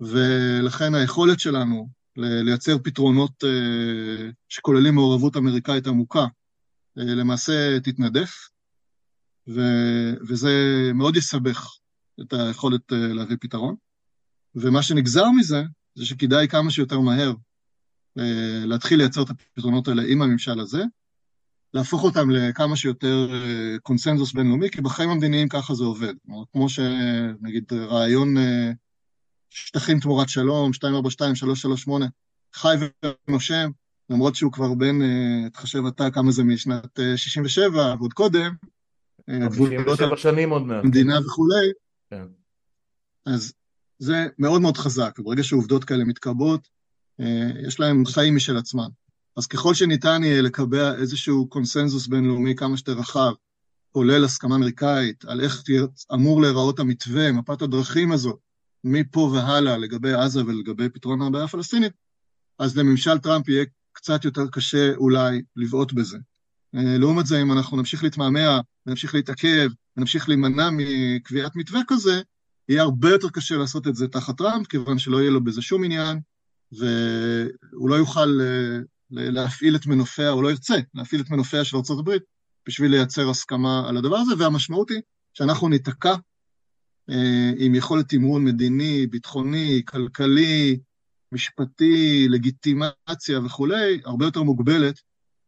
ולכן 0.00 0.94
היכולת 0.94 1.40
שלנו 1.40 1.88
לייצר 2.16 2.78
פתרונות 2.78 3.44
אה, 3.44 4.30
שכוללים 4.48 4.94
מעורבות 4.94 5.36
אמריקאית 5.36 5.86
עמוקה, 5.86 6.26
אה, 6.98 7.04
למעשה 7.04 7.80
תתנדף, 7.80 8.48
וזה 10.28 10.50
מאוד 10.94 11.16
יסבך 11.16 11.76
את 12.20 12.32
היכולת 12.32 12.80
להביא 12.90 13.36
פתרון. 13.40 13.74
ומה 14.54 14.82
שנגזר 14.82 15.30
מזה, 15.30 15.62
זה 15.94 16.06
שכדאי 16.06 16.48
כמה 16.48 16.70
שיותר 16.70 17.00
מהר 17.00 17.32
להתחיל 18.66 18.98
לייצר 18.98 19.22
את 19.22 19.30
הפתרונות 19.30 19.88
האלה 19.88 20.02
עם 20.08 20.22
הממשל 20.22 20.60
הזה, 20.60 20.82
להפוך 21.74 22.04
אותם 22.04 22.30
לכמה 22.30 22.76
שיותר 22.76 23.28
אה, 23.32 23.78
קונסנזוס 23.82 24.32
בינלאומי, 24.32 24.70
כי 24.70 24.80
בחיים 24.80 25.10
המדיניים 25.10 25.48
ככה 25.48 25.74
זה 25.74 25.84
עובד. 25.84 26.14
כמו 26.52 26.68
שנגיד 26.68 27.72
רעיון 27.72 28.36
אה, 28.36 28.70
שטחים 29.50 30.00
תמורת 30.00 30.28
שלום, 30.28 30.66
242, 30.66 31.34
338, 31.34 32.06
חי 32.54 32.76
ונושם, 33.28 33.70
למרות 34.10 34.34
שהוא 34.34 34.52
כבר 34.52 34.74
בין, 34.74 35.02
אה, 35.02 35.50
תחשב 35.50 35.86
אתה 35.86 36.10
כמה 36.10 36.32
זה 36.32 36.44
משנת 36.44 36.98
67 37.16 37.94
ועוד 37.98 38.12
קודם, 38.12 38.54
57 39.30 40.16
שנים 40.16 40.50
עוד 40.50 40.62
מעט. 40.62 40.84
המדינה 40.84 41.20
וכולי, 41.26 41.70
כן. 42.10 42.24
אז 43.26 43.52
זה 43.98 44.26
מאוד 44.38 44.60
מאוד 44.60 44.76
חזק, 44.76 45.16
וברגע 45.18 45.42
שעובדות 45.42 45.84
כאלה 45.84 46.04
מתקבעות, 46.04 46.68
יש 47.66 47.80
להם 47.80 48.06
חיים 48.06 48.36
משל 48.36 48.56
עצמם. 48.56 48.88
אז 49.36 49.46
ככל 49.46 49.74
שניתן 49.74 50.24
יהיה 50.24 50.42
לקבע 50.42 50.94
איזשהו 50.94 51.48
קונסנזוס 51.48 52.06
בינלאומי 52.06 52.54
כמה 52.54 52.76
שיותר 52.76 52.92
רחב, 52.92 53.32
כולל 53.90 54.24
הסכמה 54.24 54.56
אמריקאית, 54.56 55.24
על 55.24 55.40
איך 55.40 55.62
אמור 56.14 56.42
להיראות 56.42 56.78
המתווה, 56.78 57.32
מפת 57.32 57.62
הדרכים 57.62 58.12
הזאת, 58.12 58.38
מפה 58.84 59.30
והלאה 59.34 59.78
לגבי 59.78 60.12
עזה 60.12 60.44
ולגבי 60.46 60.88
פתרון 60.88 61.22
הבעיה 61.22 61.44
הפלסטינית, 61.44 61.92
אז 62.58 62.78
לממשל 62.78 63.18
טראמפ 63.18 63.48
יהיה 63.48 63.64
קצת 63.92 64.24
יותר 64.24 64.46
קשה 64.52 64.94
אולי 64.94 65.42
לבעוט 65.56 65.92
בזה. 65.92 66.18
אה, 66.74 66.98
לעומת 66.98 67.26
זה, 67.26 67.42
אם 67.42 67.52
אנחנו 67.52 67.76
נמשיך 67.76 68.04
להתמהמה, 68.04 68.60
נמשיך 68.86 69.14
להתעכב, 69.14 69.70
ונמשיך 69.96 70.28
להימנע 70.28 70.68
מקביעת 70.72 71.56
מתווה 71.56 71.80
כזה, 71.88 72.22
יהיה 72.68 72.82
הרבה 72.82 73.10
יותר 73.10 73.28
קשה 73.28 73.56
לעשות 73.56 73.86
את 73.86 73.94
זה 73.94 74.08
תחת 74.08 74.38
טראמפ, 74.38 74.66
כיוון 74.66 74.98
שלא 74.98 75.20
יהיה 75.20 75.30
לו 75.30 75.44
בזה 75.44 75.62
שום 75.62 75.84
עניין, 75.84 76.20
והוא 76.72 77.90
לא 77.90 77.94
יוכל 77.94 78.40
אה, 78.40 78.78
להפעיל 79.10 79.76
את 79.76 79.86
מנופיה, 79.86 80.30
או 80.30 80.42
לא 80.42 80.48
ירצה 80.48 80.74
להפעיל 80.94 81.20
את 81.20 81.30
מנופיה 81.30 81.64
של 81.64 81.76
ארה"ב 81.76 82.10
בשביל 82.68 82.90
לייצר 82.90 83.30
הסכמה 83.30 83.88
על 83.88 83.96
הדבר 83.96 84.16
הזה, 84.16 84.34
והמשמעות 84.38 84.90
היא 84.90 85.00
שאנחנו 85.34 85.68
ניתקע 85.68 86.14
אה, 87.10 87.50
עם 87.58 87.74
יכולת 87.74 88.08
תמרון 88.08 88.44
מדיני, 88.44 89.06
ביטחוני, 89.06 89.82
כלכלי, 89.84 90.78
משפטי, 91.32 92.26
לגיטימציה 92.28 93.40
וכולי, 93.44 94.00
הרבה 94.04 94.24
יותר 94.24 94.42
מוגבלת 94.42 95.00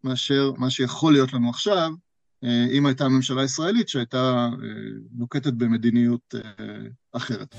מאשר 0.05 0.53
מה 0.57 0.70
שיכול 0.70 1.12
להיות 1.12 1.32
לנו 1.32 1.51
עכשיו, 1.51 1.91
אם 2.43 2.87
הייתה 2.87 3.09
ממשלה 3.09 3.45
ישראלית 3.45 3.89
שהייתה 3.89 4.49
נוקטת 5.18 5.53
במדיניות 5.53 6.34
אחרת. 7.12 7.55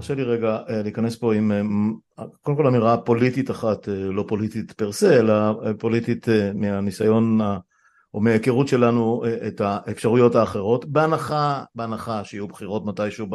תרשה 0.00 0.14
לי 0.14 0.22
רגע 0.22 0.58
אה, 0.68 0.82
להיכנס 0.82 1.16
פה 1.16 1.34
עם 1.34 1.52
אה, 2.18 2.24
קודם 2.42 2.56
כל 2.56 2.66
אמירה 2.66 2.96
פוליטית 2.96 3.50
אחת, 3.50 3.88
אה, 3.88 3.94
לא 3.94 4.24
פוליטית 4.28 4.72
פר 4.72 4.92
סה, 4.92 5.18
אלא 5.18 5.34
פוליטית 5.78 6.26
מהניסיון 6.54 7.38
או 8.14 8.20
מההיכרות 8.20 8.68
שלנו 8.68 9.22
את 9.46 9.60
האפשרויות 9.60 10.34
האחרות, 10.34 10.84
בהנחה, 10.84 11.64
בהנחה 11.74 12.24
שיהיו 12.24 12.48
בחירות 12.48 12.86
מתישהו 12.86 13.26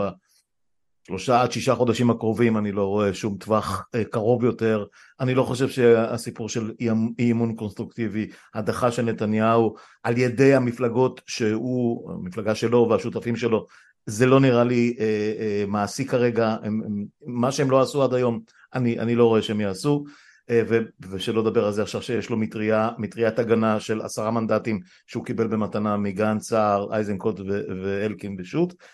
בשלושה 1.05 1.41
עד 1.41 1.51
שישה 1.51 1.75
חודשים 1.75 2.09
הקרובים, 2.09 2.57
אני 2.57 2.71
לא 2.71 2.83
רואה 2.85 3.13
שום 3.13 3.37
טווח 3.37 3.87
קרוב 4.11 4.43
יותר, 4.43 4.85
אני 5.19 5.35
לא 5.35 5.43
חושב 5.43 5.69
שהסיפור 5.69 6.49
של 6.49 6.71
אי 7.19 7.31
אמון 7.31 7.55
קונסטרוקטיבי, 7.55 8.27
הדחה 8.53 8.91
של 8.91 9.01
נתניהו 9.01 9.75
על 10.03 10.17
ידי 10.17 10.55
המפלגות 10.55 11.21
שהוא, 11.27 12.11
המפלגה 12.11 12.55
שלו 12.55 12.87
והשותפים 12.89 13.35
שלו, 13.35 13.65
זה 14.05 14.25
לא 14.25 14.39
נראה 14.39 14.63
לי 14.63 14.95
אה, 14.99 15.05
אה, 15.39 15.63
מעשי 15.67 16.05
כרגע, 16.05 16.55
הם, 16.63 16.81
הם, 16.85 17.05
מה 17.25 17.51
שהם 17.51 17.71
לא 17.71 17.81
עשו 17.81 18.03
עד 18.03 18.13
היום, 18.13 18.39
אני, 18.73 18.99
אני 18.99 19.15
לא 19.15 19.25
רואה 19.25 19.41
שהם 19.41 19.61
יעשו, 19.61 20.03
אה, 20.49 20.61
ו, 20.69 20.79
ושלא 21.09 21.41
לדבר 21.41 21.65
על 21.65 21.73
זה 21.73 21.81
עכשיו 21.81 22.01
שיש 22.01 22.29
לו 22.29 22.37
מטריה, 22.37 22.89
מטריית 22.97 23.39
הגנה 23.39 23.79
של 23.79 24.01
עשרה 24.01 24.31
מנדטים 24.31 24.79
שהוא 25.07 25.25
קיבל 25.25 25.47
במתנה 25.47 25.97
מגנץ, 25.97 26.49
סער, 26.49 26.93
אייזנקוט 26.93 27.39
ואלקין 27.83 28.35
ושות', 28.39 28.71
אה, 28.71 28.85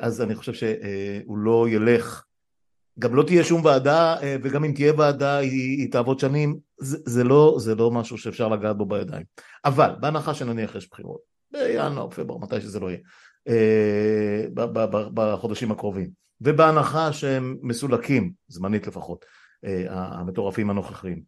אז 0.00 0.22
אני 0.22 0.34
חושב 0.34 0.52
שהוא 0.52 1.38
לא 1.38 1.66
ילך, 1.68 2.24
גם 2.98 3.14
לא 3.14 3.22
תהיה 3.22 3.44
שום 3.44 3.64
ועדה, 3.64 4.16
אה, 4.22 4.36
וגם 4.42 4.64
אם 4.64 4.72
תהיה 4.72 4.92
ועדה 4.96 5.36
היא, 5.36 5.78
היא 5.78 5.92
תעבוד 5.92 6.18
שנים, 6.18 6.58
זה, 6.80 6.98
זה, 7.06 7.24
לא, 7.24 7.56
זה 7.58 7.74
לא 7.74 7.90
משהו 7.90 8.18
שאפשר 8.18 8.48
לגעת 8.48 8.76
בו 8.76 8.86
בידיים. 8.86 9.24
אבל 9.64 9.90
בהנחה 10.00 10.34
שנניח 10.34 10.74
יש 10.74 10.90
בחירות, 10.90 11.20
בינואר, 11.52 12.10
פברואר, 12.10 12.38
מתי 12.38 12.60
שזה 12.60 12.80
לא 12.80 12.90
יהיה. 12.90 13.00
אה, 13.48 14.46
בחודשים 15.14 15.72
הקרובים 15.72 16.10
ובהנחה 16.40 17.12
שהם 17.12 17.56
מסולקים, 17.62 18.32
זמנית 18.48 18.86
לפחות, 18.86 19.24
אה, 19.64 19.84
המטורפים 19.88 20.70
הנוכחיים. 20.70 21.22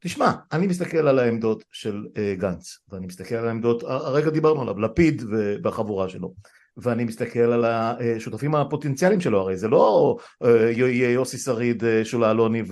תשמע, 0.00 0.32
אני 0.52 0.66
מסתכל 0.66 1.08
על 1.08 1.18
העמדות 1.18 1.64
של 1.72 2.06
אה, 2.16 2.34
גנץ 2.38 2.78
ואני 2.88 3.06
מסתכל 3.06 3.34
על 3.34 3.48
העמדות, 3.48 3.82
הרגע 3.82 4.30
דיברנו 4.30 4.62
עליו, 4.62 4.78
לפיד 4.78 5.22
והחבורה 5.62 6.08
שלו 6.08 6.34
ואני 6.76 7.04
מסתכל 7.04 7.38
על 7.38 7.64
השותפים 7.64 8.54
הפוטנציאליים 8.54 9.20
שלו, 9.20 9.40
הרי 9.40 9.56
זה 9.56 9.68
לא 9.68 10.16
אה, 10.44 10.70
יוסי 11.14 11.38
שריד, 11.38 11.84
אה, 11.84 12.04
שולה 12.04 12.30
אלוני 12.30 12.62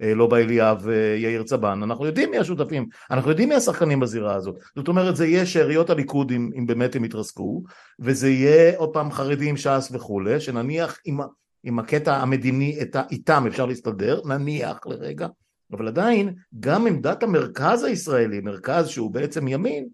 ולובה 0.00 0.36
אה, 0.36 0.42
אליאב 0.42 0.78
ויאיר 0.82 1.42
צבן, 1.42 1.80
אנחנו 1.82 2.06
יודעים 2.06 2.30
מי 2.30 2.38
השותפים, 2.38 2.86
אנחנו 3.10 3.30
יודעים 3.30 3.48
מי 3.48 3.54
השחקנים 3.54 4.00
בזירה 4.00 4.34
הזאת, 4.34 4.58
זאת 4.76 4.88
אומרת 4.88 5.16
זה 5.16 5.26
יהיה 5.26 5.46
שאריות 5.46 5.90
הליכוד 5.90 6.30
אם, 6.30 6.50
אם 6.58 6.66
באמת 6.66 6.96
הם 6.96 7.04
יתרסקו, 7.04 7.62
וזה 8.00 8.28
יהיה 8.28 8.76
עוד 8.76 8.92
פעם 8.92 9.12
חרדים, 9.12 9.56
ש"ס 9.56 9.88
וכולי, 9.92 10.40
שנניח 10.40 10.98
עם, 11.04 11.18
עם 11.64 11.78
הקטע 11.78 12.16
המדיני 12.16 12.78
איתם 13.10 13.44
אפשר 13.48 13.66
להסתדר, 13.66 14.20
נניח 14.24 14.86
לרגע, 14.86 15.26
אבל 15.72 15.88
עדיין 15.88 16.34
גם 16.60 16.86
עמדת 16.86 17.22
המרכז 17.22 17.84
הישראלי, 17.84 18.40
מרכז 18.40 18.88
שהוא 18.88 19.10
בעצם 19.10 19.48
ימין, 19.48 19.88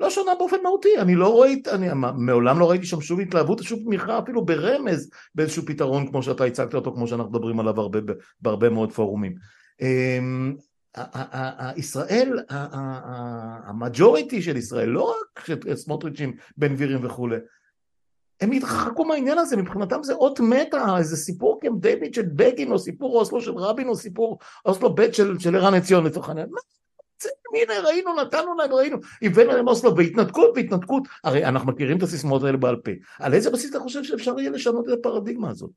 לא 0.00 0.10
שונה 0.10 0.32
באופן 0.38 0.56
מהותי, 0.62 0.88
אני 0.98 1.14
לא 1.14 1.28
רואה, 1.28 1.50
אני 1.72 1.88
מעולם 2.16 2.58
לא 2.58 2.70
ראיתי 2.70 2.86
שם 2.86 3.00
שום 3.00 3.20
התלהבות, 3.20 3.62
שום 3.62 3.80
תמיכה 3.84 4.18
אפילו 4.18 4.44
ברמז 4.44 5.10
באיזשהו 5.34 5.62
פתרון 5.66 6.06
כמו 6.06 6.22
שאתה 6.22 6.44
הצגת 6.44 6.74
אותו, 6.74 6.92
כמו 6.92 7.08
שאנחנו 7.08 7.30
מדברים 7.30 7.60
עליו 7.60 7.80
הרבה, 7.80 7.98
בהרבה 8.40 8.70
מאוד 8.70 8.92
פורומים. 8.92 9.34
אמ, 9.80 10.56
ישראל, 11.76 12.38
המג'וריטי 13.66 14.42
של 14.42 14.56
ישראל, 14.56 14.88
לא 14.88 15.14
רק 15.38 15.46
סמוטריצ'ים, 15.74 16.36
בן 16.56 16.74
גבירים 16.74 17.04
וכולי, 17.04 17.36
הם 18.40 18.52
התרחקו 18.52 19.04
מהעניין 19.04 19.38
הזה, 19.38 19.56
מבחינתם 19.56 20.02
זה 20.02 20.14
אות 20.14 20.40
מתה, 20.40 20.98
איזה 20.98 21.16
סיפור 21.16 21.60
קמפ 21.60 21.80
דיוויד 21.80 22.14
של 22.14 22.22
בגין, 22.22 22.72
או 22.72 22.78
סיפור 22.78 23.20
אוסלו 23.20 23.40
של 23.40 23.52
רבין, 23.52 23.88
או 23.88 23.96
סיפור 23.96 24.38
אוסלו 24.66 24.94
ב' 24.94 25.12
של 25.38 25.56
ערן 25.56 25.74
עציון 25.74 26.04
לצורך 26.04 26.28
העניין, 26.28 26.48
מה 26.50 26.60
הנה 27.54 27.88
ראינו, 27.88 28.14
נתנו 28.22 28.54
להם, 28.54 28.72
ראינו, 28.72 28.96
הבאנו 29.22 29.52
להם 29.52 29.68
אוסלו 29.68 29.94
בהתנתקות, 29.94 30.54
בהתנתקות, 30.54 31.08
הרי 31.24 31.44
אנחנו 31.44 31.72
מכירים 31.72 31.98
את 31.98 32.02
הסיסמאות 32.02 32.42
האלה 32.42 32.56
בעל 32.56 32.76
פה. 32.76 32.90
על 33.18 33.34
איזה 33.34 33.50
בסיס 33.50 33.70
אתה 33.70 33.80
חושב 33.80 34.04
שאפשר 34.04 34.40
יהיה 34.40 34.50
לשנות 34.50 34.88
את 34.88 34.98
הפרדיגמה 34.98 35.50
הזאת? 35.50 35.70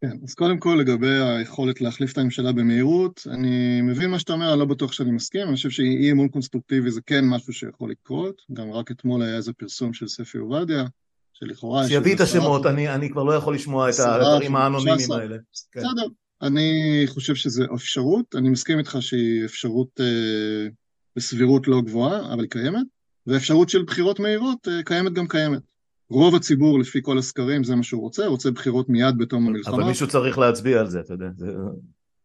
כן, 0.00 0.16
אז 0.24 0.34
קודם 0.34 0.58
כל 0.58 0.76
לגבי 0.80 1.18
היכולת 1.18 1.80
להחליף 1.80 2.12
את 2.12 2.18
הממשלה 2.18 2.52
במהירות, 2.52 3.26
אני 3.30 3.82
מבין 3.82 4.10
מה 4.10 4.18
שאתה 4.18 4.32
אומר, 4.32 4.50
אני 4.50 4.58
לא 4.58 4.64
בטוח 4.64 4.92
שאני 4.92 5.10
מסכים, 5.10 5.48
אני 5.48 5.56
חושב 5.56 5.70
שאי 5.70 6.12
אמון 6.12 6.28
קונסטרוקטיבי 6.28 6.90
זה 6.90 7.00
כן 7.06 7.24
משהו 7.24 7.52
שיכול 7.52 7.90
לקרות, 7.90 8.42
גם 8.52 8.72
רק 8.72 8.90
אתמול 8.90 9.22
היה 9.22 9.36
איזה 9.36 9.52
פרסום 9.52 9.92
של 9.92 10.08
ספי 10.08 10.38
עובדיה, 10.38 10.84
שלכאורה... 11.32 11.88
שיביא 11.88 12.14
את 12.14 12.20
השמות, 12.20 12.66
אני, 12.66 12.94
אני 12.94 13.10
כבר 13.10 13.22
לא 13.22 13.32
יכול 13.32 13.54
לשמוע 13.54 13.90
את 13.90 13.94
הדברים 13.98 14.56
האנונימיים 14.56 15.12
האלה. 15.12 15.36
כן. 15.72 15.80
בסדר, 15.80 16.06
אני 16.42 17.02
חושב 17.06 17.34
שזו 17.34 17.64
אפשרות, 17.74 18.34
אני 18.34 18.48
מסכים 18.48 18.78
איתך 18.78 18.96
שהיא 19.00 19.44
אפשרות 19.44 20.00
אה, 20.00 20.68
בסבירות 21.16 21.68
לא 21.68 21.80
גבוהה, 21.80 22.32
אבל 22.32 22.40
היא 22.40 22.50
קיימת, 22.50 22.86
ואפשרות 23.26 23.68
של 23.68 23.82
בחירות 23.82 24.20
מהירות 24.20 24.68
אה, 24.68 24.82
קיימת 24.82 25.12
גם 25.12 25.28
קיימת. 25.28 25.62
רוב 26.10 26.34
הציבור, 26.34 26.78
לפי 26.78 26.98
כל 27.02 27.18
הסקרים, 27.18 27.64
זה 27.64 27.76
מה 27.76 27.82
שהוא 27.82 28.02
רוצה, 28.02 28.26
רוצה 28.26 28.50
בחירות 28.50 28.88
מיד 28.88 29.18
בתום 29.18 29.46
המלחמה. 29.46 29.76
אבל 29.76 29.84
מישהו 29.84 30.08
צריך 30.08 30.38
להצביע 30.38 30.80
על 30.80 30.90
זה, 30.90 31.00
אתה 31.00 31.14
יודע, 31.14 31.28
זה 31.36 31.52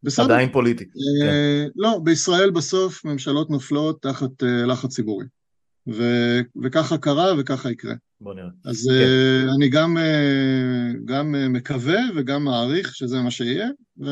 בסדר. 0.04 0.26
עדיין 0.26 0.52
פוליטי. 0.52 0.84
אה, 0.84 1.26
כן. 1.26 1.70
לא, 1.76 2.00
בישראל 2.04 2.52
בסוף 2.52 3.06
ממשלות 3.06 3.50
נופלות 3.50 4.02
תחת 4.02 4.44
אה, 4.44 4.66
לחץ 4.66 4.96
ציבורי. 4.96 5.26
ו, 5.88 6.04
וככה 6.64 6.98
קרה 6.98 7.34
וככה 7.38 7.72
יקרה. 7.72 7.94
בוא 8.22 8.34
נראה. 8.34 8.50
אז 8.66 8.90
כן. 8.90 9.50
uh, 9.50 9.56
אני 9.56 9.70
גם, 9.70 9.98
uh, 9.98 10.98
גם 11.06 11.36
uh, 11.36 11.50
מקווה 11.50 12.00
וגם 12.16 12.44
מעריך 12.44 12.96
שזה 12.96 13.22
מה 13.22 13.32
שיהיה, 13.32 13.68
ו, 14.04 14.10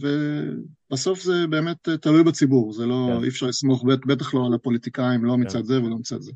ובסוף 0.00 1.22
זה 1.22 1.46
באמת 1.46 1.88
תלוי 1.88 2.24
בציבור, 2.24 2.72
זה 2.72 2.86
לא, 2.86 3.08
כן. 3.16 3.22
אי 3.22 3.28
אפשר 3.28 3.46
לסמוך 3.46 3.84
בטח 3.84 4.34
לא 4.34 4.46
על 4.46 4.54
הפוליטיקאים, 4.54 5.24
לא 5.24 5.38
מצד 5.38 5.58
כן. 5.58 5.64
זה 5.64 5.82
ולא 5.82 5.96
מצד 5.98 6.20
זה. 6.20 6.32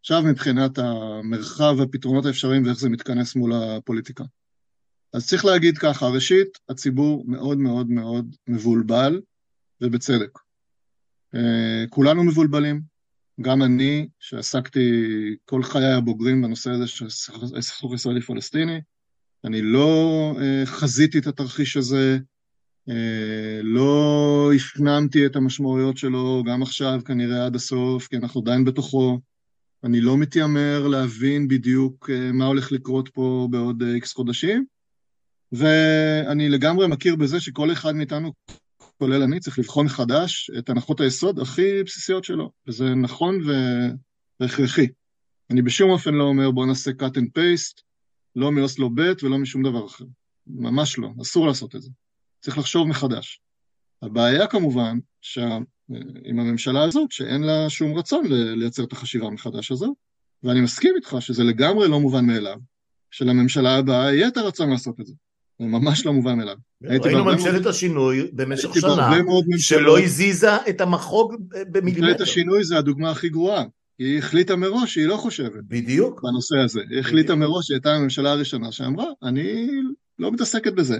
עכשיו 0.00 0.22
מבחינת 0.22 0.78
המרחב 0.78 1.74
והפתרונות 1.78 2.26
האפשריים 2.26 2.66
ואיך 2.66 2.78
זה 2.78 2.88
מתכנס 2.88 3.36
מול 3.36 3.52
הפוליטיקה. 3.52 4.24
אז 5.12 5.28
צריך 5.28 5.44
להגיד 5.44 5.78
ככה, 5.78 6.08
ראשית, 6.08 6.58
הציבור 6.68 7.24
מאוד 7.26 7.58
מאוד 7.58 7.90
מאוד 7.90 8.36
מבולבל, 8.48 9.20
ובצדק. 9.80 10.38
כולנו 11.90 12.24
מבולבלים, 12.24 12.91
גם 13.40 13.62
אני, 13.62 14.08
שעסקתי 14.18 14.90
כל 15.44 15.62
חיי 15.62 15.92
הבוגרים 15.92 16.42
בנושא 16.42 16.70
הזה 16.70 16.86
של 16.86 17.10
סכסוך 17.60 17.94
ישראלי-פלסטיני, 17.94 18.80
אני 19.44 19.62
לא 19.62 20.34
uh, 20.36 20.66
חזיתי 20.66 21.18
את 21.18 21.26
התרחיש 21.26 21.76
הזה, 21.76 22.18
uh, 22.88 22.92
לא 23.62 24.50
הפנמתי 24.56 25.26
את 25.26 25.36
המשמעויות 25.36 25.96
שלו, 25.96 26.42
גם 26.46 26.62
עכשיו 26.62 27.00
כנראה 27.04 27.46
עד 27.46 27.56
הסוף, 27.56 28.06
כי 28.06 28.16
אנחנו 28.16 28.40
עדיין 28.40 28.64
בתוכו. 28.64 29.20
אני 29.84 30.00
לא 30.00 30.18
מתיימר 30.18 30.88
להבין 30.88 31.48
בדיוק 31.48 32.10
uh, 32.10 32.32
מה 32.32 32.44
הולך 32.44 32.72
לקרות 32.72 33.08
פה 33.08 33.48
בעוד 33.50 33.82
איקס 33.82 34.10
uh, 34.10 34.14
חודשים, 34.14 34.64
ואני 35.52 36.48
לגמרי 36.48 36.88
מכיר 36.88 37.16
בזה 37.16 37.40
שכל 37.40 37.72
אחד 37.72 37.94
מאיתנו 37.94 38.32
כולל 39.02 39.22
אני, 39.22 39.40
צריך 39.40 39.58
לבחון 39.58 39.86
מחדש 39.86 40.50
את 40.58 40.70
הנחות 40.70 41.00
היסוד 41.00 41.38
הכי 41.38 41.82
בסיסיות 41.82 42.24
שלו, 42.24 42.50
וזה 42.66 42.94
נכון 42.94 43.40
והכרחי. 44.40 44.86
אני 45.50 45.62
בשום 45.62 45.90
אופן 45.90 46.14
לא 46.14 46.24
אומר 46.24 46.50
בוא 46.50 46.66
נעשה 46.66 46.90
cut 46.90 47.16
and 47.16 47.38
paste, 47.38 47.82
לא 48.36 48.52
מאוסלו 48.52 48.90
ב' 48.94 49.12
ולא 49.22 49.38
משום 49.38 49.62
דבר 49.62 49.86
אחר. 49.86 50.04
ממש 50.46 50.98
לא, 50.98 51.08
אסור 51.22 51.46
לעשות 51.46 51.76
את 51.76 51.82
זה. 51.82 51.90
צריך 52.40 52.58
לחשוב 52.58 52.88
מחדש. 52.88 53.40
הבעיה 54.02 54.46
כמובן, 54.46 54.98
שה... 55.20 55.58
עם 56.24 56.40
הממשלה 56.40 56.82
הזאת, 56.82 57.12
שאין 57.12 57.42
לה 57.42 57.70
שום 57.70 57.98
רצון 57.98 58.24
לייצר 58.30 58.84
את 58.84 58.92
החשיבה 58.92 59.26
המחדש 59.26 59.72
הזו, 59.72 59.94
ואני 60.42 60.60
מסכים 60.60 60.94
איתך 60.96 61.16
שזה 61.20 61.44
לגמרי 61.44 61.88
לא 61.88 62.00
מובן 62.00 62.26
מאליו, 62.26 62.58
שלממשלה 63.10 63.76
הבאה 63.76 64.14
יהיה 64.14 64.28
את 64.28 64.36
הרצון 64.36 64.70
לעשות 64.70 65.00
את 65.00 65.06
זה. 65.06 65.14
זה 65.62 65.68
ממש 65.68 66.06
לא 66.06 66.12
מובן 66.12 66.36
מאליו. 66.36 66.56
ראינו 66.82 67.24
ממשלת 67.24 67.66
השינוי 67.66 68.30
במשך 68.32 68.74
שנה, 68.80 69.10
שלא 69.58 70.00
הזיזה 70.00 70.56
את 70.68 70.80
המחוג 70.80 71.36
במילימטר. 71.72 72.06
ממשלת 72.06 72.20
השינוי 72.20 72.64
זה 72.64 72.78
הדוגמה 72.78 73.10
הכי 73.10 73.28
גרועה. 73.28 73.64
היא 73.98 74.18
החליטה 74.18 74.56
מראש 74.56 74.94
שהיא 74.94 75.06
לא 75.06 75.16
חושבת. 75.16 75.64
בדיוק. 75.68 76.20
בנושא 76.22 76.56
הזה. 76.56 76.80
היא 76.90 77.00
החליטה 77.00 77.34
מראש, 77.34 77.66
שהיא 77.66 77.74
הייתה 77.74 77.94
הממשלה 77.94 78.32
הראשונה 78.32 78.72
שאמרה, 78.72 79.06
אני 79.22 79.70
לא 80.18 80.32
מתעסקת 80.32 80.72
בזה. 80.72 80.98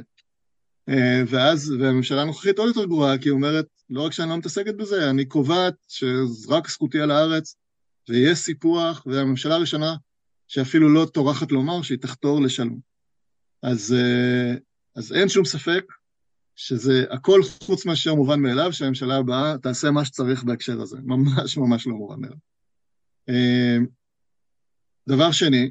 אה, 0.88 1.22
ואז, 1.26 1.74
והממשלה 1.80 2.22
הנוכחית 2.22 2.58
עוד 2.58 2.68
יותר 2.68 2.84
גרועה, 2.84 3.18
כי 3.18 3.28
היא 3.28 3.32
אומרת, 3.32 3.66
לא 3.90 4.02
רק 4.02 4.12
שאני 4.12 4.30
לא 4.30 4.36
מתעסקת 4.36 4.74
בזה, 4.74 5.10
אני 5.10 5.24
קובעת 5.24 5.74
שרק 5.88 6.68
זכותי 6.68 7.00
על 7.00 7.10
הארץ, 7.10 7.56
ויש 8.08 8.38
סיפוח, 8.38 9.02
והממשלה 9.06 9.54
הראשונה 9.54 9.94
שאפילו 10.48 10.88
לא 10.88 11.04
טורחת 11.04 11.52
לומר 11.52 11.82
שהיא 11.82 11.98
תחתור 11.98 12.42
לשלום. 12.42 12.91
אז, 13.62 13.94
אה, 13.98 14.54
אז 14.96 15.12
אין 15.12 15.28
שום 15.28 15.44
ספק 15.44 15.84
שזה 16.56 17.04
הכל 17.10 17.40
חוץ 17.42 17.86
מאשר 17.86 18.14
מובן 18.14 18.40
מאליו, 18.40 18.72
שהממשלה 18.72 19.16
הבאה 19.16 19.58
תעשה 19.58 19.90
מה 19.90 20.04
שצריך 20.04 20.44
בהקשר 20.44 20.80
הזה. 20.80 20.96
ממש 21.04 21.56
ממש 21.56 21.86
לא 21.86 21.94
מובן 21.94 22.20
מאליו. 22.20 22.36
אה, 23.28 23.76
דבר 25.08 25.32
שני, 25.32 25.70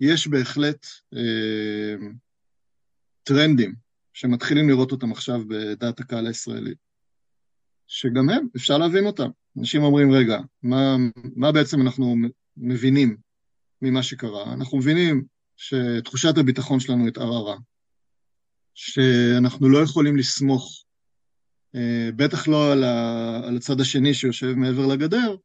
יש 0.00 0.28
בהחלט 0.28 0.86
אה, 1.14 2.06
טרנדים 3.22 3.74
שמתחילים 4.12 4.68
לראות 4.68 4.92
אותם 4.92 5.12
עכשיו 5.12 5.40
בדעת 5.48 6.00
הקהל 6.00 6.26
הישראלית, 6.26 6.78
שגם 7.86 8.30
הם, 8.30 8.46
אפשר 8.56 8.78
להבין 8.78 9.06
אותם. 9.06 9.28
אנשים 9.58 9.82
אומרים, 9.82 10.12
רגע, 10.12 10.38
מה, 10.62 10.96
מה 11.36 11.52
בעצם 11.52 11.80
אנחנו 11.80 12.16
מבינים 12.56 13.16
ממה 13.82 14.02
שקרה? 14.02 14.52
אנחנו 14.52 14.78
מבינים 14.78 15.24
שתחושת 15.56 16.38
הביטחון 16.38 16.80
שלנו 16.80 17.06
התערערה, 17.06 17.56
שאנחנו 18.74 19.68
לא 19.68 19.78
יכולים 19.78 20.16
לסמוך, 20.16 20.84
אה, 21.74 22.10
בטח 22.16 22.48
לא 22.48 22.72
על, 22.72 23.56
הצד 23.56 23.80
השני 23.80 24.14
שיושב 24.14 24.52
מעבר 24.52 24.86
לגדר, 24.86 25.36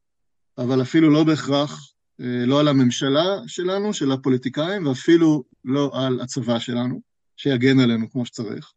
אבל 0.58 0.82
אפילו 0.82 1.10
לא 1.10 1.24
בהכרח, 1.24 1.92
אה, 2.20 2.46
לא 2.46 2.60
על 2.60 2.68
הממשלה 2.68 3.24
שלנו, 3.46 3.94
של 3.94 4.12
הפוליטיקאים, 4.12 4.86
ואפילו 4.86 5.44
לא 5.64 5.90
על 5.94 6.20
הצבא 6.20 6.58
שלנו, 6.58 7.00
שיגן 7.36 7.80
עלינו 7.80 8.10
כמו 8.10 8.26
שצריך. 8.26 8.72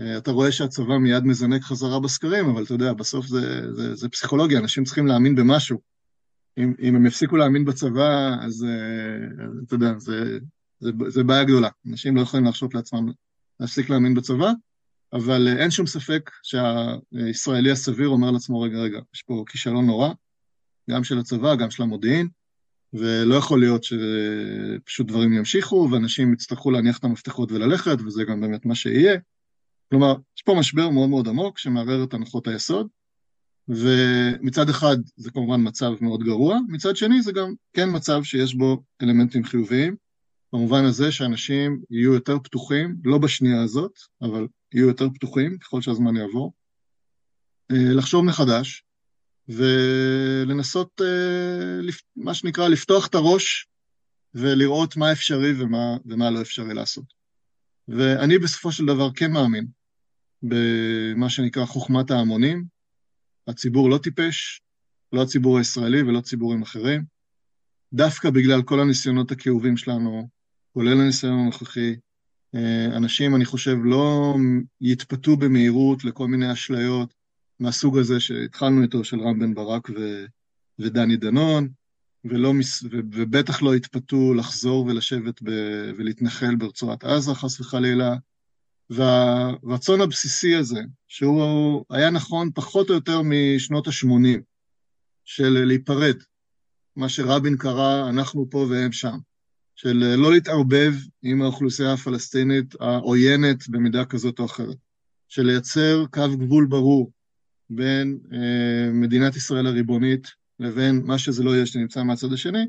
אה, 0.00 0.16
אתה 0.18 0.30
רואה 0.30 0.52
שהצבא 0.52 0.98
מיד 0.98 1.24
מזנק 1.24 1.62
חזרה 1.62 2.00
בסקרים, 2.00 2.50
אבל 2.50 2.64
אתה 2.64 2.74
יודע, 2.74 2.92
בסוף 2.92 3.26
זה, 3.26 3.74
זה, 3.74 3.94
זה 3.94 4.08
פסיכולוגיה, 4.08 4.58
אנשים 4.58 4.84
צריכים 4.84 5.06
להאמין 5.06 5.34
במשהו. 5.34 5.91
אם, 6.58 6.74
אם 6.82 6.96
הם 6.96 7.06
יפסיקו 7.06 7.36
להאמין 7.36 7.64
בצבא, 7.64 8.34
אז 8.40 8.66
אתה 9.66 9.74
יודע, 9.74 9.98
זה, 9.98 10.38
זה, 10.80 10.90
זה 11.08 11.24
בעיה 11.24 11.44
גדולה. 11.44 11.68
אנשים 11.86 12.16
לא 12.16 12.20
יכולים 12.20 12.44
להרשות 12.44 12.74
לעצמם 12.74 13.06
להפסיק 13.60 13.90
להאמין 13.90 14.14
בצבא, 14.14 14.52
אבל 15.12 15.48
אה, 15.48 15.62
אין 15.62 15.70
שום 15.70 15.86
ספק 15.86 16.30
שהישראלי 16.42 17.70
הסביר 17.70 18.08
אומר 18.08 18.30
לעצמו, 18.30 18.60
רגע, 18.60 18.78
רגע, 18.78 18.98
יש 19.14 19.22
פה 19.22 19.44
כישלון 19.48 19.86
נורא, 19.86 20.10
גם 20.90 21.04
של 21.04 21.18
הצבא, 21.18 21.54
גם 21.54 21.70
של 21.70 21.82
המודיעין, 21.82 22.28
ולא 22.92 23.34
יכול 23.34 23.60
להיות 23.60 23.84
שפשוט 23.84 25.06
דברים 25.06 25.32
ימשיכו, 25.32 25.88
ואנשים 25.92 26.32
יצטרכו 26.32 26.70
להניח 26.70 26.98
את 26.98 27.04
המפתחות 27.04 27.52
וללכת, 27.52 27.96
וזה 28.06 28.24
גם 28.24 28.40
באמת 28.40 28.66
מה 28.66 28.74
שיהיה. 28.74 29.18
כלומר, 29.90 30.14
יש 30.36 30.42
פה 30.42 30.54
משבר 30.58 30.90
מאוד 30.90 31.08
מאוד 31.08 31.28
עמוק 31.28 31.58
שמערער 31.58 32.04
את 32.04 32.14
הנחות 32.14 32.48
היסוד, 32.48 32.86
ומצד 33.68 34.68
אחד 34.68 34.96
זה 35.16 35.30
כמובן 35.30 35.68
מצב 35.68 35.92
מאוד 36.00 36.22
גרוע, 36.22 36.58
מצד 36.68 36.96
שני 36.96 37.22
זה 37.22 37.32
גם 37.32 37.54
כן 37.72 37.88
מצב 37.92 38.22
שיש 38.22 38.54
בו 38.54 38.82
אלמנטים 39.02 39.44
חיוביים, 39.44 39.96
במובן 40.52 40.84
הזה 40.84 41.12
שאנשים 41.12 41.80
יהיו 41.90 42.14
יותר 42.14 42.38
פתוחים, 42.38 42.96
לא 43.04 43.18
בשנייה 43.18 43.62
הזאת, 43.62 43.92
אבל 44.22 44.46
יהיו 44.74 44.88
יותר 44.88 45.08
פתוחים 45.14 45.58
ככל 45.58 45.80
שהזמן 45.80 46.16
יעבור, 46.16 46.52
אה, 47.70 47.94
לחשוב 47.94 48.24
מחדש 48.24 48.84
ולנסות, 49.48 51.00
אה, 51.00 51.90
מה 52.16 52.34
שנקרא, 52.34 52.68
לפתוח 52.68 53.06
את 53.06 53.14
הראש 53.14 53.66
ולראות 54.34 54.96
מה 54.96 55.12
אפשרי 55.12 55.62
ומה, 55.62 55.96
ומה 56.06 56.30
לא 56.30 56.40
אפשרי 56.40 56.74
לעשות. 56.74 57.04
ואני 57.88 58.38
בסופו 58.38 58.72
של 58.72 58.86
דבר 58.86 59.08
כן 59.14 59.32
מאמין 59.32 59.66
במה 60.42 61.30
שנקרא 61.30 61.64
חוכמת 61.64 62.10
ההמונים. 62.10 62.71
הציבור 63.52 63.90
לא 63.90 63.98
טיפש, 63.98 64.60
לא 65.12 65.22
הציבור 65.22 65.58
הישראלי 65.58 66.02
ולא 66.02 66.20
ציבורים 66.20 66.62
אחרים. 66.62 67.04
דווקא 67.92 68.30
בגלל 68.30 68.62
כל 68.62 68.80
הניסיונות 68.80 69.30
הכאובים 69.30 69.76
שלנו 69.76 70.28
כולל 70.74 71.00
הניסיון 71.00 71.38
הנוכחי. 71.38 71.96
אה, 72.54 72.96
אנשים, 72.96 73.36
אני 73.36 73.44
חושב, 73.44 73.76
לא 73.84 74.34
יתפתו 74.80 75.36
במהירות 75.36 76.04
לכל 76.04 76.26
מיני 76.26 76.52
אשליות 76.52 77.14
מהסוג 77.60 77.98
הזה 77.98 78.20
שהתחלנו 78.20 78.82
איתו, 78.82 79.04
של 79.04 79.20
רם 79.20 79.38
בן 79.38 79.54
ברק 79.54 79.90
ו, 79.90 80.24
ודני 80.78 81.16
דנון, 81.16 81.68
ולא, 82.24 82.52
ו, 82.90 82.96
ובטח 83.12 83.62
לא 83.62 83.76
יתפתו 83.76 84.34
לחזור 84.34 84.86
ולשבת 84.86 85.42
ב, 85.42 85.50
ולהתנחל 85.96 86.54
ברצועת 86.56 87.04
עזה, 87.04 87.34
חס 87.34 87.60
וחלילה. 87.60 88.16
והרצון 88.94 90.00
הבסיסי 90.00 90.54
הזה, 90.54 90.80
שהוא 91.08 91.84
היה 91.90 92.10
נכון 92.10 92.50
פחות 92.54 92.90
או 92.90 92.94
יותר 92.94 93.20
משנות 93.24 93.88
ה-80, 93.88 94.40
של 95.24 95.64
להיפרד, 95.66 96.16
מה 96.96 97.08
שרבין 97.08 97.56
קרא, 97.56 98.08
אנחנו 98.08 98.46
פה 98.50 98.66
והם 98.70 98.92
שם. 98.92 99.18
של 99.74 100.14
לא 100.16 100.32
להתערבב 100.32 100.94
עם 101.22 101.42
האוכלוסייה 101.42 101.92
הפלסטינית 101.92 102.74
העוינת 102.80 103.68
במידה 103.68 104.04
כזאת 104.04 104.38
או 104.38 104.44
אחרת, 104.44 104.76
של 105.28 105.42
לייצר 105.42 106.04
קו 106.10 106.36
גבול 106.38 106.66
ברור 106.66 107.12
בין 107.70 108.18
אה, 108.32 108.92
מדינת 108.92 109.36
ישראל 109.36 109.66
הריבונית 109.66 110.28
לבין 110.58 111.02
מה 111.04 111.18
שזה 111.18 111.42
לא 111.42 111.50
יהיה 111.50 111.66
שנמצא 111.66 112.02
מהצד 112.02 112.32
השני, 112.32 112.66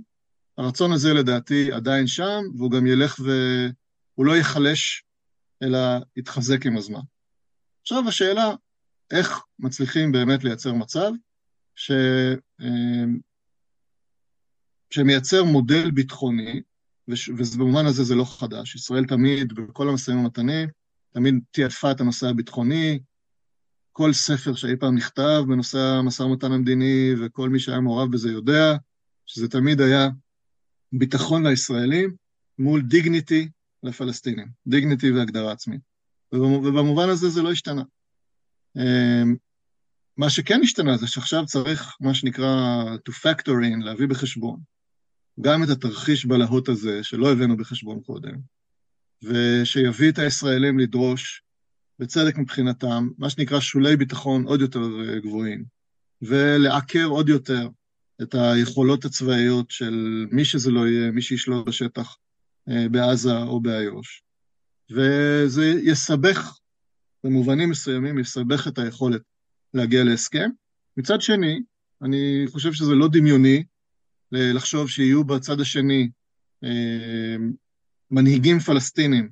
הרצון 0.57 0.91
הזה 0.91 1.13
לדעתי 1.13 1.71
עדיין 1.71 2.07
שם, 2.07 2.41
והוא 2.57 2.71
גם 2.71 2.87
ילך 2.87 3.19
ו... 3.23 3.31
הוא 4.15 4.25
לא 4.25 4.35
ייחלש, 4.35 5.02
אלא 5.63 5.79
יתחזק 6.15 6.65
עם 6.65 6.77
הזמן. 6.77 7.01
עכשיו 7.81 8.07
השאלה, 8.07 8.55
איך 9.11 9.39
מצליחים 9.59 10.11
באמת 10.11 10.43
לייצר 10.43 10.73
מצב 10.73 11.11
ש... 11.75 11.91
אה, 12.61 13.05
שמייצר 14.89 15.43
מודל 15.43 15.91
ביטחוני 15.91 16.61
ובמובן 17.07 17.85
הזה 17.85 18.03
זה 18.03 18.15
לא 18.15 18.25
חדש. 18.39 18.75
ישראל 18.75 19.05
תמיד, 19.05 19.53
בכל 19.53 19.89
המשאים 19.89 20.19
ומתנים, 20.19 20.69
תמיד 21.13 21.35
תיעדפה 21.51 21.91
את 21.91 22.01
הנושא 22.01 22.27
הביטחוני. 22.27 22.99
כל 23.91 24.13
ספר 24.13 24.55
שאי 24.55 24.75
פעם 24.79 24.95
נכתב 24.95 25.43
בנושא 25.47 25.79
המשא 25.79 26.23
ומתן 26.23 26.51
המדיני, 26.51 27.13
וכל 27.19 27.49
מי 27.49 27.59
שהיה 27.59 27.79
מעורב 27.79 28.11
בזה 28.11 28.31
יודע, 28.31 28.75
שזה 29.25 29.47
תמיד 29.49 29.81
היה 29.81 30.09
ביטחון 30.91 31.47
לישראלים 31.47 32.15
מול 32.59 32.81
דיגניטי 32.81 33.49
לפלסטינים, 33.83 34.47
דיגניטי 34.67 35.11
והגדרה 35.11 35.51
עצמית. 35.51 35.81
ובמובן 36.33 37.09
הזה 37.09 37.29
זה 37.29 37.41
לא 37.41 37.51
השתנה. 37.51 37.83
אמ, 38.77 39.35
מה 40.17 40.29
שכן 40.29 40.59
השתנה 40.63 40.97
זה 40.97 41.07
שעכשיו 41.07 41.45
צריך, 41.45 41.97
מה 41.99 42.13
שנקרא 42.13 42.83
to 43.09 43.11
factor 43.11 43.51
in, 43.51 43.83
להביא 43.83 44.07
בחשבון, 44.07 44.59
גם 45.41 45.63
את 45.63 45.69
התרחיש 45.69 46.25
בלהות 46.25 46.69
הזה, 46.69 47.03
שלא 47.03 47.31
הבאנו 47.31 47.57
בחשבון 47.57 48.01
קודם, 48.01 48.35
ושיביא 49.23 50.11
את 50.11 50.19
הישראלים 50.19 50.79
לדרוש, 50.79 51.43
בצדק 51.99 52.37
מבחינתם, 52.37 53.09
מה 53.17 53.29
שנקרא 53.29 53.59
שולי 53.59 53.97
ביטחון 53.97 54.43
עוד 54.43 54.61
יותר 54.61 54.79
אה, 54.79 55.19
גבוהים, 55.19 55.65
ולעקר 56.21 57.05
עוד 57.05 57.29
יותר 57.29 57.69
את 58.21 58.35
היכולות 58.35 59.05
הצבאיות 59.05 59.71
של 59.71 60.25
מי 60.31 60.45
שזה 60.45 60.71
לא 60.71 60.87
יהיה, 60.87 61.11
מי 61.11 61.21
שישלוט 61.21 61.67
בשטח 61.67 62.17
בעזה 62.67 63.37
או 63.37 63.61
באיו"ש. 63.61 64.23
וזה 64.91 65.65
יסבך, 65.83 66.57
במובנים 67.23 67.69
מסוימים, 67.69 68.19
יסבך 68.19 68.67
את 68.67 68.79
היכולת 68.79 69.21
להגיע 69.73 70.03
להסכם. 70.03 70.49
מצד 70.97 71.21
שני, 71.21 71.59
אני 72.01 72.45
חושב 72.51 72.73
שזה 72.73 72.95
לא 72.95 73.07
דמיוני 73.07 73.63
לחשוב 74.31 74.89
שיהיו 74.89 75.23
בצד 75.23 75.59
השני 75.59 76.09
אה, 76.63 77.35
מנהיגים 78.11 78.59
פלסטינים, 78.59 79.29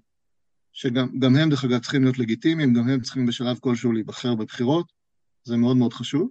שגם 0.74 1.36
הם, 1.36 1.50
דרך 1.50 1.64
אגב, 1.64 1.80
צריכים 1.80 2.04
להיות 2.04 2.20
לגיטימיים, 2.20 2.74
גם 2.74 2.90
הם 2.90 3.02
צריכים 3.02 3.26
בשלב 3.26 3.58
כלשהו 3.60 3.92
להיבחר 3.92 4.36
בבחירות, 4.36 4.92
זה 5.44 5.58
מאוד 5.58 5.78
מאוד 5.78 5.94
חשוב. 5.94 6.30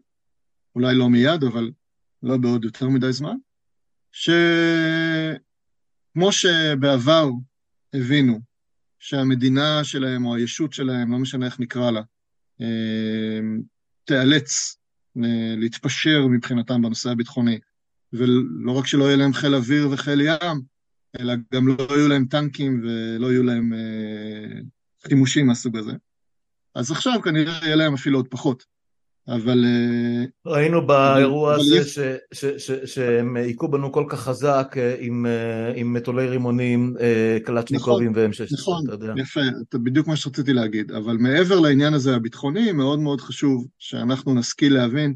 אולי 0.74 0.94
לא 0.94 1.10
מיד, 1.10 1.44
אבל 1.44 1.70
לא 2.22 2.36
בעוד 2.36 2.64
יותר 2.64 2.88
מדי 2.88 3.12
זמן. 3.12 3.36
שכמו 6.10 6.32
שבעבר 6.32 7.30
הבינו 7.94 8.40
שהמדינה 8.98 9.84
שלהם 9.84 10.26
או 10.26 10.34
הישות 10.34 10.72
שלהם, 10.72 11.12
לא 11.12 11.18
משנה 11.18 11.46
איך 11.46 11.60
נקרא 11.60 11.90
לה, 11.90 12.02
אה, 12.60 13.40
תיאלץ 14.04 14.76
אה, 15.16 15.54
להתפשר 15.56 16.26
מבחינתם 16.26 16.82
בנושא 16.82 17.10
הביטחוני 17.10 17.58
ולא 18.12 18.72
רק 18.72 18.86
שלא 18.86 19.04
יהיה 19.04 19.16
להם 19.16 19.32
חיל 19.32 19.54
אוויר 19.54 19.88
וחיל 19.90 20.20
ים, 20.20 20.62
אלא 21.20 21.34
גם 21.54 21.68
לא 21.68 21.96
יהיו 21.96 22.08
להם 22.08 22.24
טנקים 22.24 22.80
ולא 22.84 23.26
יהיו 23.26 23.42
להם 23.42 23.72
אה, 23.72 24.60
חימושים 25.08 25.46
מהסוג 25.46 25.76
הזה. 25.76 25.92
אז 26.74 26.90
עכשיו 26.90 27.22
כנראה 27.22 27.58
יהיה 27.62 27.76
להם 27.76 27.94
אפילו 27.94 28.18
עוד 28.18 28.28
פחות. 28.28 28.64
אבל... 29.28 29.64
אה, 29.64 30.24
ראינו 30.46 30.86
באירוע 30.86 31.54
אבל 31.54 31.60
הזה 31.60 31.84
ש, 31.84 31.98
ש, 32.32 32.44
ש, 32.44 32.70
שהם 32.84 33.36
היכו 33.36 33.68
בנו 33.68 33.92
כל 33.92 34.04
כך 34.08 34.20
חזק 34.20 34.74
אה, 34.76 34.96
עם, 34.98 35.26
אה, 35.26 35.72
עם 35.74 35.92
מטולי 35.92 36.26
רימונים, 36.26 36.96
קלצ'ניקובים 37.44 38.10
נכון, 38.10 38.22
והם 38.22 38.32
16 38.32 38.74
נכון, 38.74 38.86
אתה 38.86 38.94
יודע. 38.94 39.12
יפה, 39.16 39.40
זה 39.72 39.78
בדיוק 39.78 40.06
מה 40.06 40.16
שרציתי 40.16 40.52
להגיד. 40.52 40.92
אבל 40.92 41.16
מעבר 41.16 41.60
לעניין 41.60 41.94
הזה 41.94 42.16
הביטחוני, 42.16 42.72
מאוד 42.72 42.98
מאוד 42.98 43.20
חשוב 43.20 43.66
שאנחנו 43.78 44.34
נשכיל 44.34 44.74
להבין 44.74 45.14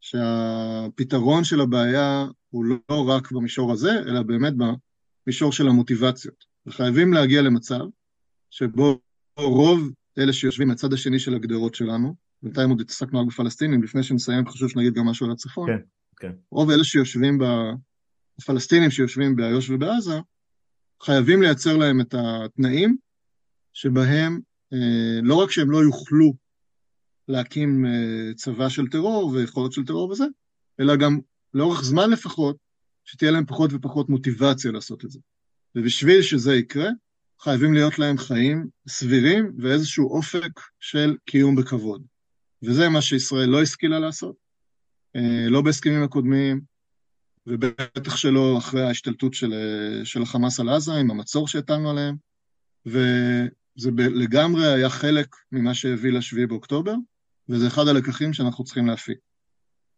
שהפתרון 0.00 1.44
של 1.44 1.60
הבעיה 1.60 2.26
הוא 2.50 2.64
לא 2.64 3.08
רק 3.08 3.32
במישור 3.32 3.72
הזה, 3.72 3.90
אלא 3.90 4.22
באמת 4.22 4.52
במישור 5.26 5.52
של 5.52 5.68
המוטיבציות. 5.68 6.44
וחייבים 6.66 7.12
להגיע 7.12 7.42
למצב 7.42 7.80
שבו 8.50 8.98
רוב 9.38 9.90
אלה 10.18 10.32
שיושבים 10.32 10.68
מהצד 10.68 10.92
השני 10.92 11.18
של 11.18 11.34
הגדרות 11.34 11.74
שלנו, 11.74 12.25
בינתיים 12.42 12.70
עוד 12.70 12.80
התעסקנו 12.80 13.20
רק 13.20 13.26
בפלסטינים, 13.26 13.82
לפני 13.82 14.02
שנסיים 14.02 14.48
חשוב 14.48 14.68
שנגיד 14.68 14.94
גם 14.94 15.06
משהו 15.06 15.26
על 15.26 15.32
הצפון. 15.32 15.66
כן, 15.66 15.78
כן. 16.16 16.32
רוב 16.50 16.70
אלה 16.70 16.84
שיושבים, 16.84 17.38
ב... 17.38 17.44
הפלסטינים 18.38 18.90
שיושבים 18.90 19.36
באיו"ש 19.36 19.70
ובעזה, 19.70 20.20
חייבים 21.02 21.42
לייצר 21.42 21.76
להם 21.76 22.00
את 22.00 22.14
התנאים 22.18 22.96
שבהם 23.72 24.40
אה, 24.72 25.20
לא 25.22 25.34
רק 25.34 25.50
שהם 25.50 25.70
לא 25.70 25.78
יוכלו 25.78 26.34
להקים 27.28 27.86
אה, 27.86 28.34
צבא 28.34 28.68
של 28.68 28.86
טרור 28.86 29.30
ויכולות 29.30 29.72
של 29.72 29.84
טרור 29.84 30.10
וזה, 30.10 30.24
אלא 30.80 30.96
גם 30.96 31.18
לאורך 31.54 31.84
זמן 31.84 32.10
לפחות, 32.10 32.56
שתהיה 33.04 33.30
להם 33.30 33.46
פחות 33.46 33.72
ופחות 33.72 34.08
מוטיבציה 34.08 34.72
לעשות 34.72 35.04
את 35.04 35.10
זה. 35.10 35.18
ובשביל 35.74 36.22
שזה 36.22 36.54
יקרה, 36.54 36.88
חייבים 37.40 37.74
להיות 37.74 37.98
להם 37.98 38.18
חיים 38.18 38.68
סבירים 38.88 39.52
ואיזשהו 39.58 40.10
אופק 40.10 40.60
של 40.80 41.16
קיום 41.24 41.56
בכבוד. 41.56 42.02
וזה 42.62 42.88
מה 42.88 43.02
שישראל 43.02 43.48
לא 43.48 43.62
השכילה 43.62 43.98
לעשות, 43.98 44.36
אה, 45.16 45.46
לא 45.48 45.62
בהסכמים 45.62 46.02
הקודמים, 46.02 46.60
ובטח 47.46 48.16
שלא 48.16 48.58
אחרי 48.58 48.82
ההשתלטות 48.82 49.34
של, 49.34 49.54
של 50.04 50.22
החמאס 50.22 50.60
על 50.60 50.68
עזה, 50.68 50.94
עם 50.94 51.10
המצור 51.10 51.48
שהטלנו 51.48 51.90
עליהם, 51.90 52.16
וזה 52.86 53.90
לגמרי 53.96 54.66
היה 54.66 54.90
חלק 54.90 55.36
ממה 55.52 55.74
שהביא 55.74 56.12
לשביעי 56.12 56.46
באוקטובר, 56.46 56.94
וזה 57.48 57.66
אחד 57.66 57.88
הלקחים 57.88 58.32
שאנחנו 58.32 58.64
צריכים 58.64 58.86
להפיק. 58.86 59.18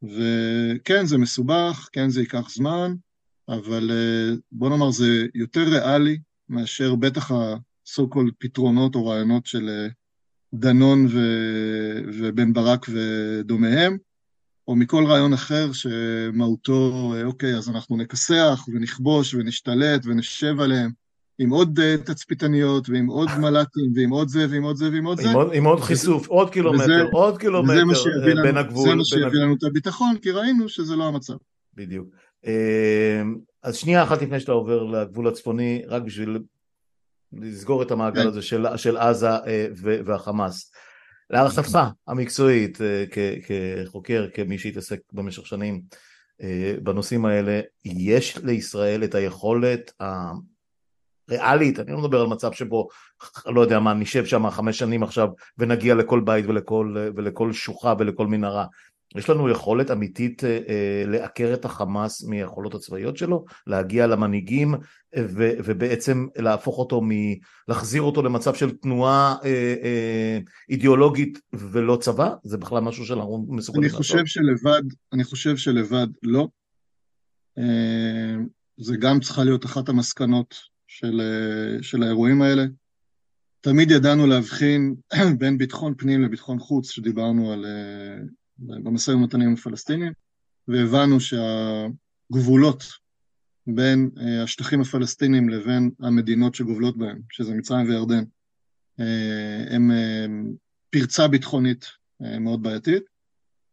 וכן, 0.03 1.07
זה 1.07 1.19
מסובך, 1.19 1.89
כן, 1.93 2.11
זה 2.11 2.21
ייקח 2.21 2.51
זמן, 2.51 2.95
אבל 3.49 3.91
אה, 3.91 4.37
בוא 4.53 4.71
נאמר, 4.71 4.91
זה 4.91 5.27
יותר 5.35 5.65
ריאלי 5.65 6.19
מאשר 6.49 6.95
בטח 6.95 7.31
ה-so 7.31 8.03
called 8.15 8.33
פתרונות 8.39 8.95
או 8.95 9.07
רעיונות 9.07 9.47
של 9.47 9.69
אה, 9.69 9.89
דנון 10.55 11.07
ו... 11.11 11.19
ובן 12.19 12.53
ברק 12.53 12.87
ודומיהם, 12.89 13.97
או 14.69 14.77
מכל 14.77 15.05
רעיון 15.07 15.33
אחר 15.33 15.73
שמהותו, 15.73 17.13
אה, 17.17 17.25
אוקיי, 17.25 17.57
אז 17.57 17.69
אנחנו 17.69 17.97
נכסח 17.97 18.65
ונכבוש 18.69 19.35
ונשתלט 19.35 20.07
ונשב 20.07 20.61
עליהם. 20.61 20.91
עם 21.41 21.51
עוד 21.51 21.79
uh, 21.79 22.07
תצפיתניות, 22.07 22.89
ועם 22.89 23.07
עוד 23.07 23.29
מל"טים, 23.41 23.93
ועם 23.95 24.11
עוד 24.11 24.29
זה, 24.29 24.47
ועם 24.51 24.63
עוד 24.63 24.77
זה, 24.77 24.91
ועם 24.93 25.05
עוד 25.05 25.21
זה. 25.21 25.31
עם 25.31 25.35
עוד, 25.35 25.51
עם 25.53 25.65
עוד 25.65 25.81
חיסוף, 25.81 26.23
וזה, 26.23 26.31
עוד 26.31 26.51
קילומטר, 26.51 26.83
וזה, 26.85 27.03
עוד 27.13 27.39
קילומטר 27.39 27.85
לנו, 27.85 28.43
בין 28.43 28.57
הגבול. 28.57 28.89
זה 28.89 28.95
מה 28.95 29.05
שיביא 29.05 29.41
לנו 29.41 29.55
את 29.55 29.65
הביטחון, 29.65 30.17
כי 30.23 30.31
ראינו 30.31 30.69
שזה 30.69 30.97
לא 30.97 31.09
המצב. 31.09 31.35
בדיוק. 31.75 32.09
אז 33.63 33.77
שנייה 33.77 34.03
אחת 34.03 34.23
לפני 34.23 34.41
שאתה 34.41 34.53
עובר 34.53 34.83
לגבול 34.83 35.29
הצפוני, 35.29 35.83
רק 35.89 36.03
בשביל 36.03 36.39
לסגור 37.33 37.83
את 37.83 37.91
המעגל 37.91 38.23
כן. 38.23 38.29
הזה 38.29 38.43
של, 38.43 38.67
של 38.77 38.97
עזה 38.97 39.31
והחמאס. 39.81 40.73
להערכתך 41.31 41.79
המקצועית 42.09 42.79
כחוקר, 43.87 44.27
כמי 44.35 44.59
שהתעסק 44.59 45.01
במשך 45.13 45.47
שנים 45.47 45.83
בנושאים 46.83 47.25
האלה, 47.25 47.61
יש 47.85 48.39
לישראל 48.39 49.05
את 49.05 49.15
היכולת 49.15 49.93
ריאלית, 51.31 51.79
אני 51.79 51.93
לא 51.93 51.99
מדבר 51.99 52.21
על 52.21 52.27
מצב 52.27 52.53
שבו, 52.53 52.89
לא 53.47 53.61
יודע 53.61 53.81
מה, 53.81 53.95
נשב 53.95 54.25
שם 54.25 54.51
חמש 54.51 54.79
שנים 54.79 55.03
עכשיו 55.03 55.29
ונגיע 55.59 55.95
לכל 55.95 56.21
בית 56.21 56.47
ולכל, 56.49 56.97
ולכל 57.17 57.53
שוחה 57.53 57.95
ולכל 57.99 58.27
מנהרה. 58.27 58.67
יש 59.17 59.31
לנו 59.31 59.49
יכולת 59.49 59.91
אמיתית 59.91 60.45
אה, 60.45 60.59
אה, 60.69 61.05
לעקר 61.07 61.55
את 61.55 61.65
החמאס 61.65 62.25
מיכולות 62.25 62.75
הצבאיות 62.75 63.17
שלו, 63.17 63.45
להגיע 63.67 64.07
למנהיגים 64.07 64.75
ו, 65.19 65.51
ובעצם 65.65 66.27
להפוך 66.37 66.79
אותו, 66.79 67.03
מ, 67.03 67.11
להחזיר 67.69 68.03
אותו 68.03 68.23
למצב 68.23 68.55
של 68.55 68.71
תנועה 68.71 69.37
אה, 69.45 69.75
אה, 69.83 70.39
אידיאולוגית 70.69 71.41
ולא 71.53 71.97
צבא? 72.01 72.35
זה 72.43 72.59
בכלל 72.59 72.81
משהו 72.81 73.07
שאנחנו 73.07 73.47
מסוגלים 73.49 73.83
לעשות? 73.83 73.97
אני 73.97 73.99
חושב 73.99 74.27
שלבד, 74.27 74.83
אני 75.13 75.25
חושב 75.25 75.57
שלבד 75.57 76.07
לא. 76.23 76.49
אה, 77.59 78.37
זה 78.77 78.97
גם 78.97 79.21
צריכה 79.21 79.45
להיות 79.45 79.65
אחת 79.65 79.89
המסקנות 79.89 80.55
של, 80.87 81.21
אה, 81.21 81.83
של 81.83 82.03
האירועים 82.03 82.43
האלה. 82.43 82.65
תמיד 83.61 83.91
ידענו 83.91 84.27
להבחין 84.27 84.95
בין 85.39 85.59
ביטחון 85.59 85.95
פנים 85.99 86.23
לביטחון 86.23 86.59
חוץ, 86.59 86.91
שדיברנו 86.91 87.53
על, 87.53 87.67
אה, 88.63 88.79
במשא 88.83 89.11
ומתנים 89.11 89.53
הפלסטינים, 89.53 90.13
והבנו 90.69 91.17
שהגבולות 91.21 92.85
בין 93.67 94.11
אה, 94.21 94.43
השטחים 94.43 94.81
הפלסטינים 94.81 95.49
לבין 95.49 95.91
המדינות 96.01 96.55
שגובלות 96.55 96.97
בהם, 96.99 97.19
שזה 97.31 97.55
מצרים 97.55 97.89
וירדן, 97.89 98.25
הם 99.71 99.91
פרצה 100.91 101.29
ביטחונית 101.29 101.87
מאוד 102.21 102.63
בעייתית. 102.63 103.03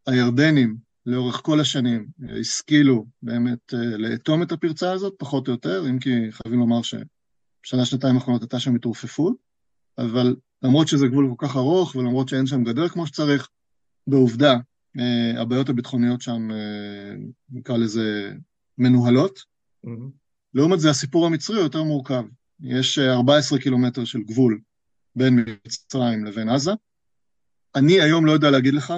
הירדנים 0.07 0.77
לאורך 1.05 1.36
כל 1.36 1.59
השנים 1.59 2.07
השכילו 2.39 3.05
באמת 3.21 3.73
לאטום 3.73 4.43
את 4.43 4.51
הפרצה 4.51 4.91
הזאת, 4.91 5.13
פחות 5.17 5.47
או 5.47 5.53
יותר, 5.53 5.89
אם 5.89 5.99
כי 5.99 6.09
חייבים 6.31 6.59
לומר 6.59 6.81
שבשנה, 6.81 7.86
שנתיים 7.86 8.15
האחרונות 8.15 8.41
הייתה 8.41 8.59
שם 8.59 8.75
התרופפות, 8.75 9.36
אבל 9.97 10.36
למרות 10.63 10.88
שזה 10.88 11.07
גבול 11.07 11.33
כל 11.38 11.47
כך 11.47 11.55
ארוך 11.55 11.95
ולמרות 11.95 12.29
שאין 12.29 12.47
שם 12.47 12.63
גדר 12.63 12.89
כמו 12.89 13.07
שצריך, 13.07 13.49
בעובדה, 14.07 14.55
הבעיות 15.38 15.70
הביטחוניות 15.70 16.22
שם, 16.22 16.50
נקרא 17.50 17.78
לזה, 17.78 18.32
מנוהלות. 18.78 19.39
Mm-hmm. 19.86 19.89
לעומת 20.54 20.80
זה, 20.80 20.89
הסיפור 20.89 21.26
המצרי 21.26 21.60
יותר 21.60 21.84
מורכב. 21.84 22.24
יש 22.60 23.00
14 23.00 23.60
קילומטר 23.60 24.06
של 24.06 24.20
גבול 24.24 24.60
בין 25.16 25.46
מצרים 25.66 26.26
לבין 26.26 26.50
עזה. 26.50 26.72
אני 27.76 28.02
היום 28.02 28.26
לא 28.26 28.32
יודע 28.32 28.52
להגיד 28.52 28.74
לך 28.74 28.93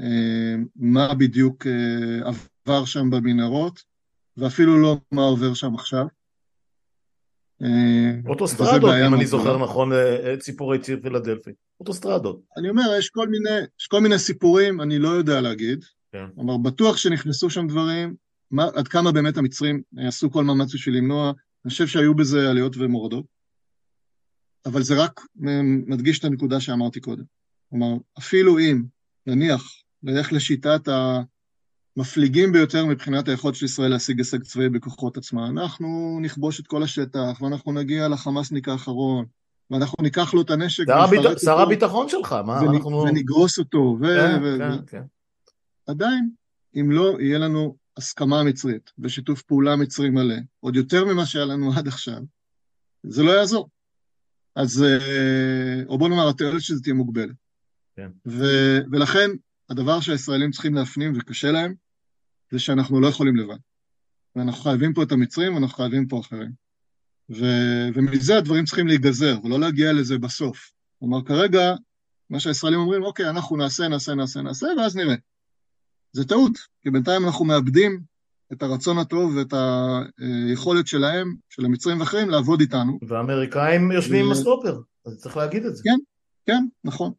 אה, 0.00 0.54
מה 0.76 1.14
בדיוק 1.14 1.66
אה, 1.66 2.30
עבר 2.64 2.84
שם 2.84 3.10
במנהרות, 3.10 3.82
ואפילו 4.36 4.82
לא 4.82 4.96
מה 5.12 5.22
עובר 5.22 5.54
שם 5.54 5.74
עכשיו. 5.74 6.06
אה, 7.62 8.10
אוטוסטרדות, 8.26 8.94
אם 9.06 9.14
אני 9.14 9.26
זוכר 9.26 9.64
נכון, 9.64 9.92
ציפורי 10.38 10.78
ציר 10.78 10.98
פילדלפי. 11.02 11.50
אוטוסטרדות. 11.80 12.40
אני 12.56 12.68
אומר, 12.68 12.94
יש 12.98 13.08
כל 13.08 13.28
מיני, 13.28 13.60
יש 13.80 13.86
כל 13.86 14.00
מיני 14.00 14.18
סיפורים, 14.18 14.80
אני 14.80 14.98
לא 14.98 15.08
יודע 15.08 15.40
להגיד. 15.40 15.84
כן. 16.12 16.24
כלומר, 16.34 16.56
בטוח 16.56 16.96
שנכנסו 16.96 17.50
שם 17.50 17.66
דברים, 17.66 18.14
מה, 18.50 18.68
עד 18.74 18.88
כמה 18.88 19.12
באמת 19.12 19.36
המצרים 19.36 19.82
עשו 19.98 20.30
כל 20.30 20.44
מאמץ 20.44 20.74
בשביל 20.74 20.96
למנוע, 20.96 21.32
אני 21.64 21.70
חושב 21.70 21.86
שהיו 21.86 22.14
בזה 22.14 22.50
עליות 22.50 22.76
ומורדות, 22.76 23.24
אבל 24.66 24.82
זה 24.82 24.94
רק 25.02 25.20
מדגיש 25.86 26.18
את 26.18 26.24
הנקודה 26.24 26.60
שאמרתי 26.60 27.00
קודם. 27.00 27.24
כלומר, 27.70 27.96
אפילו 28.18 28.58
אם, 28.58 28.82
נניח, 29.26 29.62
נלך 30.02 30.32
לשיטת 30.32 30.88
המפליגים 31.96 32.52
ביותר 32.52 32.86
מבחינת 32.86 33.28
היכולת 33.28 33.54
של 33.54 33.64
ישראל 33.64 33.90
להשיג 33.90 34.18
הישג 34.18 34.42
צבאי 34.42 34.68
בכוחות 34.68 35.16
עצמה. 35.16 35.48
אנחנו 35.48 36.18
נכבוש 36.22 36.60
את 36.60 36.66
כל 36.66 36.82
השטח, 36.82 37.40
ואנחנו 37.40 37.72
נגיע 37.72 38.08
לחמאסניק 38.08 38.68
האחרון, 38.68 39.26
ואנחנו 39.70 40.02
ניקח 40.02 40.34
לו 40.34 40.42
את 40.42 40.50
הנשק 40.50 40.84
שר 41.44 41.60
הביטחון 41.60 42.08
שלך, 42.08 42.32
מה 42.32 42.60
ונ, 42.62 42.74
אנחנו... 42.74 43.02
ונגרוס 43.02 43.58
אותו, 43.58 43.96
ו... 44.00 44.06
כן, 44.06 44.40
ו... 44.42 44.58
כן, 44.58 44.70
ו... 44.72 44.86
כן. 44.86 45.02
עדיין, 45.86 46.30
אם 46.76 46.90
לא 46.90 47.16
יהיה 47.20 47.38
לנו 47.38 47.76
הסכמה 47.96 48.42
מצרית 48.42 48.92
ושיתוף 48.98 49.42
פעולה 49.42 49.76
מצרי 49.76 50.10
מלא, 50.10 50.34
עוד 50.60 50.76
יותר 50.76 51.04
ממה 51.04 51.26
שהיה 51.26 51.44
לנו 51.44 51.72
עד 51.76 51.88
עכשיו, 51.88 52.20
זה 53.02 53.22
לא 53.22 53.30
יעזור. 53.30 53.68
אז, 54.56 54.82
אה, 54.82 55.82
או 55.86 55.98
בוא 55.98 56.08
נאמר, 56.08 56.28
התועלת 56.28 56.62
שזה 56.62 56.82
תהיה 56.82 56.94
מוגבלת. 56.94 57.34
כן. 57.96 58.10
ו, 58.26 58.44
ולכן, 58.92 59.30
הדבר 59.70 60.00
שהישראלים 60.00 60.50
צריכים 60.50 60.74
להפנים, 60.74 61.12
וקשה 61.16 61.50
להם, 61.50 61.74
זה 62.50 62.58
שאנחנו 62.58 63.00
לא 63.00 63.06
יכולים 63.06 63.36
לבד. 63.36 63.56
ואנחנו 64.36 64.62
חייבים 64.62 64.94
פה 64.94 65.02
את 65.02 65.12
המצרים, 65.12 65.54
ואנחנו 65.54 65.76
חייבים 65.76 66.06
פה 66.08 66.20
אחרים. 66.20 66.50
ו... 67.30 67.44
ומזה 67.94 68.38
הדברים 68.38 68.64
צריכים 68.64 68.86
להיגזר, 68.86 69.38
ולא 69.44 69.60
להגיע 69.60 69.92
לזה 69.92 70.18
בסוף. 70.18 70.70
כלומר, 70.98 71.22
כרגע, 71.22 71.74
מה 72.30 72.40
שהישראלים 72.40 72.80
אומרים, 72.80 73.02
אוקיי, 73.02 73.30
אנחנו 73.30 73.56
נעשה, 73.56 73.88
נעשה, 73.88 74.14
נעשה, 74.14 74.42
נעשה, 74.42 74.66
ואז 74.78 74.96
נראה. 74.96 75.14
זה 76.12 76.24
טעות, 76.24 76.58
כי 76.82 76.90
בינתיים 76.90 77.24
אנחנו 77.24 77.44
מאבדים 77.44 78.00
את 78.52 78.62
הרצון 78.62 78.98
הטוב 78.98 79.36
ואת 79.36 79.54
היכולת 80.18 80.86
שלהם, 80.86 81.34
של 81.50 81.64
המצרים 81.64 82.00
ואחרים, 82.00 82.30
לעבוד 82.30 82.60
איתנו. 82.60 82.98
והאמריקאים 83.08 83.92
יושבים 83.92 84.22
ו... 84.22 84.26
עם 84.26 84.32
הסטופר, 84.32 84.80
אז 85.06 85.18
צריך 85.18 85.36
להגיד 85.36 85.64
את 85.64 85.76
זה. 85.76 85.82
כן, 85.84 85.98
כן, 86.46 86.66
נכון. 86.84 87.12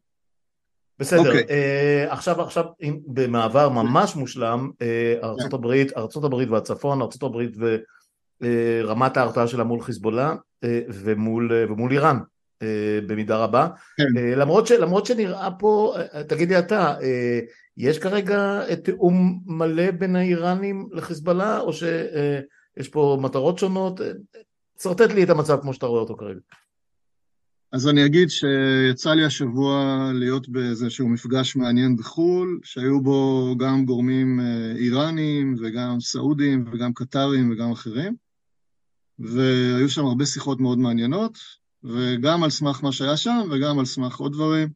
בסדר, 0.98 1.22
okay. 1.22 1.26
אוקיי. 1.26 1.42
uh, 1.42 2.12
עכשיו, 2.12 2.42
עכשיו 2.42 2.64
במעבר 3.06 3.68
ממש 3.68 4.16
מושלם, 4.16 4.70
uh, 4.72 5.24
ארצות 5.24 6.22
yeah. 6.22 6.26
הברית 6.26 6.50
והצפון, 6.50 7.02
ארצות 7.02 7.22
אה, 8.42 8.82
uh, 8.92 9.18
ההרתעה 9.18 9.46
שלה 9.46 9.64
מול 9.64 9.80
חיזבאללה 9.80 10.34
uh, 10.64 10.68
ומול, 10.88 11.50
uh, 11.50 11.72
ומול 11.72 11.92
איראן, 11.92 12.18
במידה 13.06 13.36
רבה. 13.36 13.68
כן. 13.96 14.36
למרות, 14.36 14.66
ש, 14.66 14.72
למרות 14.72 15.06
שנראה 15.06 15.50
פה, 15.50 15.94
תגיד 16.28 16.48
לי 16.48 16.58
אתה, 16.58 16.94
יש 17.76 17.98
כרגע 17.98 18.60
תיאום 18.84 19.40
מלא 19.46 19.90
בין 19.90 20.16
האיראנים 20.16 20.88
לחיזבאללה, 20.92 21.60
או 21.60 21.72
שיש 21.72 22.88
פה 22.90 23.18
מטרות 23.20 23.58
שונות? 23.58 24.00
שרטט 24.82 25.12
לי 25.12 25.24
את 25.24 25.30
המצב 25.30 25.58
כמו 25.60 25.74
שאתה 25.74 25.86
רואה 25.86 26.00
אותו 26.00 26.16
כרגע. 26.16 26.40
אז 27.72 27.88
אני 27.88 28.06
אגיד 28.06 28.28
שיצא 28.30 29.10
לי 29.10 29.24
השבוע 29.24 30.10
להיות 30.14 30.48
באיזשהו 30.48 31.08
מפגש 31.08 31.56
מעניין 31.56 31.96
בחו"ל, 31.96 32.60
שהיו 32.64 33.00
בו 33.00 33.54
גם 33.58 33.84
גורמים 33.84 34.40
איראנים 34.76 35.54
וגם 35.62 36.00
סעודים 36.00 36.64
וגם 36.72 36.92
קטרים 36.92 37.50
וגם 37.50 37.72
אחרים, 37.72 38.25
והיו 39.18 39.88
שם 39.88 40.04
הרבה 40.04 40.26
שיחות 40.26 40.60
מאוד 40.60 40.78
מעניינות, 40.78 41.38
וגם 41.84 42.44
על 42.44 42.50
סמך 42.50 42.84
מה 42.84 42.92
שהיה 42.92 43.16
שם 43.16 43.48
וגם 43.50 43.78
על 43.78 43.84
סמך 43.84 44.16
עוד 44.16 44.32
דברים. 44.32 44.68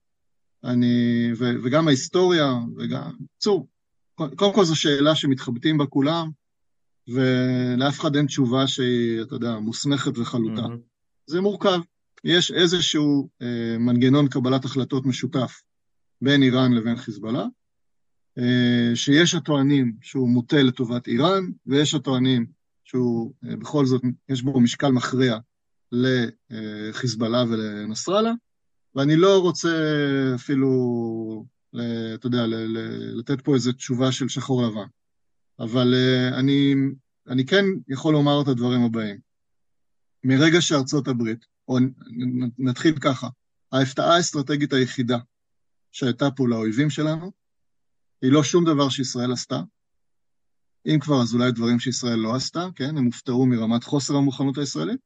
אני, 0.65 1.31
ו, 1.37 1.53
וגם 1.65 1.89
ההיסטוריה, 1.89 2.53
וגם, 2.77 3.11
בקיצור, 3.21 3.69
קודם 4.15 4.55
כל 4.55 4.65
זו 4.65 4.77
שאלה 4.77 5.15
שמתחבטים 5.15 5.79
בה 5.79 5.87
כולם, 5.87 6.31
ולאף 7.09 8.01
אחד 8.01 8.17
אין 8.17 8.27
תשובה 8.27 8.67
שהיא, 8.67 9.23
אתה 9.23 9.35
יודע, 9.35 9.59
מוסמכת 9.59 10.19
וחלוטה. 10.19 10.63
Mm-hmm. 10.63 10.91
זה 11.27 11.41
מורכב. 11.41 11.81
יש 12.25 12.51
איזשהו 12.51 13.29
אה, 13.43 13.79
מנגנון 13.79 14.29
קבלת 14.29 14.65
החלטות 14.65 15.07
משותף 15.07 15.63
בין 16.23 16.43
איראן 16.43 16.73
לבין 16.73 16.97
חיזבאללה, 16.97 17.45
אה, 18.39 18.91
שיש 18.95 19.35
הטוענים 19.35 19.93
שהוא 20.01 20.29
מוטה 20.29 20.63
לטובת 20.63 21.07
איראן, 21.07 21.51
ויש 21.67 21.95
הטוענים 21.95 22.47
שהוא 22.91 23.33
אה, 23.45 23.57
בכל 23.57 23.87
זאת, 23.87 24.03
יש 24.29 24.43
בו 24.43 24.61
משקל 24.61 24.89
מכריע 24.89 25.39
לחיזבאללה 25.93 27.43
ולנסראללה, 27.43 28.33
ואני 28.95 29.17
לא 29.17 29.39
רוצה 29.39 29.69
אפילו, 30.35 31.45
אתה 32.15 32.27
יודע, 32.27 32.47
לתת 33.15 33.41
פה 33.41 33.55
איזו 33.55 33.73
תשובה 33.73 34.13
של 34.13 34.29
שחור 34.29 34.63
לבן. 34.63 34.87
אבל 35.59 35.95
uh, 35.95 36.35
אני, 36.35 36.75
אני 37.29 37.47
כן 37.47 37.65
יכול 37.89 38.13
לומר 38.13 38.43
את 38.43 38.49
הדברים 38.49 38.83
הבאים. 38.83 39.19
מרגע 40.25 40.61
שארצות 40.61 41.09
הברית, 41.09 41.47
או 41.69 41.79
נתחיל 42.59 42.99
ככה, 42.99 43.29
ההפתעה 43.73 44.17
האסטרטגית 44.17 44.73
היחידה 44.73 45.19
שהייתה 45.93 46.31
פה 46.31 46.49
לאויבים 46.49 46.91
שלנו, 46.91 47.33
היא 48.23 48.33
לא 48.33 48.45
שום 48.45 48.65
דבר 48.65 48.89
שישראל 48.89 49.33
עשתה. 49.33 49.61
אם 50.87 50.99
כבר, 51.01 51.23
אז 51.23 51.35
אולי 51.35 51.53
דברים 51.53 51.79
שישראל 51.79 52.19
לא 52.19 52.35
עשתה, 52.35 52.67
כן? 52.77 52.97
הם 52.97 53.05
הופתעו 53.05 53.47
מרמת 53.47 53.85
חוסר 53.85 54.17
המוכנות 54.17 54.59
הישראלית, 54.59 55.01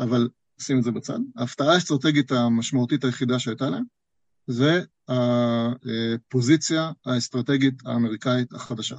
אבל 0.00 0.28
שים 0.60 0.78
את 0.78 0.82
זה 0.82 0.90
בצד. 0.90 1.18
ההפתעה 1.36 1.72
האסטרטגית 1.72 2.32
המשמעותית 2.32 3.04
היחידה 3.04 3.38
שהייתה 3.38 3.70
להם, 3.70 3.84
זה 4.46 4.82
הפוזיציה 5.08 6.92
האסטרטגית 7.06 7.74
האמריקאית 7.86 8.52
החדשה. 8.52 8.96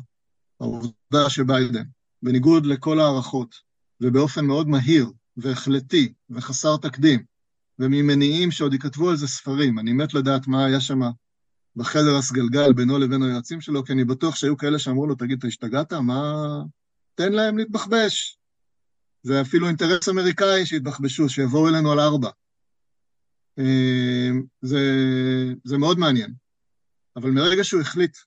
העובדה 0.59 1.30
שביידן, 1.30 1.84
בניגוד 2.23 2.65
לכל 2.65 2.99
ההערכות, 2.99 3.55
ובאופן 4.01 4.45
מאוד 4.45 4.67
מהיר 4.67 5.11
והחלטי 5.38 6.13
וחסר 6.30 6.78
תקדים, 6.78 7.23
וממניעים 7.80 8.51
שעוד 8.51 8.73
ייכתבו 8.73 9.09
על 9.09 9.17
זה 9.17 9.28
ספרים, 9.28 9.80
אני 9.80 9.93
מת 9.93 10.13
לדעת 10.13 10.47
מה 10.47 10.65
היה 10.65 10.82
שם 10.82 10.99
בחדר 11.78 12.15
הסגלגל 12.15 12.73
בינו 12.73 12.97
לבין 12.97 13.23
היועצים 13.23 13.61
שלו, 13.61 13.84
כי 13.86 13.93
אני 13.93 14.05
בטוח 14.05 14.36
שהיו 14.36 14.57
כאלה 14.57 14.80
שאמרו 14.80 15.07
לו, 15.07 15.15
תגיד, 15.15 15.38
אתה 15.38 15.47
השתגעת? 15.47 15.93
מה... 15.93 16.34
תן 17.15 17.34
להם 17.34 17.57
להתבחבש. 17.57 18.38
זה 19.23 19.41
אפילו 19.41 19.67
אינטרס 19.67 20.09
אמריקאי 20.09 20.65
שיתבחבשו, 20.65 21.30
שיבואו 21.30 21.69
אלינו 21.69 21.91
על 21.91 21.99
ארבע. 21.99 22.30
אה, 23.59 24.30
זה, 24.61 24.80
זה 25.63 25.78
מאוד 25.78 25.99
מעניין. 25.99 26.34
אבל 27.15 27.32
מרגע 27.32 27.63
שהוא 27.63 27.82
החליט 27.82 28.17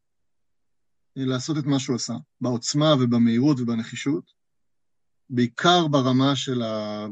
לעשות 1.17 1.59
את 1.59 1.65
מה 1.65 1.79
שהוא 1.79 1.97
עשה, 1.97 2.15
בעוצמה 2.41 2.95
ובמהירות 3.01 3.61
ובנחישות, 3.61 4.33
בעיקר 5.31 5.89
ברמה 5.89 6.37
של 6.37 6.63
ה-boots 6.63 7.09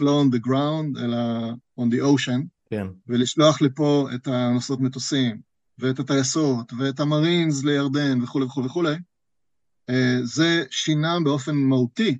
לא 0.00 0.22
on 0.22 0.34
the 0.34 0.40
ground, 0.46 1.04
אלא 1.04 1.16
on 1.80 1.84
the 1.84 2.00
ocean, 2.00 2.57
כן. 2.70 2.86
ולשלוח 3.06 3.62
לפה 3.62 4.08
את 4.14 4.26
הנוסעות 4.26 4.80
מטוסים, 4.80 5.40
ואת 5.78 5.98
הטייסות, 5.98 6.72
ואת 6.78 7.00
המרינס 7.00 7.64
לירדן 7.64 8.22
וכולי 8.22 8.44
וכולי 8.44 8.66
וכולי, 8.66 8.94
אה, 9.90 10.16
זה 10.22 10.64
שינה 10.70 11.16
באופן 11.24 11.54
מהותי 11.54 12.18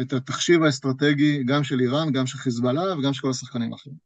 את 0.00 0.12
התחשיב 0.12 0.62
האסטרטגי 0.62 1.44
גם 1.44 1.64
של 1.64 1.80
איראן, 1.80 2.12
גם 2.12 2.26
של 2.26 2.38
חיזבאללה 2.38 2.98
וגם 2.98 3.14
של 3.14 3.22
כל 3.22 3.30
השחקנים 3.30 3.72
האחרים. 3.72 3.96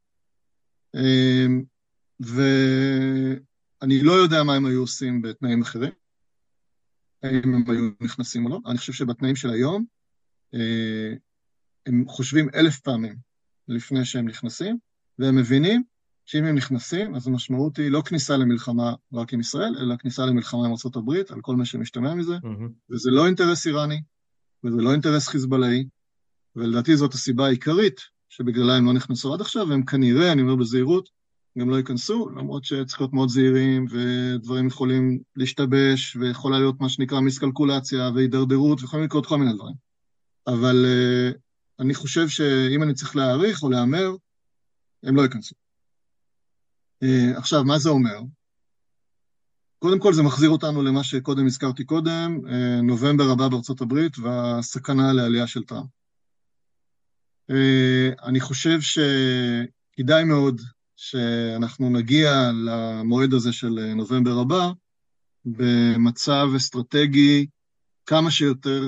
אה, 0.94 1.46
ואני 2.20 4.02
לא 4.02 4.12
יודע 4.12 4.42
מה 4.42 4.54
הם 4.54 4.66
היו 4.66 4.80
עושים 4.80 5.22
בתנאים 5.22 5.62
אחרים, 5.62 5.92
האם 7.22 7.54
הם 7.54 7.70
היו 7.70 7.90
נכנסים 8.00 8.44
או 8.44 8.50
לא. 8.50 8.60
אני 8.66 8.78
חושב 8.78 8.92
שבתנאים 8.92 9.36
של 9.36 9.50
היום, 9.50 9.84
אה, 10.54 11.14
הם 11.86 12.04
חושבים 12.08 12.48
אלף 12.54 12.80
פעמים 12.80 13.16
לפני 13.68 14.04
שהם 14.04 14.28
נכנסים, 14.28 14.78
והם 15.18 15.36
מבינים 15.36 15.82
שאם 16.26 16.44
הם 16.44 16.54
נכנסים, 16.54 17.14
אז 17.14 17.26
המשמעות 17.26 17.76
היא 17.76 17.90
לא 17.90 18.02
כניסה 18.04 18.36
למלחמה 18.36 18.94
רק 19.12 19.32
עם 19.32 19.40
ישראל, 19.40 19.74
אלא 19.80 19.96
כניסה 19.96 20.26
למלחמה 20.26 20.66
עם 20.66 20.72
ארה"ב, 20.72 21.10
על 21.30 21.40
כל 21.40 21.56
מה 21.56 21.64
שמשתמע 21.64 22.14
מזה, 22.14 22.36
mm-hmm. 22.36 22.90
וזה 22.90 23.10
לא 23.10 23.26
אינטרס 23.26 23.66
איראני, 23.66 24.00
וזה 24.64 24.82
לא 24.82 24.92
אינטרס 24.92 25.28
חיזבאללאי, 25.28 25.84
ולדעתי 26.56 26.96
זאת 26.96 27.14
הסיבה 27.14 27.46
העיקרית 27.46 28.00
שבגללה 28.28 28.76
הם 28.76 28.86
לא 28.86 28.92
נכנסו 28.92 29.34
עד 29.34 29.40
עכשיו, 29.40 29.66
והם 29.68 29.84
כנראה, 29.84 30.32
אני 30.32 30.42
אומר 30.42 30.56
בזהירות, 30.56 31.08
גם 31.58 31.70
לא 31.70 31.76
ייכנסו, 31.76 32.28
למרות 32.36 32.64
שצריך 32.64 33.00
להיות 33.00 33.12
מאוד 33.12 33.28
זהירים, 33.28 33.86
ודברים 33.90 34.66
יכולים 34.66 35.18
להשתבש, 35.36 36.16
ויכולה 36.16 36.58
להיות 36.58 36.80
מה 36.80 36.88
שנקרא 36.88 37.20
מיסקלקולציה, 37.20 38.10
והידרדרות, 38.14 38.80
ויכולים 38.80 39.04
לקרות 39.04 39.26
כל 39.26 39.38
מיני 39.38 39.52
דברים. 39.52 39.74
אבל 40.46 40.86
uh, 40.86 41.38
אני 41.80 41.94
חושב 41.94 42.28
שאם 42.28 42.82
אני 42.82 42.94
צריך 42.94 43.16
להעריך 43.16 43.62
או 43.62 43.70
להמר, 43.70 44.14
הם 45.02 45.16
לא 45.16 45.22
ייכנסו. 45.22 45.54
Uh, 47.04 47.38
עכשיו, 47.38 47.64
מה 47.64 47.78
זה 47.78 47.88
אומר? 47.88 48.20
קודם 49.78 49.98
כל 49.98 50.12
זה 50.12 50.22
מחזיר 50.22 50.50
אותנו 50.50 50.82
למה 50.82 51.04
שקודם 51.04 51.46
הזכרתי 51.46 51.84
קודם, 51.84 52.38
uh, 52.44 52.82
נובמבר 52.82 53.30
הבא 53.30 53.48
בארצות 53.48 53.80
הברית 53.80 54.18
והסכנה 54.18 55.12
לעלייה 55.12 55.46
של 55.46 55.64
טראמפ. 55.64 55.86
אה, 57.50 58.24
אני 58.24 58.40
חושב 58.40 58.78
שכדאי 58.80 60.24
מאוד 60.24 60.60
שאנחנו 60.96 61.90
נגיע 61.90 62.50
למועד 62.66 63.32
הזה 63.32 63.52
של 63.52 63.94
נובמבר 63.94 64.38
הבא 64.38 64.70
במצב 65.44 66.48
אסטרטגי 66.56 67.46
כמה 68.06 68.30
שיותר 68.30 68.82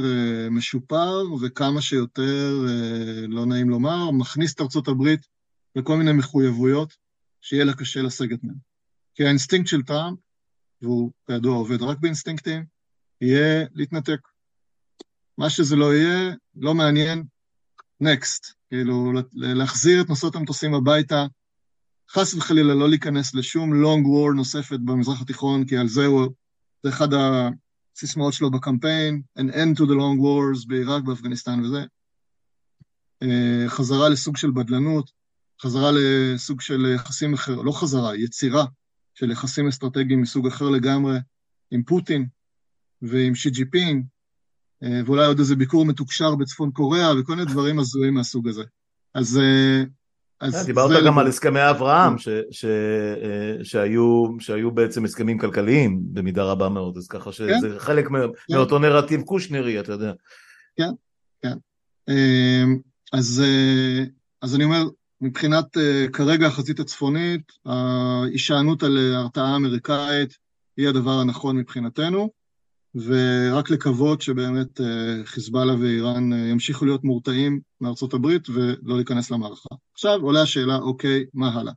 משופר 0.51 1.25
וכמה 1.41 1.83
שיותר, 1.83 2.67
לא 3.29 3.47
נעים 3.47 3.71
לומר, 3.71 4.11
מכניס 4.11 4.55
את 4.55 4.61
ארצות 4.61 4.89
הברית 4.89 5.27
לכל 5.77 5.97
מיני 5.97 6.13
מחויבויות 6.13 6.97
שיהיה 7.41 7.65
לה 7.65 7.75
קשה 7.75 8.03
לסגת 8.03 8.45
מהן. 8.45 8.57
כי 9.15 9.25
האינסטינקט 9.25 9.69
של 9.69 9.83
טראמפ, 9.83 10.19
והוא 10.83 11.11
כידוע 11.27 11.57
עובד 11.57 11.83
רק 11.83 11.99
באינסטינקטים, 11.99 12.65
יהיה 13.21 13.67
להתנתק. 13.75 14.21
מה 15.39 15.51
שזה 15.51 15.77
לא 15.77 15.95
יהיה, 15.95 16.35
לא 16.57 16.75
מעניין, 16.75 17.25
נקסט. 18.01 18.55
כאילו, 18.69 19.13
להחזיר 19.33 20.03
את 20.03 20.09
נושאות 20.09 20.37
המטוסים 20.37 20.75
הביתה, 20.75 21.27
חס 22.11 22.35
וחלילה 22.35 22.75
לא 22.75 22.89
להיכנס 22.89 23.35
לשום 23.35 23.85
long 23.85 24.05
war 24.07 24.37
נוספת 24.37 24.79
במזרח 24.85 25.23
התיכון, 25.23 25.67
כי 25.67 25.77
על 25.77 25.89
זה 25.89 26.07
הוא, 26.07 26.27
זה 26.83 26.89
אחד 26.89 27.09
הסיסמאות 27.13 28.33
שלו 28.33 28.51
בקמפיין, 28.51 29.23
an 29.39 29.43
end 29.43 29.79
to 29.79 29.83
the 29.83 29.95
long 29.95 30.21
wars 30.21 30.69
בעיראק, 30.69 31.03
באפגניסטן 31.03 31.61
וזה. 31.65 31.85
אה, 33.23 33.69
חזרה 33.69 34.09
לסוג 34.09 34.37
של 34.37 34.51
בדלנות, 34.51 35.11
חזרה 35.63 35.91
לסוג 35.95 36.61
של 36.61 36.93
יחסים 36.95 37.35
אחר, 37.35 37.55
לא 37.55 37.73
חזרה, 37.73 38.17
יצירה 38.17 38.65
של 39.15 39.31
יחסים 39.31 39.69
אסטרטגיים 39.69 40.21
מסוג 40.21 40.47
אחר 40.47 40.69
לגמרי, 40.69 41.19
עם 41.71 41.83
פוטין 41.83 42.27
ועם 43.03 43.35
שי 43.35 43.51
ג'י 43.51 43.65
פינג, 43.65 44.05
אה, 44.83 45.01
ואולי 45.07 45.27
עוד 45.27 45.39
איזה 45.39 45.57
ביקור 45.57 45.87
מתוקשר 45.87 46.35
בצפון 46.35 46.71
קוריאה 46.71 47.19
וכל 47.19 47.35
מיני 47.35 47.51
דברים 47.51 47.79
הזויים 47.79 48.15
מהסוג 48.15 48.49
הזה. 48.49 48.63
אז... 49.15 49.39
אה, 49.39 49.83
אז 50.41 50.55
אה, 50.55 50.65
דיברת 50.65 51.05
גם 51.05 51.19
על 51.19 51.27
הסכמי 51.27 51.71
אברהם, 51.71 52.19
ש, 52.19 52.29
ש, 52.51 52.65
שהיו, 53.63 54.27
שהיו 54.39 54.71
בעצם 54.71 55.05
הסכמים 55.05 55.39
כלכליים 55.39 56.01
במידה 56.03 56.45
רבה 56.45 56.69
מאוד, 56.69 56.97
אז 56.97 57.09
ככה 57.09 57.33
שזה 57.33 57.49
כן? 57.49 57.79
חלק 57.79 58.09
כן. 58.09 58.55
מאותו 58.55 58.79
נרטיב 58.79 59.21
קושנרי, 59.21 59.81
אתה 59.81 59.93
יודע. 59.93 60.13
כן, 60.77 60.91
כן. 61.43 61.57
אז, 63.13 63.43
אז 64.43 64.55
אני 64.55 64.65
אומר, 64.65 64.85
מבחינת 65.21 65.77
uh, 65.77 66.11
כרגע 66.13 66.47
החזית 66.47 66.81
הצפונית, 66.81 67.53
ההישענות 67.67 68.83
על 68.83 68.99
הרתעה 69.15 69.57
אמריקאית 69.57 70.39
היא 70.77 70.89
הדבר 70.89 71.19
הנכון 71.21 71.57
מבחינתנו. 71.57 72.31
ורק 72.95 73.71
לקוות 73.71 74.23
שבאמת 74.23 74.81
חיזבאללה 75.25 75.75
ואיראן 75.81 76.33
ימשיכו 76.33 76.85
להיות 76.85 77.05
מורתעים 77.05 77.61
מארצות 77.81 78.15
הברית 78.15 78.49
ולא 78.49 78.97
להיכנס 78.97 79.31
למערכה. 79.31 79.69
עכשיו 79.93 80.21
עולה 80.23 80.43
השאלה, 80.43 80.77
אוקיי, 80.77 81.25
מה 81.35 81.55
הלאה? 81.55 81.73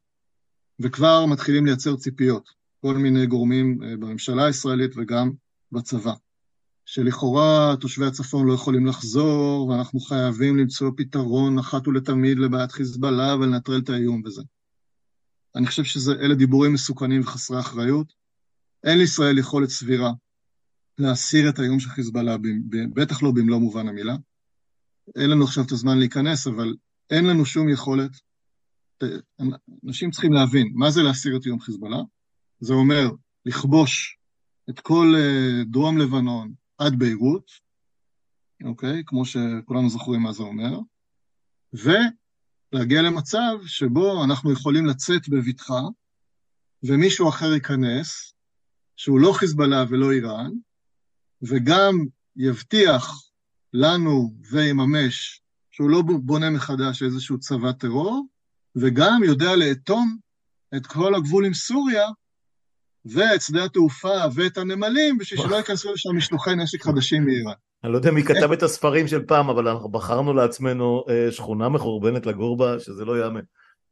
וכבר 0.79 1.25
מתחילים 1.25 1.65
לייצר 1.65 1.95
ציפיות, 1.95 2.49
כל 2.81 2.97
מיני 2.97 3.25
גורמים 3.25 3.77
בממשלה 3.77 4.45
הישראלית 4.45 4.91
וגם 4.95 5.31
בצבא. 5.71 6.13
שלכאורה 6.93 7.75
תושבי 7.79 8.05
הצפון 8.05 8.47
לא 8.47 8.53
יכולים 8.53 8.85
לחזור, 8.85 9.67
ואנחנו 9.67 9.99
חייבים 9.99 10.57
למצוא 10.57 10.91
פתרון 10.97 11.59
אחת 11.59 11.87
ולתמיד 11.87 12.39
לבעיית 12.39 12.71
חיזבאללה 12.71 13.35
ולנטרל 13.35 13.79
את 13.79 13.89
האיום 13.89 14.21
וזה. 14.25 14.41
אני 15.55 15.67
חושב 15.67 15.83
שאלה 15.83 16.35
דיבורים 16.35 16.73
מסוכנים 16.73 17.21
וחסרי 17.21 17.59
אחריות. 17.59 18.13
אין 18.83 18.97
לישראל 18.97 19.37
יכולת 19.37 19.69
סבירה 19.69 20.11
להסיר 20.97 21.49
את 21.49 21.59
האיום 21.59 21.79
של 21.79 21.89
חיזבאללה, 21.89 22.37
בטח 22.93 23.23
לא 23.23 23.31
במלוא 23.31 23.59
מובן 23.59 23.87
המילה. 23.87 24.15
אין 25.15 25.29
לנו 25.29 25.43
עכשיו 25.43 25.63
את 25.63 25.71
הזמן 25.71 25.99
להיכנס, 25.99 26.47
אבל 26.47 26.75
אין 27.09 27.25
לנו 27.25 27.45
שום 27.45 27.69
יכולת. 27.69 28.11
אנשים 29.83 30.11
צריכים 30.11 30.33
להבין, 30.33 30.71
מה 30.75 30.91
זה 30.91 31.03
להסיר 31.03 31.37
את 31.37 31.45
איום 31.45 31.59
חיזבאללה? 31.59 32.01
זה 32.59 32.73
אומר 32.73 33.09
לכבוש 33.45 34.17
את 34.69 34.79
כל 34.79 35.13
אה, 35.17 35.63
דרום 35.65 35.97
לבנון, 35.97 36.62
עד 36.77 36.99
ביירות, 36.99 37.51
אוקיי? 38.63 39.03
כמו 39.05 39.25
שכולנו 39.25 39.89
זוכרים 39.89 40.21
מה 40.21 40.31
זה 40.31 40.43
אומר, 40.43 40.79
ולהגיע 41.73 43.01
למצב 43.01 43.57
שבו 43.65 44.23
אנחנו 44.23 44.51
יכולים 44.51 44.85
לצאת 44.85 45.29
בבטחה, 45.29 45.81
ומישהו 46.83 47.29
אחר 47.29 47.53
ייכנס, 47.53 48.33
שהוא 48.95 49.19
לא 49.19 49.33
חיזבאללה 49.33 49.85
ולא 49.89 50.11
איראן, 50.11 50.51
וגם 51.41 52.05
יבטיח 52.35 53.29
לנו 53.73 54.33
ויממש 54.51 55.41
שהוא 55.71 55.89
לא 55.89 56.01
בונה 56.01 56.49
מחדש 56.49 57.03
איזשהו 57.03 57.39
צבא 57.39 57.71
טרור, 57.71 58.27
וגם 58.75 59.21
יודע 59.25 59.55
לאטום 59.55 60.17
את 60.75 60.87
כל 60.87 61.15
הגבול 61.15 61.45
עם 61.45 61.53
סוריה, 61.53 62.07
ואת 63.05 63.41
שדה 63.41 63.63
התעופה 63.63 64.17
ואת 64.33 64.57
הנמלים, 64.57 65.17
בשביל 65.17 65.41
שלא 65.41 65.55
ייכנסו 65.55 65.93
לשם 65.93 66.15
משלוחי 66.17 66.55
נשק 66.55 66.83
חדשים 66.83 67.25
מאיראן. 67.25 67.53
אני 67.83 67.91
לא 67.91 67.97
יודע 67.97 68.11
מי 68.11 68.23
כתב 68.23 68.51
את 68.51 68.63
הספרים 68.63 69.07
של 69.07 69.23
פעם, 69.23 69.49
אבל 69.49 69.67
אנחנו 69.67 69.89
בחרנו 69.89 70.33
לעצמנו 70.33 71.03
אה, 71.09 71.31
שכונה 71.31 71.69
מחורבנת 71.69 72.25
לגור 72.25 72.57
בה, 72.57 72.79
שזה 72.79 73.05
לא 73.05 73.17
ייאמן. 73.17 73.41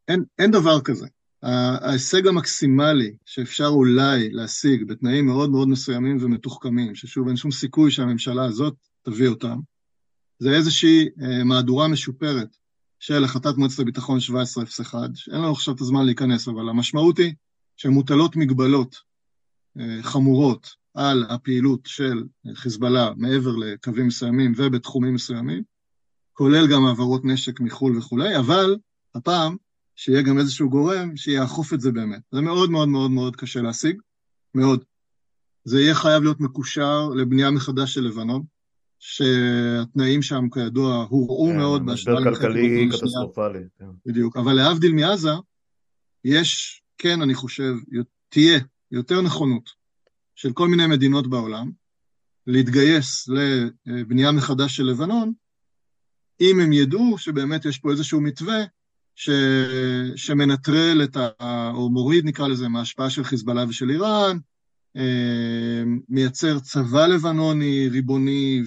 אין, 0.07 0.24
אין 0.39 0.51
דבר 0.51 0.82
כזה. 0.82 1.07
ההישג 1.43 2.28
המקסימלי 2.28 3.14
שאפשר 3.26 3.68
אולי 3.68 4.30
להשיג 4.32 4.88
בתנאים 4.88 5.26
מאוד 5.26 5.49
מאוד 5.49 5.68
מסוימים 5.68 6.18
ומתוחכמים, 6.22 6.95
ששוב, 6.95 7.28
אין 7.28 7.38
שום 7.38 7.51
סיכוי 7.51 7.91
שהממשלה 7.91 8.45
הזאת 8.45 8.74
תביא 9.01 9.28
אותם, 9.28 9.59
זה 10.39 10.49
איזושהי 10.49 11.09
אה, 11.22 11.43
מהדורה 11.43 11.88
משופרת 11.88 12.57
של 12.99 13.24
החלטת 13.24 13.57
מועצת 13.57 13.80
הביטחון 13.80 14.16
1701, 14.16 15.09
שאין 15.16 15.38
לנו 15.38 15.51
עכשיו 15.51 15.76
את 15.76 15.82
הזמן 15.82 16.05
להיכנס, 16.05 16.47
אבל 16.47 16.70
המשמעות 16.70 17.18
היא 17.18 17.34
שמוטלות 17.82 18.36
מגבלות 18.36 18.95
אה, 19.79 19.97
חמורות 20.01 20.75
על 20.93 21.25
הפעילות 21.29 21.79
של 21.86 22.23
חיזבאללה 22.53 23.11
מעבר 23.17 23.55
לקווים 23.55 24.07
מסוימים 24.07 24.53
ובתחומים 24.57 25.13
מסוימים, 25.13 25.63
כולל 26.34 26.67
גם 26.67 26.86
העברות 26.86 27.25
נשק 27.25 27.59
מחו"ל 27.59 27.97
וכולי, 27.97 28.38
אבל 28.38 28.77
הפעם 29.15 29.55
שיהיה 29.95 30.21
גם 30.21 30.38
איזשהו 30.39 30.69
גורם 30.69 31.17
שיאכוף 31.17 31.73
את 31.73 31.82
זה 31.82 31.91
באמת. 31.91 32.21
זה 32.32 32.41
מאוד 32.41 32.71
מאוד 32.71 32.89
מאוד 32.89 33.11
מאוד 33.11 33.36
קשה 33.36 33.61
להשיג, 33.61 34.01
מאוד. 34.55 34.84
זה 35.63 35.82
יהיה 35.82 35.95
חייב 35.95 36.23
להיות 36.23 36.39
מקושר 36.39 37.09
לבנייה 37.09 37.51
מחדש 37.51 37.93
של 37.93 38.01
לבנון, 38.01 38.43
שהתנאים 38.99 40.21
שם 40.21 40.49
כידוע 40.53 41.05
הורעו 41.09 41.47
כן, 41.51 41.57
מאוד 41.57 41.86
בהשוואה 41.86 42.19
משבר 42.19 42.36
כלכלי 42.36 42.89
קטסטרופלי. 42.89 43.63
כן. 43.79 43.86
בדיוק, 44.05 44.38
אבל 44.38 44.53
להבדיל 44.53 44.93
מעזה, 44.93 45.34
יש 46.25 46.80
כן, 47.02 47.22
אני 47.22 47.34
חושב, 47.34 47.74
תהיה 48.30 48.60
יותר 48.91 49.22
נכונות 49.22 49.70
של 50.36 50.54
כל 50.54 50.68
מיני 50.68 50.88
מדינות 50.88 51.28
בעולם 51.28 51.72
להתגייס 52.47 53.30
לבנייה 53.86 54.32
מחדש 54.32 54.76
של 54.76 54.84
לבנון, 54.84 55.34
אם 56.41 56.60
הם 56.60 56.74
ידעו 56.74 57.18
שבאמת 57.18 57.66
יש 57.66 57.78
פה 57.78 57.91
איזשהו 57.91 58.22
מתווה 58.22 58.64
ש... 59.16 59.30
שמנטרל 60.16 61.02
את 61.04 61.18
ה... 61.18 61.72
או 61.74 61.89
מוריד, 61.89 62.26
נקרא 62.26 62.47
לזה, 62.47 62.68
מההשפעה 62.68 63.10
של 63.10 63.24
חיזבאללה 63.24 63.66
ושל 63.70 63.89
איראן, 63.89 64.38
מייצר 66.09 66.59
צבא 66.59 67.07
לבנוני 67.07 67.89
ריבוני 67.91 68.63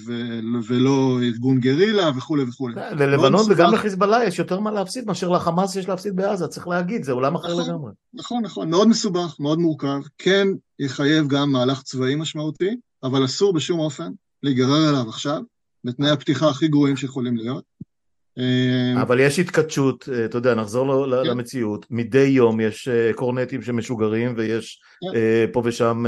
ולא 0.67 1.19
ארגון 1.23 1.61
גרילה 1.61 2.11
וכולי 2.17 2.43
וכולי. 2.43 2.75
ללבנון 2.75 3.47
וגם 3.51 3.73
לחיזבאללה 3.75 4.25
יש 4.25 4.39
יותר 4.39 4.61
מה 4.61 4.71
להפסיד 4.71 5.07
מאשר 5.07 5.29
לחמאס 5.29 5.77
יש 5.77 5.89
להפסיד 5.89 6.17
בעזה, 6.17 6.47
צריך 6.47 6.69
להגיד, 6.69 7.05
זה 7.05 7.13
עולם 7.13 7.35
אחר 7.35 7.49
נכון, 7.49 7.65
לגמרי. 7.65 7.93
נכון, 8.15 8.43
נכון, 8.43 8.71
מאוד 8.71 8.89
מסובך, 8.89 9.37
מאוד 9.41 9.59
מורכב, 9.59 10.01
כן 10.19 10.49
יחייב 10.79 11.29
גם 11.29 11.53
מהלך 11.53 11.83
צבאי 11.83 12.15
משמעותי, 12.15 12.77
אבל 13.03 13.25
אסור 13.25 13.53
בשום 13.53 13.79
אופן 13.81 14.13
להיגרר 14.43 14.91
אליו 14.91 15.09
עכשיו, 15.09 15.43
בתנאי 15.85 16.11
הפתיחה 16.11 16.49
הכי 16.49 16.69
גרועים 16.69 16.97
שיכולים 16.97 17.37
להיות. 17.37 17.65
אה, 18.39 19.03
אבל 19.03 19.21
יש 19.21 19.39
התכתשות, 19.39 20.09
אה, 20.13 20.25
אתה 20.25 20.39
יודע, 20.39 20.55
נחזור 20.55 21.05
כן. 21.05 21.31
למציאות, 21.31 21.87
מדי 21.91 22.27
יום 22.27 22.61
יש 22.61 22.89
אה, 22.89 23.11
קורנטים 23.15 23.63
שמשוגרים 23.63 24.35
ויש 24.37 24.81
כן. 25.01 25.19
פה 25.53 25.63
ושם 25.65 26.05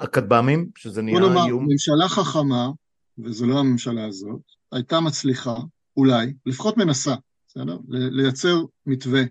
הכטב"מים, 0.00 0.68
שזה 0.78 1.02
נהיה 1.02 1.16
איום. 1.18 1.32
בוא 1.32 1.42
נאמר, 1.42 1.56
ממשלה 1.58 2.08
חכמה, 2.08 2.70
וזו 3.18 3.46
לא 3.46 3.58
הממשלה 3.58 4.04
הזאת, 4.06 4.40
הייתה 4.72 5.00
מצליחה, 5.00 5.56
אולי, 5.96 6.32
לפחות 6.46 6.76
מנסה, 6.76 7.14
בסדר? 7.48 7.78
לייצר 7.88 8.62
מתווה 8.86 9.22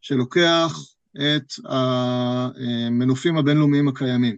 שלוקח 0.00 0.78
את 1.12 1.52
המנופים 1.64 3.36
הבינלאומיים 3.36 3.88
הקיימים, 3.88 4.36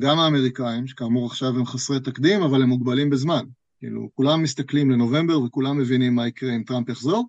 גם 0.00 0.18
האמריקאים, 0.18 0.86
שכאמור 0.86 1.26
עכשיו 1.26 1.48
הם 1.48 1.66
חסרי 1.66 2.00
תקדים, 2.00 2.42
אבל 2.42 2.62
הם 2.62 2.68
מוגבלים 2.68 3.10
בזמן. 3.10 3.44
כאילו, 3.78 4.08
כולם 4.14 4.42
מסתכלים 4.42 4.90
לנובמבר 4.90 5.40
וכולם 5.40 5.78
מבינים 5.78 6.14
מה 6.14 6.28
יקרה 6.28 6.56
אם 6.56 6.62
טראמפ 6.62 6.88
יחזור, 6.88 7.26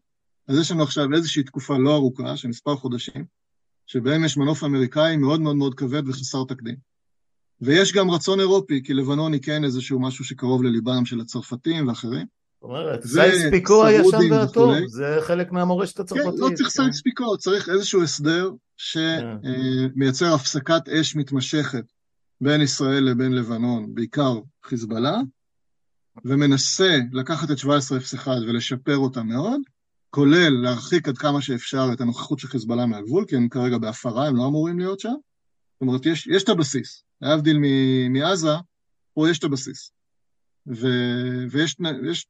אז 0.48 0.60
יש 0.60 0.72
לנו 0.72 0.84
עכשיו 0.84 1.14
איזושהי 1.14 1.44
תקופה 1.44 1.78
לא 1.78 1.96
ארוכה, 1.96 2.38
של 2.38 2.48
מספר 2.48 2.76
חודשים, 2.76 3.26
שבהם 3.88 4.24
יש 4.24 4.38
מנוף 4.38 4.64
אמריקאי 4.64 5.18
מאוד 5.18 5.42
מאוד 5.42 5.56
מאוד 5.56 5.76
כבד 5.76 6.08
וחסר 6.08 6.44
תקדים. 6.48 6.76
ויש 7.62 7.94
גם 7.94 8.12
רצון 8.12 8.40
אירופי, 8.40 8.84
כי 8.84 8.94
לבנון 8.94 9.34
היא 9.34 9.42
כן 9.42 9.64
איזשהו 9.64 10.00
משהו 10.00 10.26
שקרוב 10.26 10.64
לליבם 10.64 11.06
של 11.06 11.20
הצרפתים 11.20 11.88
ואחרים. 11.88 12.26
זאת 12.62 12.64
אומרת, 12.64 13.06
סייקס 13.06 13.38
פיקו 13.52 13.86
הישן 13.86 14.32
והטוב, 14.32 14.74
זה 14.88 15.18
חלק 15.22 15.52
מהמורשת 15.52 15.96
כן, 15.96 16.02
הצרפתית. 16.02 16.40
כן, 16.40 16.52
לא 16.52 16.56
צריך 16.56 16.70
סייקס 16.70 17.02
פיקו, 17.02 17.38
צריך 17.38 17.70
איזשהו 17.70 18.04
הסדר 18.04 18.52
שמייצר 18.78 20.26
כן. 20.28 20.34
הפסקת 20.34 20.90
אש 20.90 21.16
מתמשכת 21.16 21.84
בין 22.42 22.62
ישראל 22.62 23.04
לבין 23.04 23.32
לבנון, 23.32 23.96
בעיקר 23.96 24.40
חיזבאללה, 24.66 25.18
ומנסה 26.26 26.98
לקחת 27.12 27.52
את 27.52 27.58
1701 27.66 28.38
ולשפר 28.48 28.98
אותה 28.98 29.24
מאוד, 29.24 29.62
כולל 30.10 30.50
להרחיק 30.50 31.08
עד 31.08 31.18
כמה 31.18 31.42
שאפשר 31.42 31.90
את 31.94 32.02
הנוכחות 32.02 32.40
של 32.40 32.48
חיזבאללה 32.48 32.86
מהגבול, 32.86 33.26
כי 33.28 33.36
הם 33.36 33.50
כרגע 33.50 33.78
בהפרה, 33.78 34.28
הם 34.28 34.36
לא 34.36 34.48
אמורים 34.48 34.80
להיות 34.80 35.00
שם. 35.00 35.10
זאת 35.10 35.82
אומרת, 35.82 36.06
יש, 36.06 36.28
יש 36.28 36.44
את 36.44 36.50
הבסיס. 36.50 37.04
להבדיל 37.22 37.58
מעזה, 38.10 38.54
פה 39.14 39.30
יש 39.30 39.40
את 39.40 39.44
הבסיס. 39.44 39.92
ו, 40.68 40.88
ויש 41.52 41.76
יש, 42.12 42.28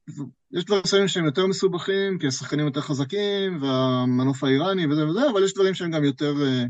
יש 0.52 0.64
דברים 0.64 0.82
מסוימים 0.84 1.08
שהם 1.08 1.24
יותר 1.24 1.46
מסובכים, 1.46 2.18
כי 2.18 2.26
השחקנים 2.26 2.66
יותר 2.66 2.80
חזקים, 2.80 3.62
והמנוף 3.62 4.44
האיראני 4.44 4.86
וזה 4.86 5.06
וזה, 5.06 5.30
אבל 5.32 5.44
יש 5.44 5.54
דברים 5.54 5.74
שהם 5.74 5.90
גם 5.90 6.04
יותר, 6.04 6.34
אה, 6.42 6.64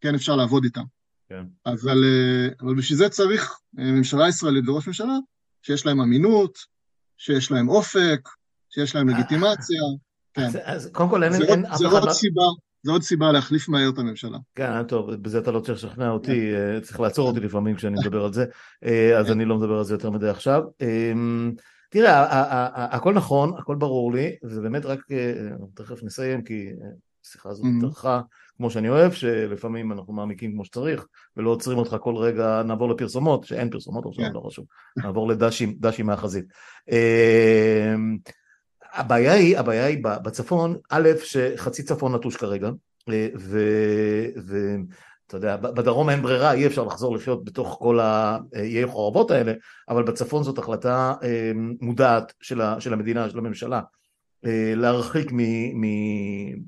כן, 0.00 0.14
אפשר 0.14 0.36
לעבוד 0.36 0.64
איתם. 0.64 0.82
כן. 1.28 1.44
אבל, 1.66 2.04
אה, 2.04 2.48
אבל 2.60 2.74
בשביל 2.74 2.98
זה 2.98 3.08
צריך 3.08 3.58
אה, 3.78 3.84
ממשלה 3.84 4.28
ישראלית 4.28 4.68
וראש 4.68 4.86
ממשלה 4.86 5.16
שיש 5.62 5.86
להם 5.86 6.00
אמינות, 6.00 6.58
שיש 7.16 7.50
להם 7.50 7.68
אופק, 7.68 8.28
שיש 8.70 8.94
להם 8.94 9.08
לגיטימציה. 9.08 9.82
כן. 10.34 10.42
אז, 10.42 10.58
אז 10.64 10.90
קודם 10.92 11.08
כל 11.08 11.24
אין, 11.24 11.32
אין 11.42 11.66
אף 11.66 11.80
אחד... 11.86 12.04
לא- 12.04 12.12
סיבה, 12.12 12.42
זה 12.82 12.92
עוד 12.92 13.02
סיבה 13.02 13.32
להחליף 13.32 13.68
מהר 13.68 13.88
את 13.88 13.98
הממשלה. 13.98 14.38
כן, 14.54 14.82
טוב, 14.82 15.14
בזה 15.14 15.38
אתה 15.38 15.50
לא 15.50 15.60
צריך 15.60 15.84
לשכנע 15.84 16.10
אותי, 16.10 16.50
כן. 16.52 16.74
אה, 16.74 16.80
צריך 16.80 17.00
לעצור 17.00 17.28
אותי 17.28 17.40
לפעמים 17.40 17.76
כשאני 17.76 17.96
מדבר 18.00 18.24
על 18.24 18.32
זה, 18.32 18.44
אה, 18.84 19.18
אז 19.18 19.26
כן. 19.26 19.32
אני 19.32 19.44
לא 19.44 19.56
מדבר 19.58 19.78
על 19.78 19.84
זה 19.84 19.94
יותר 19.94 20.10
מדי 20.10 20.28
עכשיו. 20.28 20.62
תראה, 21.90 22.26
הכל 22.96 23.14
נכון, 23.14 23.52
הכל 23.58 23.76
ברור 23.76 24.12
לי, 24.12 24.36
וזה 24.44 24.60
באמת 24.60 24.86
רק, 24.86 25.00
אה, 25.10 25.48
תכף 25.74 26.02
נסיים, 26.02 26.42
כי 26.42 26.68
השיחה 27.24 27.48
הזאת 27.48 27.64
התארכה. 27.78 28.20
כמו 28.62 28.70
שאני 28.70 28.88
אוהב, 28.88 29.12
שלפעמים 29.12 29.92
אנחנו 29.92 30.12
מעמיקים 30.12 30.52
כמו 30.52 30.64
שצריך, 30.64 31.06
ולא 31.36 31.50
עוצרים 31.50 31.78
אותך 31.78 31.96
כל 32.00 32.16
רגע, 32.16 32.62
נעבור 32.62 32.90
לפרסומות, 32.90 33.44
שאין 33.44 33.70
פרסומות 33.70 34.06
עכשיו, 34.06 34.24
כן. 34.24 34.32
לא 34.32 34.40
חשוב, 34.40 34.66
נעבור 34.96 35.28
לדשים, 35.28 35.74
דשים 35.80 36.06
מהחזית. 36.06 36.44
אמ, 36.90 38.18
הבעיה 38.92 39.32
היא, 39.32 39.58
הבעיה 39.58 39.86
היא 39.86 39.98
בצפון, 40.02 40.76
א', 40.90 41.08
שחצי 41.24 41.82
צפון 41.82 42.14
נטוש 42.14 42.36
כרגע, 42.36 42.70
אה, 43.08 43.28
ו... 43.38 43.60
אתה 45.26 45.36
יודע, 45.36 45.56
בדרום 45.56 46.10
אין 46.10 46.22
ברירה, 46.22 46.52
אי 46.52 46.66
אפשר 46.66 46.84
לחזור 46.84 47.16
לחיות 47.16 47.44
בתוך 47.44 47.76
כל 47.78 48.00
האיי 48.00 48.86
חורבות 48.86 49.30
האלה, 49.30 49.52
אבל 49.88 50.02
בצפון 50.02 50.42
זאת 50.42 50.58
החלטה 50.58 51.14
מודעת 51.80 52.32
של 52.40 52.92
המדינה, 52.92 53.30
של 53.30 53.38
הממשלה. 53.38 53.80
להרחיק 54.76 55.30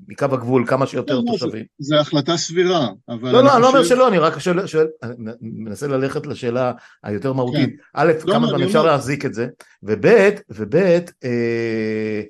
מקו 0.07 0.25
הגבול 0.25 0.67
כמה 0.67 0.87
שיותר 0.87 1.19
לא, 1.19 1.23
תושבים. 1.31 1.65
זה 1.79 1.99
החלטה 1.99 2.37
סבירה, 2.37 2.89
אבל... 3.09 3.31
לא, 3.31 3.43
לא, 3.43 3.53
אני 3.53 3.61
לא 3.61 3.67
אומר 3.67 3.83
שלא, 3.83 4.07
אני 4.07 4.17
רק 4.17 4.39
שואל, 4.39 4.87
מנסה 5.41 5.87
ללכת 5.87 6.27
לשאלה 6.27 6.71
היותר 7.03 7.33
מהותית. 7.33 7.69
כן. 7.69 7.75
א', 7.93 8.11
לא, 8.25 8.33
כמה 8.33 8.47
זמן 8.47 8.63
אפשר 8.63 8.83
להחזיק 8.83 9.25
את 9.25 9.33
זה, 9.33 9.47
וב', 9.83 10.29
וב', 10.49 10.75
אה, 11.23 12.21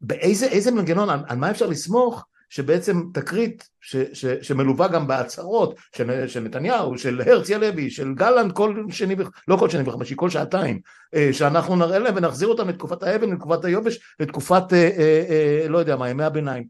באיזה 0.00 0.70
מנגנון, 0.70 1.08
על 1.28 1.36
מה 1.36 1.50
אפשר 1.50 1.66
לסמוך 1.66 2.24
שבעצם 2.52 3.02
תקרית 3.14 3.68
ש, 3.80 3.96
ש, 4.12 4.26
שמלווה 4.26 4.88
גם 4.88 5.06
בהצהרות 5.06 5.74
של, 5.96 6.28
של 6.28 6.40
נתניהו, 6.40 6.98
של 6.98 7.20
הרצי 7.26 7.54
הלוי, 7.54 7.90
של 7.90 8.14
גלנט 8.14 8.52
כל 8.52 8.84
שני, 8.90 9.16
לא 9.48 9.56
כל 9.56 9.70
שני 9.70 9.88
וחמישי, 9.88 10.14
כל 10.16 10.30
שעתיים, 10.30 10.80
אה, 11.14 11.28
שאנחנו 11.32 11.76
נראה 11.76 11.98
להם 11.98 12.16
ונחזיר 12.16 12.48
אותם 12.48 12.68
לתקופת 12.68 13.02
האבן, 13.02 13.32
לתקופת 13.32 13.64
היובש, 13.64 13.98
לתקופת, 14.20 14.72
אה, 14.72 14.90
אה, 14.98 15.24
אה, 15.30 15.68
לא 15.68 15.78
יודע 15.78 15.96
מה, 15.96 16.08
ימי 16.08 16.24
הביניים. 16.24 16.64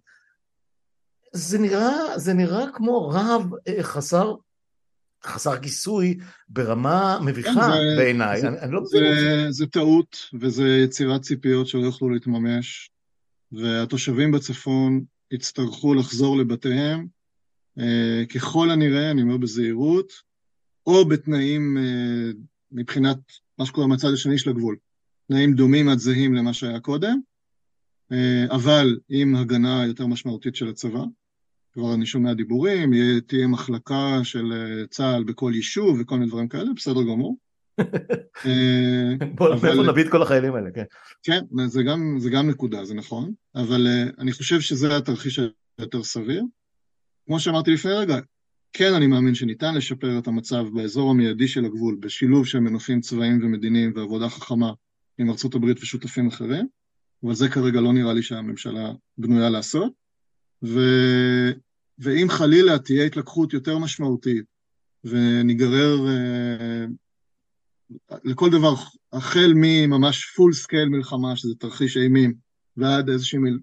זה 1.33 1.59
נראה, 1.59 2.19
זה 2.19 2.35
נראה 2.35 2.65
כמו 2.75 3.09
רב 3.09 3.51
אה, 3.69 3.83
חסר 3.83 4.35
חסר 5.25 5.59
כיסוי 5.59 6.19
ברמה 6.49 7.19
מביכה 7.25 7.53
כן, 7.53 7.97
בעיניי, 7.97 8.43
אני, 8.43 8.59
אני 8.59 8.73
לא 8.73 8.81
מבין 8.81 9.13
את 9.13 9.21
זה. 9.21 9.47
זה 9.51 9.67
טעות 9.67 10.17
וזה 10.41 10.69
יצירת 10.69 11.23
ציפיות 11.23 11.67
שלא 11.67 11.81
יוכלו 11.81 12.11
להתממש, 12.11 12.91
והתושבים 13.53 14.33
בצפון 14.33 15.01
יצטרכו 15.33 15.95
לחזור 15.95 16.39
לבתיהם, 16.39 17.07
אה, 17.79 18.25
ככל 18.35 18.71
הנראה, 18.71 19.11
אני 19.11 19.23
אומר 19.23 19.37
בזהירות, 19.37 20.13
או 20.87 21.05
בתנאים 21.05 21.79
אה, 21.79 22.31
מבחינת 22.73 23.19
מה 23.59 23.67
שקורה 23.67 23.87
מהצד 23.87 24.13
השני 24.13 24.39
של 24.39 24.51
הגבול, 24.51 24.77
תנאים 25.29 25.55
דומים 25.55 25.89
עד 25.89 25.99
זהים 25.99 26.35
למה 26.35 26.55
שהיה 26.55 26.81
קודם, 26.81 27.21
אה, 28.13 28.45
אבל 28.51 28.99
עם 29.09 29.37
הגנה 29.37 29.87
יותר 29.87 30.07
משמעותית 30.07 30.57
של 30.57 30.69
הצבא. 30.69 31.05
כבר 31.73 31.95
אני 31.95 32.07
שומע 32.07 32.35
דיבורים, 32.35 32.93
תהיה 33.27 33.47
מחלקה 33.47 34.21
של 34.25 34.53
צה"ל 34.91 35.25
בכל 35.25 35.53
יישוב 35.55 36.01
וכל 36.01 36.15
מיני 36.15 36.31
דברים 36.31 36.49
כאלה, 36.49 36.73
בסדר 36.77 37.03
גמור. 37.03 37.37
בוא, 39.35 39.49
מאיפה 39.49 39.83
נביא 39.83 40.05
את 40.05 40.11
כל 40.11 40.23
החיילים 40.23 40.55
האלה, 40.55 40.71
כן. 40.71 40.85
כן, 41.23 41.45
זה 41.67 41.83
גם, 41.83 42.17
זה 42.19 42.31
גם 42.31 42.51
נקודה, 42.51 42.85
זה 42.85 42.95
נכון, 42.95 43.33
אבל 43.55 43.87
אני 44.19 44.33
חושב 44.33 44.61
שזה 44.61 44.97
התרחיש 44.97 45.41
היותר 45.79 46.03
סביר. 46.03 46.43
כמו 47.27 47.41
שאמרתי 47.41 47.71
לפני 47.71 47.93
רגע, 47.93 48.19
כן 48.73 48.95
אני 48.95 49.07
מאמין 49.07 49.35
שניתן 49.35 49.75
לשפר 49.75 50.19
את 50.19 50.27
המצב 50.27 50.65
באזור 50.73 51.11
המיידי 51.11 51.49
של 51.49 51.65
הגבול, 51.65 51.97
בשילוב 52.01 52.47
של 52.47 52.59
מנופים 52.59 53.01
צבאיים 53.01 53.41
ומדיניים 53.43 53.93
ועבודה 53.97 54.29
חכמה 54.29 54.73
עם 55.19 55.31
ארצות 55.31 55.55
הברית 55.55 55.83
ושותפים 55.83 56.27
אחרים, 56.27 56.67
אבל 57.25 57.35
זה 57.35 57.49
כרגע 57.49 57.81
לא 57.81 57.93
נראה 57.93 58.13
לי 58.13 58.23
שהממשלה 58.23 58.93
בנויה 59.19 59.51
לעשות. 59.51 59.93
ו... 60.65 60.81
ואם 61.99 62.27
חלילה 62.31 62.79
תהיה 62.79 63.05
התלקחות 63.05 63.53
יותר 63.53 63.79
משמעותית 63.79 64.45
וניגרר 65.05 66.07
לכל 68.25 68.51
דבר, 68.51 68.75
החל 69.13 69.53
מממש 69.57 70.33
full 70.37 70.53
scale 70.53 70.89
מלחמה, 70.89 71.37
שזה 71.37 71.55
תרחיש 71.59 71.97
אימים, 71.97 72.35
ועד 72.77 73.09
איזושהי 73.09 73.39
מל, 73.39 73.59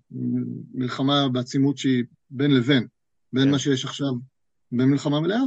מלחמה 0.73 1.29
בעצימות 1.29 1.77
שהיא 1.77 2.03
בין 2.29 2.51
לבין, 2.51 2.87
בין 3.33 3.43
yeah. 3.43 3.45
כן. 3.45 3.51
מה 3.51 3.59
שיש 3.59 3.85
עכשיו, 3.85 4.11
בין 4.71 4.89
מלחמה 4.89 5.19
מלאה, 5.19 5.41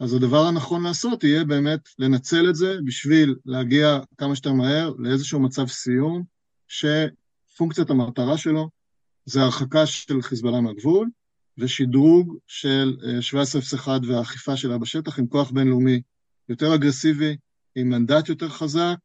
אז 0.00 0.14
הדבר 0.14 0.46
הנכון 0.46 0.82
לעשות 0.82 1.24
יהיה 1.24 1.44
באמת 1.44 1.80
לנצל 1.98 2.50
את 2.50 2.54
זה 2.54 2.76
בשביל 2.84 3.34
להגיע 3.46 4.00
כמה 4.16 4.36
שיותר 4.36 4.52
מהר 4.52 4.94
לאיזשהו 4.98 5.40
מצב 5.40 5.66
סיום, 5.66 6.22
שפונקציית 6.68 7.90
המטרה 7.90 8.38
שלו 8.38 8.68
זה 9.24 9.42
הרחקה 9.42 9.86
של 9.86 10.22
חיזבאללה 10.22 10.60
מהגבול, 10.60 11.08
ושדרוג 11.58 12.36
של 12.46 12.96
1701 13.04 13.88
אה, 14.04 14.10
והאכיפה 14.10 14.56
שלה 14.56 14.78
בשטח 14.78 15.18
עם 15.18 15.26
כוח 15.26 15.50
בינלאומי 15.50 16.00
יותר 16.48 16.74
אגרסיבי, 16.74 17.36
עם 17.78 17.88
מנדט 17.88 18.28
יותר 18.28 18.48
חזק, 18.48 18.96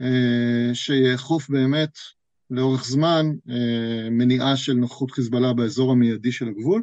אה, 0.00 0.74
שיאכוף 0.74 1.50
באמת 1.50 1.98
לאורך 2.50 2.84
זמן 2.84 3.26
אה, 3.50 4.10
מניעה 4.10 4.56
של 4.56 4.72
נוכחות 4.72 5.10
חיזבאללה 5.10 5.52
באזור 5.52 5.92
המיידי 5.92 6.32
של 6.32 6.48
הגבול, 6.48 6.82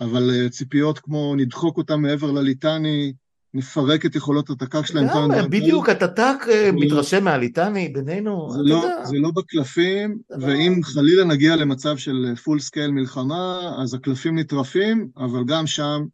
אבל 0.00 0.30
אה, 0.30 0.48
ציפיות 0.48 0.98
כמו 0.98 1.34
נדחוק 1.36 1.76
אותם 1.76 2.02
מעבר 2.02 2.30
לליטני, 2.30 3.12
נפרק 3.54 4.06
את 4.06 4.14
יכולות 4.14 4.50
התק"ק 4.50 4.86
שלהם. 4.86 5.06
למה? 5.06 5.48
בדיוק, 5.48 5.88
התת"ק 5.88 6.46
מתרשם 6.72 7.24
מהליטני 7.24 7.88
בינינו, 7.88 8.50
זה 8.52 8.58
לא, 8.62 9.04
זה 9.04 9.16
לא 9.16 9.30
בקלפים, 9.36 10.18
ואם 10.40 10.80
חלילה 10.82 11.24
נגיע 11.24 11.56
למצב 11.56 11.96
של 11.96 12.34
full 12.44 12.60
scale 12.60 12.90
מלחמה, 12.90 13.74
אז 13.82 13.94
הקלפים 13.94 14.38
נטרפים, 14.38 15.08
אבל 15.16 15.44
גם 15.46 15.66
שם 15.66 16.04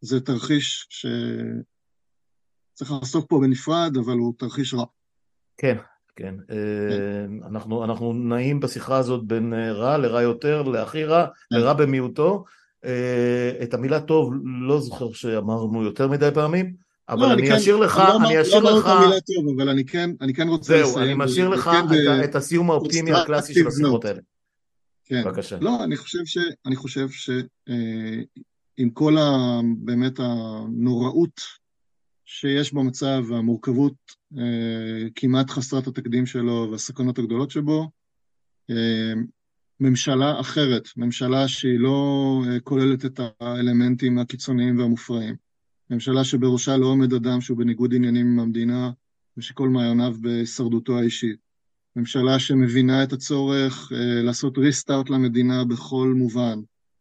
זה 0.00 0.20
תרחיש 0.20 0.86
ש... 0.90 1.06
צריך 2.76 2.92
לעסוק 2.92 3.26
פה 3.28 3.40
בנפרד, 3.40 3.96
אבל 3.96 4.16
הוא 4.16 4.32
תרחיש 4.38 4.74
רע. 4.74 4.84
כן, 5.56 5.76
כן. 6.16 6.34
כן. 6.48 7.30
אנחנו, 7.46 7.84
אנחנו 7.84 8.12
נעים 8.12 8.60
בשיחה 8.60 8.96
הזאת 8.96 9.24
בין 9.26 9.54
אה, 9.54 9.72
רע 9.72 9.98
לרע 9.98 10.22
יותר, 10.22 10.62
להכי 10.62 11.04
רע, 11.04 11.26
כן. 11.26 11.56
לרע 11.56 11.72
במיעוטו. 11.72 12.44
אה, 12.84 13.52
את 13.62 13.74
המילה 13.74 14.00
טוב 14.00 14.32
לא 14.44 14.80
זוכר 14.80 15.12
שאמרנו 15.12 15.82
יותר 15.82 16.08
מדי 16.08 16.28
פעמים, 16.34 16.74
אבל 17.08 17.26
לא, 17.26 17.32
אני, 17.32 17.56
אשאיר 17.56 17.76
לך, 17.76 18.02
אני 18.24 18.42
אשאיר 18.42 18.62
לא 18.62 18.78
לך... 18.78 18.86
לא 18.86 18.92
אמרתי 18.92 19.02
את 19.02 19.04
המילה 19.04 19.20
טוב, 19.20 19.56
אבל 19.56 19.68
אני 19.68 19.84
כן, 19.84 20.10
אני 20.20 20.34
כן 20.34 20.48
רוצה 20.48 20.72
זהו, 20.72 20.80
לסיים. 20.80 20.94
זהו, 20.94 21.04
אני 21.04 21.14
משאיר 21.14 21.48
לך 21.48 21.70
את, 21.78 22.24
את 22.24 22.34
הסיום 22.34 22.70
האופטימי 22.70 23.12
הקלאסי 23.12 23.54
של 23.54 23.66
השיחות 23.66 24.04
האלה. 24.04 24.20
כן. 25.04 25.22
בבקשה. 25.24 25.56
לא, 25.60 25.84
אני 25.84 25.96
חושב 25.96 26.24
ש... 26.24 26.38
אני 26.66 26.76
חושב 26.76 27.08
ש... 27.10 27.30
אה, 27.68 28.22
עם 28.76 28.90
כל 28.90 29.18
ה... 29.18 29.60
באמת 29.78 30.18
הנוראות 30.18 31.40
שיש 32.26 32.72
במצב 32.74 33.24
והמורכבות 33.28 33.94
אה, 34.38 35.08
כמעט 35.14 35.50
חסרת 35.50 35.86
התקדים 35.86 36.26
שלו 36.26 36.68
והסכנות 36.70 37.18
הגדולות 37.18 37.50
שבו. 37.50 37.90
אה, 38.70 39.12
ממשלה 39.80 40.40
אחרת, 40.40 40.88
ממשלה 40.96 41.48
שהיא 41.48 41.80
לא 41.80 42.42
אה, 42.48 42.60
כוללת 42.60 43.04
את 43.04 43.20
האלמנטים 43.40 44.18
הקיצוניים 44.18 44.78
והמופרעים. 44.78 45.34
ממשלה 45.90 46.24
שבראשה 46.24 46.76
לא 46.76 46.86
עומד 46.86 47.12
אדם 47.12 47.40
שהוא 47.40 47.58
בניגוד 47.58 47.94
עניינים 47.94 48.26
עם 48.26 48.40
המדינה 48.40 48.90
ושכל 49.36 49.68
מעייניו 49.68 50.14
בהישרדותו 50.20 50.98
האישית. 50.98 51.36
ממשלה 51.96 52.38
שמבינה 52.38 53.02
את 53.02 53.12
הצורך 53.12 53.92
אה, 53.92 54.22
לעשות 54.22 54.58
ריסטארט 54.58 55.10
למדינה 55.10 55.64
בכל 55.64 56.14
מובן, 56.16 56.58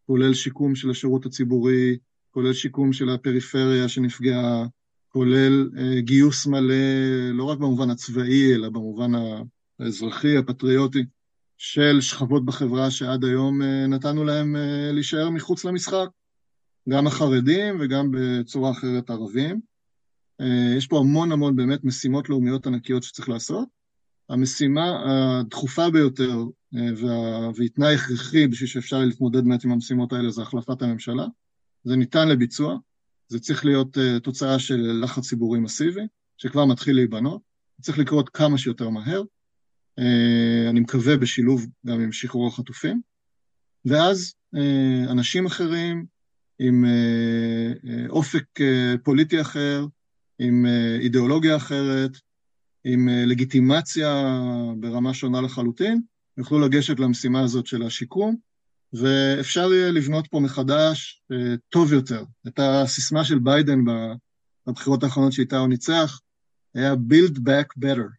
כולל 0.08 0.34
שיקום 0.34 0.76
של 0.76 0.90
השירות 0.90 1.26
הציבורי, 1.26 1.98
כולל 2.32 2.54
שיקום 2.54 2.94
של 2.94 3.10
הפריפריה 3.10 3.90
שנפגעה, 3.90 4.66
כולל 5.16 5.70
אה, 5.78 6.02
גיוס 6.02 6.48
מלא, 6.48 6.76
לא 7.34 7.44
רק 7.44 7.58
במובן 7.58 7.90
הצבאי, 7.90 8.56
אלא 8.56 8.70
במובן 8.70 9.12
האזרחי, 9.80 10.38
הפטריוטי, 10.38 11.06
של 11.58 12.02
שכבות 12.02 12.46
בחברה 12.46 12.92
שעד 12.92 13.26
היום 13.26 13.62
אה, 13.62 13.88
נתנו 13.88 14.24
להם 14.24 14.56
אה, 14.56 14.92
להישאר 14.92 15.30
מחוץ 15.30 15.66
למשחק, 15.66 16.08
גם 16.90 17.08
החרדים 17.08 17.78
וגם 17.80 18.10
בצורה 18.12 18.72
אחרת 18.72 19.10
ערבים. 19.10 19.60
יש 20.78 20.88
פה 20.88 21.00
המון 21.00 21.32
המון 21.32 21.56
באמת 21.56 21.84
משימות 21.84 22.30
לאומיות 22.30 22.68
ענקיות 22.68 23.04
שצריך 23.04 23.30
לעשות. 23.30 23.68
המשימה 24.30 25.04
הדחופה 25.40 25.90
ביותר 25.90 26.44
והיא 27.56 27.70
תנאי 27.76 27.96
הכרחי 27.96 28.48
בשביל 28.48 28.70
שאפשר 28.70 29.00
להתמודד 29.00 29.44
באמת 29.44 29.64
עם 29.64 29.72
המשימות 29.72 30.14
האלה 30.14 30.30
זה 30.32 30.42
החלפת 30.42 30.82
הממשלה. 30.82 31.26
זה 31.84 31.96
ניתן 31.96 32.28
לביצוע. 32.28 32.78
זה 33.28 33.40
צריך 33.40 33.66
להיות 33.66 33.98
uh, 33.98 34.20
תוצאה 34.20 34.60
של 34.60 35.00
לחץ 35.04 35.30
ציבורי 35.30 35.60
מסיבי, 35.60 36.02
שכבר 36.38 36.66
מתחיל 36.66 36.96
להיבנות, 36.96 37.42
צריך 37.82 37.98
לקרות 37.98 38.30
כמה 38.30 38.58
שיותר 38.58 38.90
מהר, 38.90 39.22
uh, 40.00 40.04
אני 40.70 40.80
מקווה 40.80 41.18
בשילוב 41.18 41.66
גם 41.86 42.00
עם 42.00 42.12
שחרור 42.12 42.48
החטופים, 42.48 43.02
ואז 43.86 44.34
uh, 44.56 45.12
אנשים 45.12 45.46
אחרים 45.46 46.06
עם 46.60 46.86
אופק 48.10 48.44
פוליטי 49.04 49.42
אחר, 49.42 49.86
עם 50.40 50.66
אידיאולוגיה 51.00 51.56
אחרת, 51.56 52.12
עם 52.84 53.10
לגיטימציה 53.10 54.40
ברמה 54.80 55.14
שונה 55.14 55.42
לחלוטין, 55.42 56.02
יוכלו 56.38 56.60
לגשת 56.60 57.00
למשימה 57.00 57.42
הזאת 57.42 57.66
של 57.68 57.84
השיקום, 57.84 58.36
ואפשר 59.00 59.74
יהיה 59.74 59.92
לבנות 59.92 60.28
פה 60.28 60.40
מחדש 60.40 61.24
אה, 61.32 61.56
טוב 61.70 61.94
יותר. 61.94 62.24
את 62.48 62.60
הסיסמה 62.60 63.26
של 63.26 63.40
ביידן 63.40 63.80
בבחירות 64.68 65.04
האחרונות 65.04 65.34
שאיתה 65.34 65.58
הוא 65.58 65.68
ניצח, 65.68 66.20
היה 66.76 66.94
Build 66.94 67.38
Back 67.38 67.86
Better. 67.86 68.10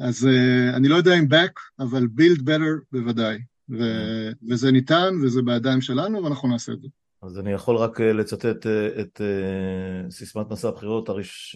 אז 0.00 0.24
uh, 0.24 0.76
אני 0.76 0.88
לא 0.88 0.96
יודע 0.96 1.14
אם 1.14 1.24
back, 1.24 1.82
אבל 1.84 2.02
build 2.02 2.40
better 2.40 2.84
בוודאי. 2.92 3.38
ו- 3.70 4.30
וזה 4.48 4.72
ניתן, 4.72 5.14
וזה 5.22 5.42
בידיים 5.42 5.80
שלנו, 5.80 6.24
ואנחנו 6.24 6.48
נעשה 6.48 6.72
את 6.72 6.80
זה. 6.80 6.88
אז 7.22 7.38
אני 7.38 7.52
יכול 7.52 7.76
רק 7.76 8.00
לצטט 8.00 8.66
את 9.00 9.20
סיסמת 10.10 10.50
מסע 10.50 10.68
הבחירות 10.68 11.08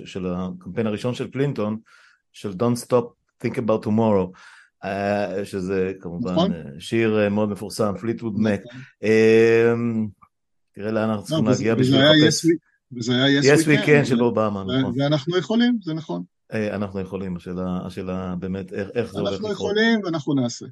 של 0.04 0.26
הקמפיין 0.26 0.86
הראשון 0.86 1.14
של 1.14 1.30
קלינטון, 1.30 1.78
של 2.32 2.50
Don't 2.50 2.86
Stop 2.86 3.04
Think 3.44 3.54
About 3.54 3.86
Tomorrow, 3.86 4.38
שזה 5.44 5.92
כמובן 6.00 6.32
נכון. 6.32 6.52
שיר 6.78 7.28
מאוד 7.30 7.48
מפורסם, 7.48 7.94
פליטווד 8.00 8.40
מק. 8.40 8.60
נכון. 8.64 10.08
תראה 10.74 10.90
לאן 10.90 11.10
אנחנו 11.10 11.24
צריכים 11.24 11.44
לא, 11.44 11.50
להגיע 11.50 11.74
בשביל 11.74 12.00
לחפש. 12.00 12.46
וזה 12.96 13.24
היה 13.24 13.40
yes, 13.40 13.44
yes 13.44 13.64
we 13.64 13.86
can 13.86 14.04
של 14.04 14.22
אובמה, 14.22 14.64
נכון. 14.64 15.00
ואנחנו 15.00 15.38
יכולים, 15.38 15.78
זה 15.82 15.94
נכון. 15.94 16.22
אנחנו 16.52 17.00
יכולים, 17.00 17.36
השאלה 17.86 18.34
באמת 18.38 18.72
איך 18.72 19.12
זה 19.12 19.20
הולך 19.20 19.32
לקרות. 19.32 19.32
אנחנו 19.32 19.52
יכולים 19.52 20.00
ואנחנו 20.04 20.34
נעשה. 20.34 20.66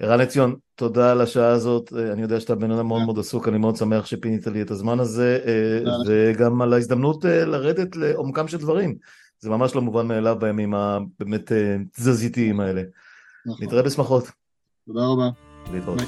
ערן 0.00 0.20
עציון, 0.20 0.54
תודה 0.74 1.12
על 1.12 1.20
השעה 1.20 1.48
הזאת, 1.48 1.92
אני 2.12 2.22
יודע 2.22 2.40
שאתה 2.40 2.54
בן 2.54 2.70
אדם 2.70 2.86
מאוד 2.86 3.02
מאוד 3.02 3.18
עסוק, 3.18 3.48
אני 3.48 3.58
מאוד 3.58 3.76
שמח 3.76 4.06
שפינית 4.06 4.46
לי 4.46 4.62
את 4.62 4.70
הזמן 4.70 5.00
הזה, 5.00 5.38
וגם 6.06 6.62
על 6.62 6.72
ההזדמנות 6.72 7.24
לרדת 7.24 7.96
לעומקם 7.96 8.48
של 8.48 8.58
דברים. 8.58 8.96
זה 9.38 9.50
ממש 9.50 9.74
לא 9.74 9.82
מובן 9.82 10.06
מאליו 10.06 10.36
בימים 10.40 10.74
הבאמת 10.74 11.52
תזזיתיים 11.96 12.60
האלה. 12.60 12.82
נכון. 13.46 13.66
נתראה 13.66 13.82
בשמחות. 13.82 14.24
תודה 14.86 15.00
רבה. 15.06 15.28
להתראות. 15.72 16.00